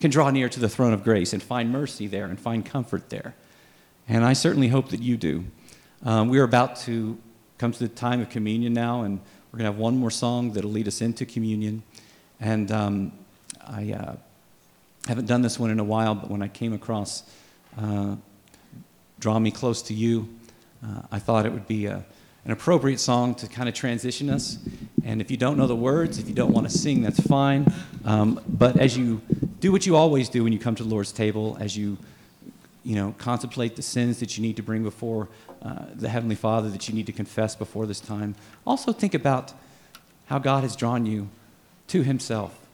can 0.01 0.11
draw 0.11 0.31
near 0.31 0.49
to 0.49 0.61
the 0.61 0.69
throne 0.69 0.93
of 0.93 1.03
grace 1.03 1.33
and 1.33 1.43
find 1.43 1.71
mercy 1.71 2.07
there 2.07 2.27
and 2.27 2.39
find 2.39 2.65
comfort 2.65 3.09
there. 3.09 3.35
And 4.09 4.25
I 4.25 4.35
certainly 4.35 4.69
hope 4.69 4.91
that 4.91 5.03
you 5.03 5.17
do. 5.17 5.45
Um, 6.05 6.29
we're 6.29 6.45
about 6.45 6.77
to 6.81 7.19
come 7.59 7.73
to 7.73 7.79
the 7.79 7.89
time 7.89 8.21
of 8.21 8.29
communion 8.29 8.73
now, 8.73 9.03
and 9.03 9.19
we're 9.51 9.59
going 9.59 9.71
to 9.71 9.73
have 9.73 9.79
one 9.79 9.97
more 9.97 10.11
song 10.11 10.53
that'll 10.53 10.71
lead 10.71 10.87
us 10.87 11.01
into 11.01 11.25
communion. 11.25 11.83
And 12.41 12.71
um, 12.71 13.13
I 13.67 13.93
uh, 13.93 14.17
haven't 15.09 15.27
done 15.27 15.43
this 15.43 15.59
one 15.59 15.71
in 15.71 15.81
a 15.81 15.85
while, 15.85 16.15
but 16.15 16.31
when 16.31 16.43
I 16.43 16.49
came 16.49 16.73
across 16.73 17.23
uh, 17.79 18.17
Draw 19.19 19.39
Me 19.39 19.51
Close 19.51 19.83
to 19.83 19.95
You, 19.95 20.29
uh, 20.85 21.03
I 21.11 21.19
thought 21.19 21.47
it 21.47 21.53
would 21.53 21.67
be 21.67 21.87
a, 21.87 22.05
an 22.47 22.53
appropriate 22.53 23.01
song 23.01 23.35
to 23.35 23.49
kind 23.49 23.69
of 23.69 23.75
transition 23.75 24.31
us. 24.31 24.59
And 25.05 25.21
if 25.21 25.31
you 25.31 25.37
don't 25.37 25.59
know 25.59 25.67
the 25.67 25.77
words, 25.77 26.19
if 26.19 26.29
you 26.29 26.35
don't 26.35 26.53
want 26.53 26.71
to 26.71 26.79
sing, 26.79 27.03
that's 27.03 27.21
fine. 27.21 27.67
Um, 28.05 28.41
but 28.47 28.79
as 28.79 28.97
you 28.97 29.21
do 29.59 29.73
what 29.73 29.85
you 29.85 29.97
always 29.97 30.29
do 30.29 30.45
when 30.45 30.53
you 30.53 30.59
come 30.59 30.77
to 30.77 30.85
the 30.85 30.89
Lord's 30.89 31.13
table, 31.13 31.57
as 31.61 31.77
you 31.77 31.99
you 32.85 32.95
know, 32.95 33.17
contemplate 33.19 33.75
the 33.75 33.83
sins 33.83 34.21
that 34.21 34.39
you 34.39 34.43
need 34.43 34.55
to 34.55 34.63
bring 34.63 34.85
before 34.85 35.27
uh, 35.61 35.87
the 35.93 36.09
Heavenly 36.09 36.37
Father, 36.37 36.71
that 36.71 36.89
you 36.89 36.95
need 36.95 37.07
to 37.07 37.13
confess 37.13 37.57
before 37.57 37.85
this 37.85 37.99
time. 37.99 38.37
Also, 38.65 38.93
think 38.93 39.13
about 39.13 39.53
how 40.27 40.39
God 40.39 40.63
has 40.63 40.77
drawn 40.77 41.05
you 41.05 41.29
to 41.89 42.05
Himself. 42.05 42.66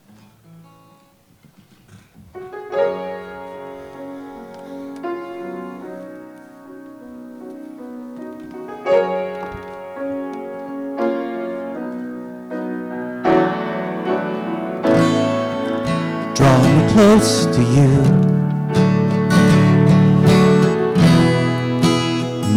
Close 16.93 17.47
to 17.47 17.63
you. 17.63 17.93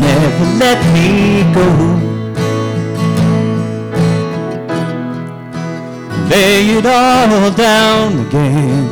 Never 0.03 0.45
let 0.59 0.79
me 0.93 1.09
go. 1.53 1.67
Lay 6.29 6.77
it 6.77 6.86
all 6.86 7.51
down 7.51 8.27
again. 8.27 8.88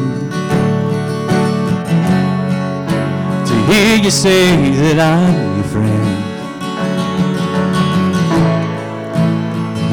To 3.48 3.54
hear 3.68 3.98
you 3.98 4.12
say 4.12 4.72
that 4.82 4.98
I'm 5.00 5.56
your 5.58 5.68
friend. 5.74 6.14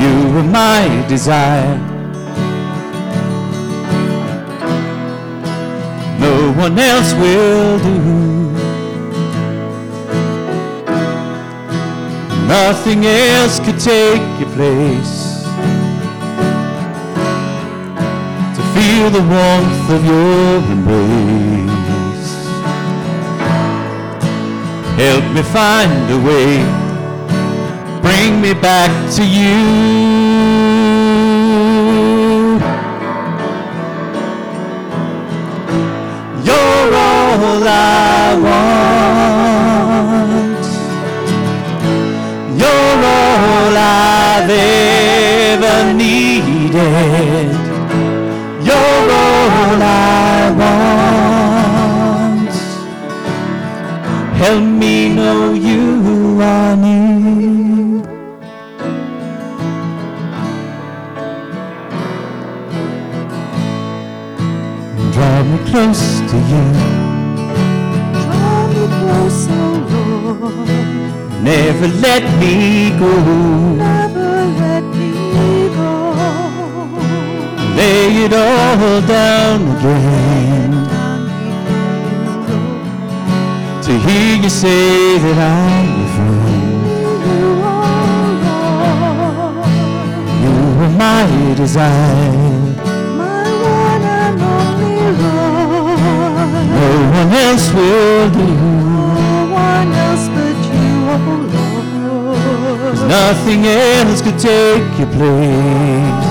You 0.00 0.32
were 0.32 0.44
my 0.44 1.04
desire. 1.08 1.89
One 6.60 6.78
else 6.78 7.14
will 7.14 7.78
do. 7.78 7.98
Nothing 12.46 13.06
else 13.06 13.58
could 13.60 13.80
take 13.80 14.20
your 14.38 14.50
place. 14.58 15.42
To 18.56 18.62
feel 18.74 19.08
the 19.08 19.24
warmth 19.34 19.86
of 19.96 20.04
your 20.04 20.56
embrace. 20.74 22.30
Help 25.04 25.24
me 25.34 25.42
find 25.58 26.10
a 26.10 26.18
way. 26.28 26.50
Bring 28.02 28.42
me 28.42 28.52
back 28.52 28.92
to 29.14 29.24
you. 29.24 30.09
Needed. 46.90 47.52
You're 48.66 49.08
all 49.22 49.82
I 49.82 50.50
want. 50.60 52.50
Help 54.42 54.64
me 54.82 54.96
know 55.14 55.52
you 55.52 56.40
are 56.42 56.76
near. 56.76 58.02
Draw 65.12 65.42
me 65.44 65.58
close 65.70 66.04
to 66.30 66.36
you. 66.52 66.64
Draw 68.24 68.68
me 68.74 68.84
close, 68.98 69.46
oh 69.50 69.74
Lord, 69.90 70.68
Never 71.42 71.88
let 72.06 72.22
me 72.40 72.90
go. 72.98 73.12
never 73.76 74.09
it 78.22 78.32
all 78.34 79.00
down 79.06 79.62
again. 79.76 80.72
To 83.84 83.92
hear 84.06 84.36
you 84.42 84.50
say 84.50 85.18
that 85.18 85.38
I'm 85.38 85.88
your 85.98 86.10
friend. 86.16 86.80
You 90.42 90.54
are 90.84 90.94
my 91.04 91.54
desire. 91.54 92.60
my 93.16 93.48
one 93.78 94.02
and 94.22 94.40
only 94.56 94.96
Lord. 95.22 95.98
No 96.78 96.90
one 97.20 97.30
else 97.46 97.66
will 97.72 98.28
do. 98.38 98.48
No 99.20 99.38
one 99.68 99.90
else 100.06 100.26
but 100.36 100.58
you, 100.74 100.90
oh 101.14 101.28
Lord. 102.04 103.08
Nothing 103.08 103.60
else 103.66 104.20
could 104.20 104.38
take 104.38 104.98
your 104.98 105.10
place. 105.16 106.29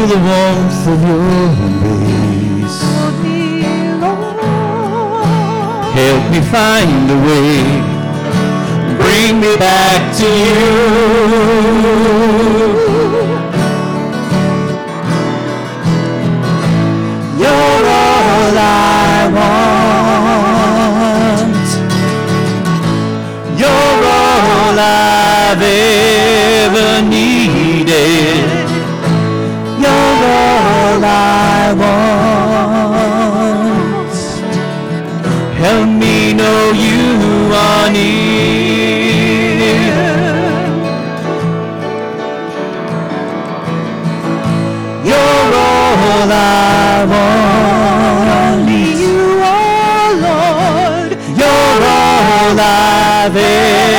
Feel 0.00 0.08
the 0.08 0.16
warmth 0.16 0.86
of 0.88 1.00
your 1.06 1.22
embrace. 1.66 2.80
Help 6.00 6.24
me 6.32 6.40
find 6.56 7.10
a 7.10 7.18
way. 7.26 7.60
Bring 8.96 9.34
me 9.40 9.52
back 9.56 10.02
to 10.16 10.26
you. 10.26 10.66
You're 17.38 17.84
all 18.00 18.58
I 18.58 19.28
want. 19.38 20.60
You're 23.58 24.04
all 24.18 24.78
I've 24.78 25.62
ever 25.62 26.90
needed 27.08 28.39
all 31.00 31.06
I 31.06 31.72
want. 31.80 33.00
Help 35.56 35.88
me 35.88 36.32
know 36.34 36.72
you 36.72 37.52
are 37.54 37.90
near. 37.90 39.10
You're 45.04 45.54
all 45.54 46.30
I 46.32 47.04
want. 47.12 48.28
Only 48.52 48.84
you 49.02 49.20
are, 49.42 50.12
Lord. 50.26 51.10
You're 51.38 51.82
all 51.96 52.58
I've 52.60 53.36
ever 53.36 53.89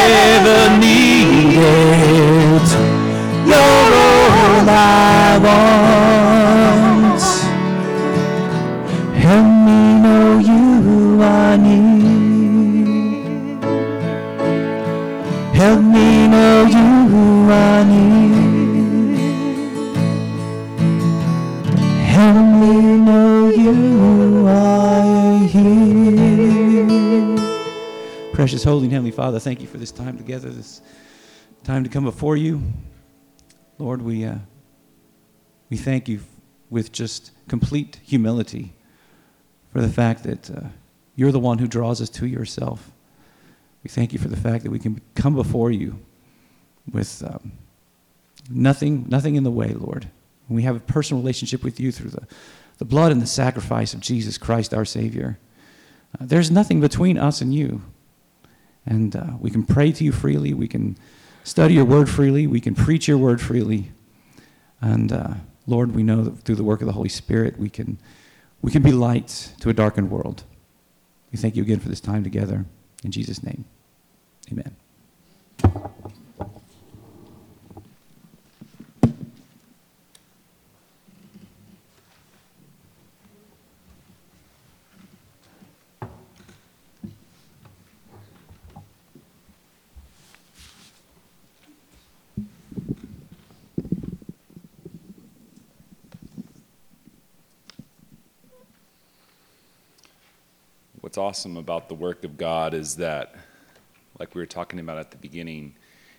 Holy 28.63 28.83
and 28.83 28.91
Heavenly 28.91 29.11
Father, 29.11 29.39
thank 29.39 29.61
you 29.61 29.67
for 29.67 29.77
this 29.77 29.91
time 29.91 30.17
together, 30.17 30.49
this 30.49 30.81
time 31.63 31.83
to 31.83 31.89
come 31.89 32.03
before 32.03 32.37
you. 32.37 32.61
Lord, 33.79 34.01
we, 34.01 34.25
uh, 34.25 34.35
we 35.69 35.77
thank 35.77 36.07
you 36.07 36.19
with 36.69 36.91
just 36.91 37.31
complete 37.47 37.99
humility 38.03 38.73
for 39.71 39.81
the 39.81 39.89
fact 39.89 40.23
that 40.23 40.51
uh, 40.51 40.67
you're 41.15 41.31
the 41.31 41.39
one 41.39 41.57
who 41.57 41.67
draws 41.67 42.01
us 42.01 42.09
to 42.09 42.27
yourself. 42.27 42.91
We 43.83 43.89
thank 43.89 44.13
you 44.13 44.19
for 44.19 44.27
the 44.27 44.37
fact 44.37 44.63
that 44.63 44.71
we 44.71 44.79
can 44.79 45.01
come 45.15 45.33
before 45.33 45.71
you 45.71 45.99
with 46.91 47.23
um, 47.25 47.53
nothing, 48.49 49.05
nothing 49.09 49.35
in 49.35 49.43
the 49.43 49.51
way, 49.51 49.69
Lord. 49.69 50.09
And 50.47 50.55
we 50.55 50.63
have 50.63 50.75
a 50.75 50.79
personal 50.79 51.21
relationship 51.21 51.63
with 51.63 51.79
you 51.79 51.91
through 51.91 52.11
the, 52.11 52.27
the 52.77 52.85
blood 52.85 53.11
and 53.11 53.21
the 53.21 53.27
sacrifice 53.27 53.93
of 53.93 54.01
Jesus 54.01 54.37
Christ, 54.37 54.73
our 54.73 54.85
Savior. 54.85 55.39
Uh, 56.19 56.25
there's 56.25 56.51
nothing 56.51 56.79
between 56.79 57.17
us 57.17 57.41
and 57.41 57.53
you. 57.53 57.81
And 58.85 59.15
uh, 59.15 59.33
we 59.39 59.51
can 59.51 59.63
pray 59.63 59.91
to 59.91 60.03
you 60.03 60.11
freely. 60.11 60.53
We 60.53 60.67
can 60.67 60.97
study 61.43 61.75
your 61.75 61.85
word 61.85 62.09
freely. 62.09 62.47
We 62.47 62.59
can 62.59 62.75
preach 62.75 63.07
your 63.07 63.17
word 63.17 63.39
freely. 63.41 63.91
And 64.81 65.11
uh, 65.11 65.33
Lord, 65.67 65.93
we 65.93 66.03
know 66.03 66.23
that 66.23 66.39
through 66.39 66.55
the 66.55 66.63
work 66.63 66.81
of 66.81 66.87
the 66.87 66.93
Holy 66.93 67.09
Spirit, 67.09 67.59
we 67.59 67.69
can, 67.69 67.99
we 68.61 68.71
can 68.71 68.81
be 68.81 68.91
lights 68.91 69.53
to 69.59 69.69
a 69.69 69.73
darkened 69.73 70.09
world. 70.09 70.43
We 71.31 71.37
thank 71.37 71.55
you 71.55 71.63
again 71.63 71.79
for 71.79 71.89
this 71.89 72.01
time 72.01 72.23
together. 72.23 72.65
In 73.03 73.11
Jesus' 73.11 73.43
name, 73.43 73.65
amen. 74.51 74.75
What's 101.01 101.10
awesome 101.21 101.55
about 101.55 101.87
the 101.87 101.93
work 101.93 102.23
of 102.23 102.35
God 102.35 102.73
is 102.73 102.95
that, 102.95 103.35
like 104.19 104.33
we 104.33 104.41
were 104.41 104.47
talking 104.47 104.79
about 104.79 104.97
at 104.97 105.11
the 105.11 105.17
beginning, 105.17 105.75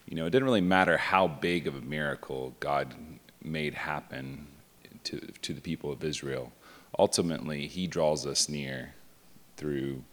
you 0.07 0.17
know, 0.17 0.27
it 0.27 0.31
didn't 0.31 0.45
really 0.45 0.61
matter 0.61 0.97
how 0.97 1.27
big 1.27 1.67
of 1.67 1.75
a 1.75 1.81
miracle 1.81 2.55
God 2.61 2.95
made 3.43 3.75
happen 3.75 4.47
to, 5.05 5.19
to 5.19 5.53
the 5.53 5.61
people 5.61 5.91
of 5.91 6.05
Israel. 6.05 6.53
Ultimately, 6.99 7.67
He 7.67 7.89
draws 7.89 8.25
us 8.27 8.49
near 8.49 8.95
through 9.57 10.05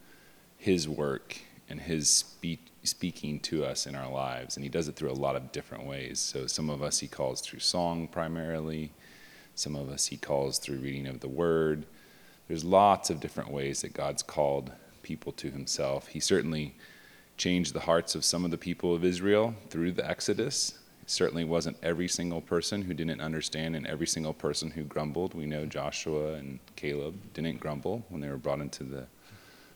His 0.57 0.89
work 0.89 1.37
and 1.69 1.79
His 1.79 2.09
speak, 2.09 2.65
speaking 2.83 3.39
to 3.41 3.65
us 3.65 3.85
in 3.85 3.93
our 3.93 4.09
lives. 4.09 4.57
And 4.57 4.63
He 4.63 4.69
does 4.69 4.87
it 4.87 4.95
through 4.95 5.11
a 5.11 5.13
lot 5.13 5.35
of 5.35 5.51
different 5.51 5.85
ways. 5.85 6.19
So, 6.19 6.47
some 6.47 6.69
of 6.69 6.81
us 6.81 6.97
He 6.97 7.07
calls 7.07 7.41
through 7.41 7.59
song 7.59 8.07
primarily, 8.07 8.91
some 9.53 9.75
of 9.75 9.87
us 9.89 10.07
He 10.07 10.17
calls 10.17 10.57
through 10.57 10.77
reading 10.77 11.05
of 11.05 11.19
the 11.19 11.29
Word 11.29 11.85
there's 12.49 12.65
lots 12.65 13.11
of 13.11 13.19
different 13.19 13.51
ways 13.51 13.83
that 13.83 13.93
God's 13.93 14.23
called 14.23 14.71
people 15.03 15.31
to 15.33 15.51
himself. 15.51 16.07
He 16.07 16.19
certainly 16.19 16.75
changed 17.37 17.73
the 17.73 17.81
hearts 17.81 18.15
of 18.15 18.25
some 18.25 18.43
of 18.43 18.49
the 18.49 18.57
people 18.57 18.93
of 18.93 19.05
Israel 19.05 19.53
through 19.69 19.91
the 19.91 20.09
Exodus. 20.09 20.73
It 21.03 21.11
certainly 21.11 21.45
wasn't 21.45 21.77
every 21.83 22.07
single 22.07 22.41
person 22.41 22.81
who 22.81 22.95
didn't 22.95 23.21
understand 23.21 23.75
and 23.75 23.85
every 23.85 24.07
single 24.07 24.33
person 24.33 24.71
who 24.71 24.83
grumbled. 24.83 25.35
We 25.35 25.45
know 25.45 25.67
Joshua 25.67 26.33
and 26.33 26.57
Caleb 26.75 27.15
didn't 27.35 27.59
grumble 27.59 28.03
when 28.09 28.19
they 28.19 28.29
were 28.29 28.37
brought 28.37 28.61
into 28.61 28.83
the, 28.83 29.05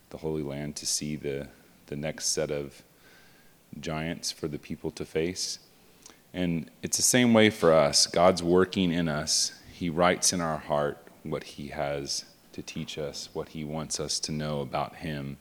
the 0.09 0.17
Holy 0.17 0.41
Land 0.41 0.75
to 0.77 0.87
see 0.87 1.15
the, 1.15 1.47
the 1.85 1.95
next 1.95 2.29
set 2.29 2.49
of 2.49 2.81
giants 3.79 4.31
for 4.31 4.47
the 4.47 4.57
people 4.59 4.89
to 4.89 5.05
face. 5.05 5.59
And 6.33 6.71
it's 6.81 6.97
the 6.97 7.03
same 7.03 7.35
way 7.35 7.51
for 7.51 7.71
us. 7.71 8.07
God's 8.07 8.41
working 8.41 8.91
in 8.91 9.07
us, 9.07 9.53
He 9.71 9.91
writes 9.91 10.33
in 10.33 10.41
our 10.41 10.57
heart 10.57 10.97
what 11.21 11.43
He 11.43 11.67
has 11.67 12.25
to 12.53 12.61
teach 12.61 12.97
us 12.97 13.29
what 13.33 13.49
he 13.49 13.63
wants 13.63 13.99
us 13.99 14.19
to 14.21 14.31
know 14.31 14.61
about 14.61 14.97
him. 14.97 15.37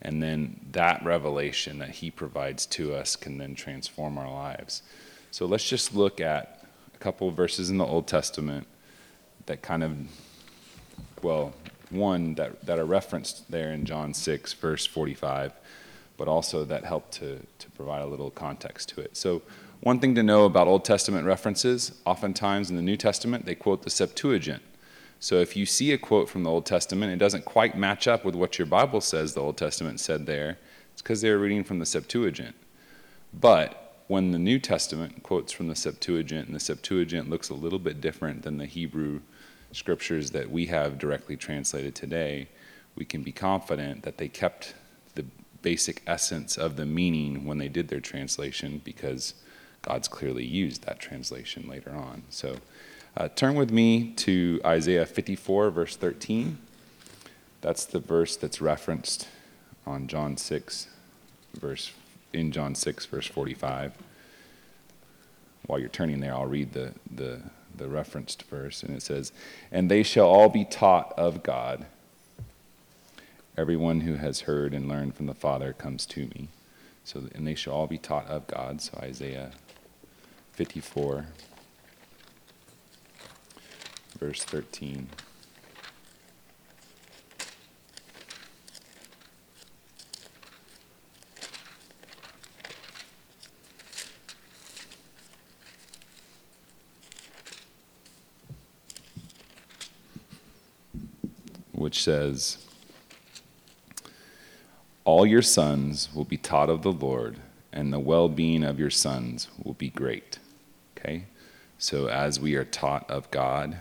And 0.00 0.22
then 0.22 0.60
that 0.72 1.04
revelation 1.04 1.78
that 1.80 1.90
he 1.90 2.10
provides 2.10 2.66
to 2.66 2.94
us 2.94 3.16
can 3.16 3.38
then 3.38 3.54
transform 3.54 4.16
our 4.16 4.30
lives. 4.30 4.82
So 5.30 5.46
let's 5.46 5.68
just 5.68 5.94
look 5.94 6.20
at 6.20 6.64
a 6.94 6.98
couple 6.98 7.30
verses 7.30 7.70
in 7.70 7.78
the 7.78 7.84
Old 7.84 8.06
Testament 8.06 8.66
that 9.46 9.62
kind 9.62 9.82
of, 9.82 9.96
well, 11.22 11.52
one 11.90 12.34
that, 12.34 12.64
that 12.66 12.78
are 12.78 12.84
referenced 12.84 13.50
there 13.50 13.72
in 13.72 13.84
John 13.84 14.14
6, 14.14 14.52
verse 14.54 14.86
45, 14.86 15.52
but 16.16 16.28
also 16.28 16.64
that 16.64 16.84
help 16.84 17.10
to, 17.12 17.40
to 17.58 17.70
provide 17.70 18.02
a 18.02 18.06
little 18.06 18.30
context 18.30 18.90
to 18.90 19.00
it. 19.00 19.16
So, 19.16 19.42
one 19.80 20.00
thing 20.00 20.16
to 20.16 20.24
know 20.24 20.44
about 20.44 20.66
Old 20.66 20.84
Testament 20.84 21.24
references 21.24 21.92
oftentimes 22.04 22.68
in 22.68 22.74
the 22.74 22.82
New 22.82 22.96
Testament, 22.96 23.46
they 23.46 23.54
quote 23.54 23.82
the 23.82 23.90
Septuagint. 23.90 24.60
So 25.20 25.36
if 25.36 25.56
you 25.56 25.66
see 25.66 25.92
a 25.92 25.98
quote 25.98 26.28
from 26.28 26.44
the 26.44 26.50
Old 26.50 26.66
Testament, 26.66 27.12
it 27.12 27.18
doesn't 27.18 27.44
quite 27.44 27.76
match 27.76 28.06
up 28.06 28.24
with 28.24 28.34
what 28.34 28.58
your 28.58 28.66
Bible 28.66 29.00
says 29.00 29.34
the 29.34 29.40
Old 29.40 29.56
Testament 29.56 30.00
said 30.00 30.26
there. 30.26 30.58
It's 30.92 31.02
because 31.02 31.20
they're 31.20 31.38
reading 31.38 31.64
from 31.64 31.80
the 31.80 31.86
Septuagint. 31.86 32.54
But 33.32 34.02
when 34.06 34.30
the 34.30 34.38
New 34.38 34.58
Testament 34.58 35.22
quotes 35.22 35.52
from 35.52 35.68
the 35.68 35.74
Septuagint, 35.74 36.46
and 36.46 36.54
the 36.54 36.60
Septuagint 36.60 37.28
looks 37.28 37.50
a 37.50 37.54
little 37.54 37.78
bit 37.78 38.00
different 38.00 38.42
than 38.42 38.58
the 38.58 38.66
Hebrew 38.66 39.20
scriptures 39.72 40.30
that 40.30 40.50
we 40.50 40.66
have 40.66 40.98
directly 40.98 41.36
translated 41.36 41.94
today, 41.94 42.48
we 42.94 43.04
can 43.04 43.22
be 43.22 43.32
confident 43.32 44.02
that 44.02 44.18
they 44.18 44.28
kept 44.28 44.74
the 45.14 45.26
basic 45.62 46.02
essence 46.06 46.56
of 46.56 46.76
the 46.76 46.86
meaning 46.86 47.44
when 47.44 47.58
they 47.58 47.68
did 47.68 47.88
their 47.88 48.00
translation 48.00 48.80
because 48.84 49.34
God's 49.82 50.08
clearly 50.08 50.44
used 50.44 50.84
that 50.84 51.00
translation 51.00 51.68
later 51.68 51.90
on. 51.90 52.22
So 52.30 52.56
uh, 53.18 53.28
turn 53.34 53.56
with 53.56 53.72
me 53.72 54.12
to 54.12 54.60
Isaiah 54.64 55.04
54, 55.04 55.70
verse 55.70 55.96
13. 55.96 56.56
That's 57.60 57.84
the 57.84 57.98
verse 57.98 58.36
that's 58.36 58.60
referenced 58.60 59.26
on 59.84 60.06
John 60.06 60.36
6, 60.36 60.86
verse 61.58 61.90
in 62.32 62.52
John 62.52 62.76
6, 62.76 63.06
verse 63.06 63.26
45. 63.26 63.92
While 65.66 65.80
you're 65.80 65.88
turning 65.88 66.20
there, 66.20 66.32
I'll 66.32 66.46
read 66.46 66.72
the, 66.74 66.94
the, 67.10 67.40
the 67.76 67.88
referenced 67.88 68.44
verse, 68.44 68.84
and 68.84 68.94
it 68.94 69.02
says, 69.02 69.32
And 69.72 69.90
they 69.90 70.04
shall 70.04 70.28
all 70.28 70.48
be 70.48 70.64
taught 70.64 71.12
of 71.18 71.42
God. 71.42 71.86
Everyone 73.56 74.02
who 74.02 74.14
has 74.14 74.42
heard 74.42 74.72
and 74.72 74.88
learned 74.88 75.16
from 75.16 75.26
the 75.26 75.34
Father 75.34 75.72
comes 75.72 76.06
to 76.06 76.20
me. 76.20 76.50
So, 77.02 77.24
and 77.34 77.44
they 77.44 77.56
shall 77.56 77.72
all 77.72 77.88
be 77.88 77.98
taught 77.98 78.28
of 78.28 78.46
God. 78.46 78.80
So 78.80 78.96
Isaiah 79.02 79.50
54, 80.52 81.26
verse 84.18 84.42
13. 84.44 85.08
Which 101.72 102.02
says, 102.02 102.58
All 105.04 105.24
your 105.24 105.42
sons 105.42 106.08
will 106.12 106.24
be 106.24 106.36
taught 106.36 106.68
of 106.68 106.82
the 106.82 106.92
Lord, 106.92 107.36
and 107.72 107.92
the 107.92 108.00
well 108.00 108.28
being 108.28 108.64
of 108.64 108.80
your 108.80 108.90
sons 108.90 109.48
will 109.62 109.74
be 109.74 109.88
great. 109.88 110.38
Okay? 110.98 111.24
So, 111.78 112.08
as 112.08 112.40
we 112.40 112.56
are 112.56 112.64
taught 112.64 113.08
of 113.08 113.30
God, 113.30 113.78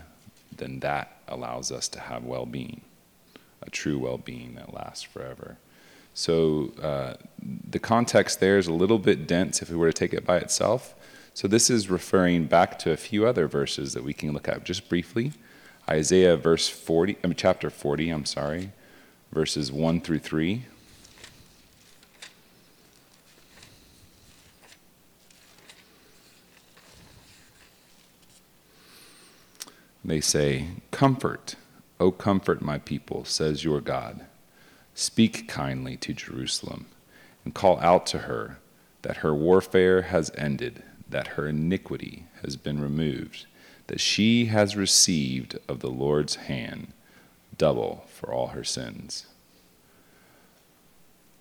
then 0.57 0.79
that 0.79 1.21
allows 1.27 1.71
us 1.71 1.87
to 1.89 1.99
have 1.99 2.23
well 2.23 2.45
being, 2.45 2.81
a 3.61 3.69
true 3.69 3.99
well 3.99 4.17
being 4.17 4.55
that 4.55 4.73
lasts 4.73 5.03
forever. 5.03 5.57
So 6.13 6.73
uh, 6.81 7.13
the 7.41 7.79
context 7.79 8.39
there 8.39 8.57
is 8.57 8.67
a 8.67 8.73
little 8.73 8.97
bit 8.97 9.27
dense 9.27 9.61
if 9.61 9.69
we 9.69 9.75
were 9.75 9.91
to 9.91 9.93
take 9.93 10.13
it 10.13 10.25
by 10.25 10.37
itself. 10.37 10.95
So 11.33 11.47
this 11.47 11.69
is 11.69 11.89
referring 11.89 12.45
back 12.45 12.79
to 12.79 12.91
a 12.91 12.97
few 12.97 13.27
other 13.27 13.47
verses 13.47 13.93
that 13.93 14.03
we 14.03 14.13
can 14.13 14.33
look 14.33 14.47
at 14.47 14.63
just 14.63 14.89
briefly. 14.89 15.33
Isaiah 15.87 16.35
verse 16.35 16.67
40, 16.67 17.17
I 17.23 17.27
mean, 17.27 17.35
chapter 17.35 17.69
40, 17.69 18.09
I'm 18.09 18.25
sorry, 18.25 18.71
verses 19.31 19.71
1 19.71 20.01
through 20.01 20.19
3. 20.19 20.65
They 30.03 30.21
say, 30.21 30.67
Comfort, 30.91 31.55
O 31.99 32.11
comfort 32.11 32.61
my 32.61 32.77
people, 32.77 33.25
says 33.25 33.63
your 33.63 33.81
God. 33.81 34.25
Speak 34.93 35.47
kindly 35.47 35.97
to 35.97 36.13
Jerusalem, 36.13 36.87
and 37.43 37.53
call 37.53 37.79
out 37.79 38.05
to 38.07 38.19
her 38.19 38.59
that 39.01 39.17
her 39.17 39.33
warfare 39.33 40.03
has 40.03 40.31
ended, 40.37 40.83
that 41.09 41.27
her 41.29 41.47
iniquity 41.47 42.25
has 42.43 42.55
been 42.55 42.81
removed, 42.81 43.45
that 43.87 43.99
she 43.99 44.45
has 44.45 44.75
received 44.75 45.57
of 45.67 45.79
the 45.79 45.89
Lord's 45.89 46.35
hand 46.35 46.93
double 47.57 48.05
for 48.07 48.33
all 48.33 48.47
her 48.47 48.63
sins. 48.63 49.27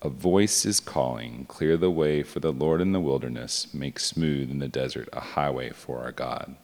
A 0.01 0.09
voice 0.09 0.65
is 0.65 0.79
calling, 0.79 1.45
Clear 1.47 1.75
the 1.75 1.91
way 1.91 2.23
for 2.23 2.39
the 2.39 2.51
Lord 2.51 2.81
in 2.81 2.91
the 2.91 2.99
wilderness, 2.99 3.73
make 3.73 3.99
smooth 3.99 4.51
in 4.51 4.59
the 4.59 4.67
desert 4.67 5.09
a 5.11 5.19
highway 5.19 5.71
for 5.71 5.99
our 5.99 6.11
God. 6.11 6.55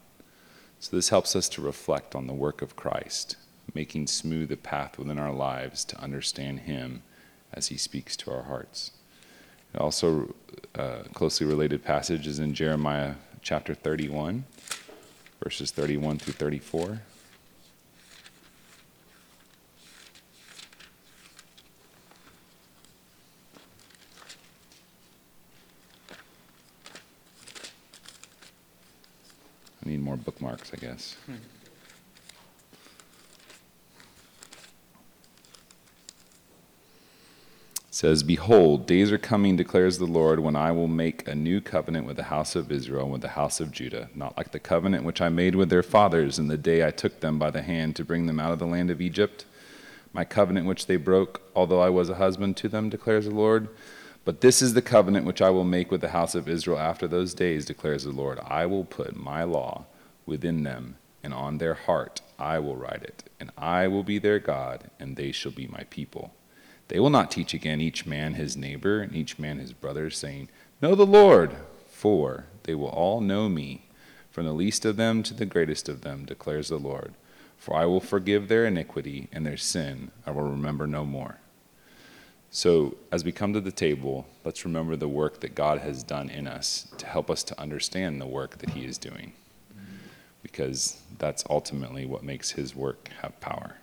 So, 0.84 0.98
this 0.98 1.08
helps 1.08 1.34
us 1.34 1.48
to 1.48 1.62
reflect 1.62 2.14
on 2.14 2.28
the 2.28 2.34
work 2.34 2.62
of 2.62 2.76
Christ, 2.76 3.38
making 3.74 4.08
smooth 4.08 4.52
a 4.52 4.58
path 4.58 5.00
within 5.00 5.18
our 5.18 5.32
lives 5.32 5.86
to 5.86 5.98
understand 5.98 6.60
Him 6.60 7.04
as 7.54 7.68
He 7.68 7.78
speaks 7.78 8.18
to 8.18 8.32
our 8.34 8.44
hearts. 8.44 8.92
Also, 9.78 10.36
uh, 10.76 11.04
closely 11.14 11.48
related 11.48 11.86
passage 11.86 12.28
is 12.28 12.38
in 12.38 12.54
Jeremiah 12.54 13.16
chapter 13.42 13.74
31, 13.74 14.44
verses 15.42 15.72
31 15.72 16.18
through 16.18 16.34
34. 16.34 17.00
I 29.84 29.90
need 29.90 30.02
more 30.02 30.16
bookmarks, 30.16 30.72
I 30.74 30.78
guess. 30.78 31.16
Hmm. 31.26 31.34
It 37.76 37.96
says, 37.96 38.24
Behold, 38.24 38.88
days 38.88 39.12
are 39.12 39.18
coming, 39.18 39.58
declares 39.58 39.98
the 39.98 40.06
Lord, 40.06 40.40
when 40.40 40.56
I 40.56 40.72
will 40.72 40.88
make 40.88 41.28
a 41.28 41.36
new 41.36 41.60
covenant 41.60 42.08
with 42.08 42.16
the 42.16 42.24
house 42.24 42.56
of 42.56 42.72
Israel 42.72 43.04
and 43.04 43.12
with 43.12 43.22
the 43.22 43.30
house 43.30 43.60
of 43.60 43.72
Judah, 43.72 44.10
not 44.16 44.38
like 44.38 44.52
the 44.52 44.60
covenant 44.60 45.04
which 45.04 45.22
I 45.22 45.30
made 45.30 45.56
with 45.56 45.70
their 45.70 45.84
fathers 45.84 46.40
in 46.40 46.48
the 46.48 46.58
day 46.58 46.86
I 46.88 46.92
took 46.92 47.20
them 47.20 47.38
by 47.38 47.52
the 47.52 47.62
hand 47.62 47.96
to 47.98 48.06
bring 48.06 48.26
them 48.26 48.40
out 48.40 48.54
of 48.54 48.60
the 48.60 48.66
land 48.66 48.90
of 48.90 49.02
Egypt. 49.02 49.46
My 50.14 50.24
covenant 50.24 50.66
which 50.66 50.88
they 50.88 50.96
broke, 50.96 51.42
although 51.56 51.82
I 51.82 51.90
was 51.90 52.10
a 52.10 52.16
husband 52.16 52.56
to 52.58 52.70
them, 52.70 52.90
declares 52.90 53.26
the 53.26 53.32
Lord. 53.32 53.68
But 54.26 54.40
this 54.40 54.62
is 54.62 54.74
the 54.74 54.82
covenant 54.82 55.26
which 55.26 55.42
I 55.42 55.50
will 55.50 55.66
make 55.66 55.92
with 55.92 56.02
the 56.02 56.10
house 56.10 56.34
of 56.34 56.48
Israel 56.48 56.80
after 56.80 57.08
those 57.08 57.34
days, 57.34 57.66
declares 57.66 58.06
the 58.06 58.12
Lord. 58.12 58.40
I 58.46 58.66
will 58.66 58.86
put 58.86 59.16
my 59.16 59.44
law 59.44 59.86
within 60.26 60.64
them, 60.64 60.96
and 61.22 61.34
on 61.34 61.58
their 61.58 61.74
heart 61.74 62.22
I 62.40 62.60
will 62.60 62.78
write 62.78 63.04
it, 63.04 63.24
and 63.40 63.52
I 63.58 63.88
will 63.88 64.04
be 64.04 64.20
their 64.20 64.40
God, 64.40 64.90
and 64.98 65.16
they 65.16 65.34
shall 65.34 65.52
be 65.52 65.68
my 65.68 65.84
people. 65.90 66.34
They 66.88 67.00
will 67.00 67.10
not 67.10 67.32
teach 67.32 67.54
again 67.54 67.82
each 67.82 68.06
man 68.06 68.36
his 68.36 68.56
neighbor 68.56 69.02
and 69.02 69.16
each 69.16 69.40
man 69.40 69.60
his 69.60 69.74
brother, 69.74 70.10
saying, 70.10 70.50
Know 70.82 70.96
the 70.96 71.06
Lord, 71.06 71.56
for 71.88 72.46
they 72.64 72.76
will 72.76 72.90
all 72.90 73.20
know 73.20 73.50
me, 73.50 73.88
from 74.32 74.46
the 74.46 74.54
least 74.54 74.86
of 74.86 74.96
them 74.96 75.22
to 75.24 75.34
the 75.34 75.46
greatest 75.46 75.90
of 75.90 76.02
them, 76.02 76.26
declares 76.26 76.70
the 76.70 76.78
Lord. 76.78 77.14
For 77.58 77.76
I 77.76 77.86
will 77.86 78.02
forgive 78.02 78.48
their 78.48 78.66
iniquity 78.66 79.30
and 79.32 79.46
their 79.46 79.58
sin 79.58 80.12
I 80.26 80.32
will 80.32 80.44
remember 80.44 80.88
no 80.88 81.06
more. 81.06 81.38
So, 82.56 82.98
as 83.12 83.26
we 83.26 83.32
come 83.32 83.52
to 83.54 83.62
the 83.62 83.72
table, 83.72 84.28
let's 84.46 84.64
remember 84.64 84.96
the 84.96 85.08
work 85.08 85.40
that 85.40 85.56
God 85.56 85.80
has 85.80 86.04
done 86.04 86.30
in 86.30 86.46
us 86.46 86.88
to 87.00 87.08
help 87.08 87.32
us 87.32 87.42
to 87.46 87.60
understand 87.60 88.22
the 88.22 88.28
work 88.28 88.60
that 88.60 88.70
He 88.70 88.86
is 88.86 89.00
doing, 89.00 89.34
because 90.44 91.02
that's 91.18 91.44
ultimately 91.50 92.06
what 92.06 92.22
makes 92.22 92.52
His 92.52 92.76
work 92.76 93.10
have 93.24 93.42
power. 93.42 93.78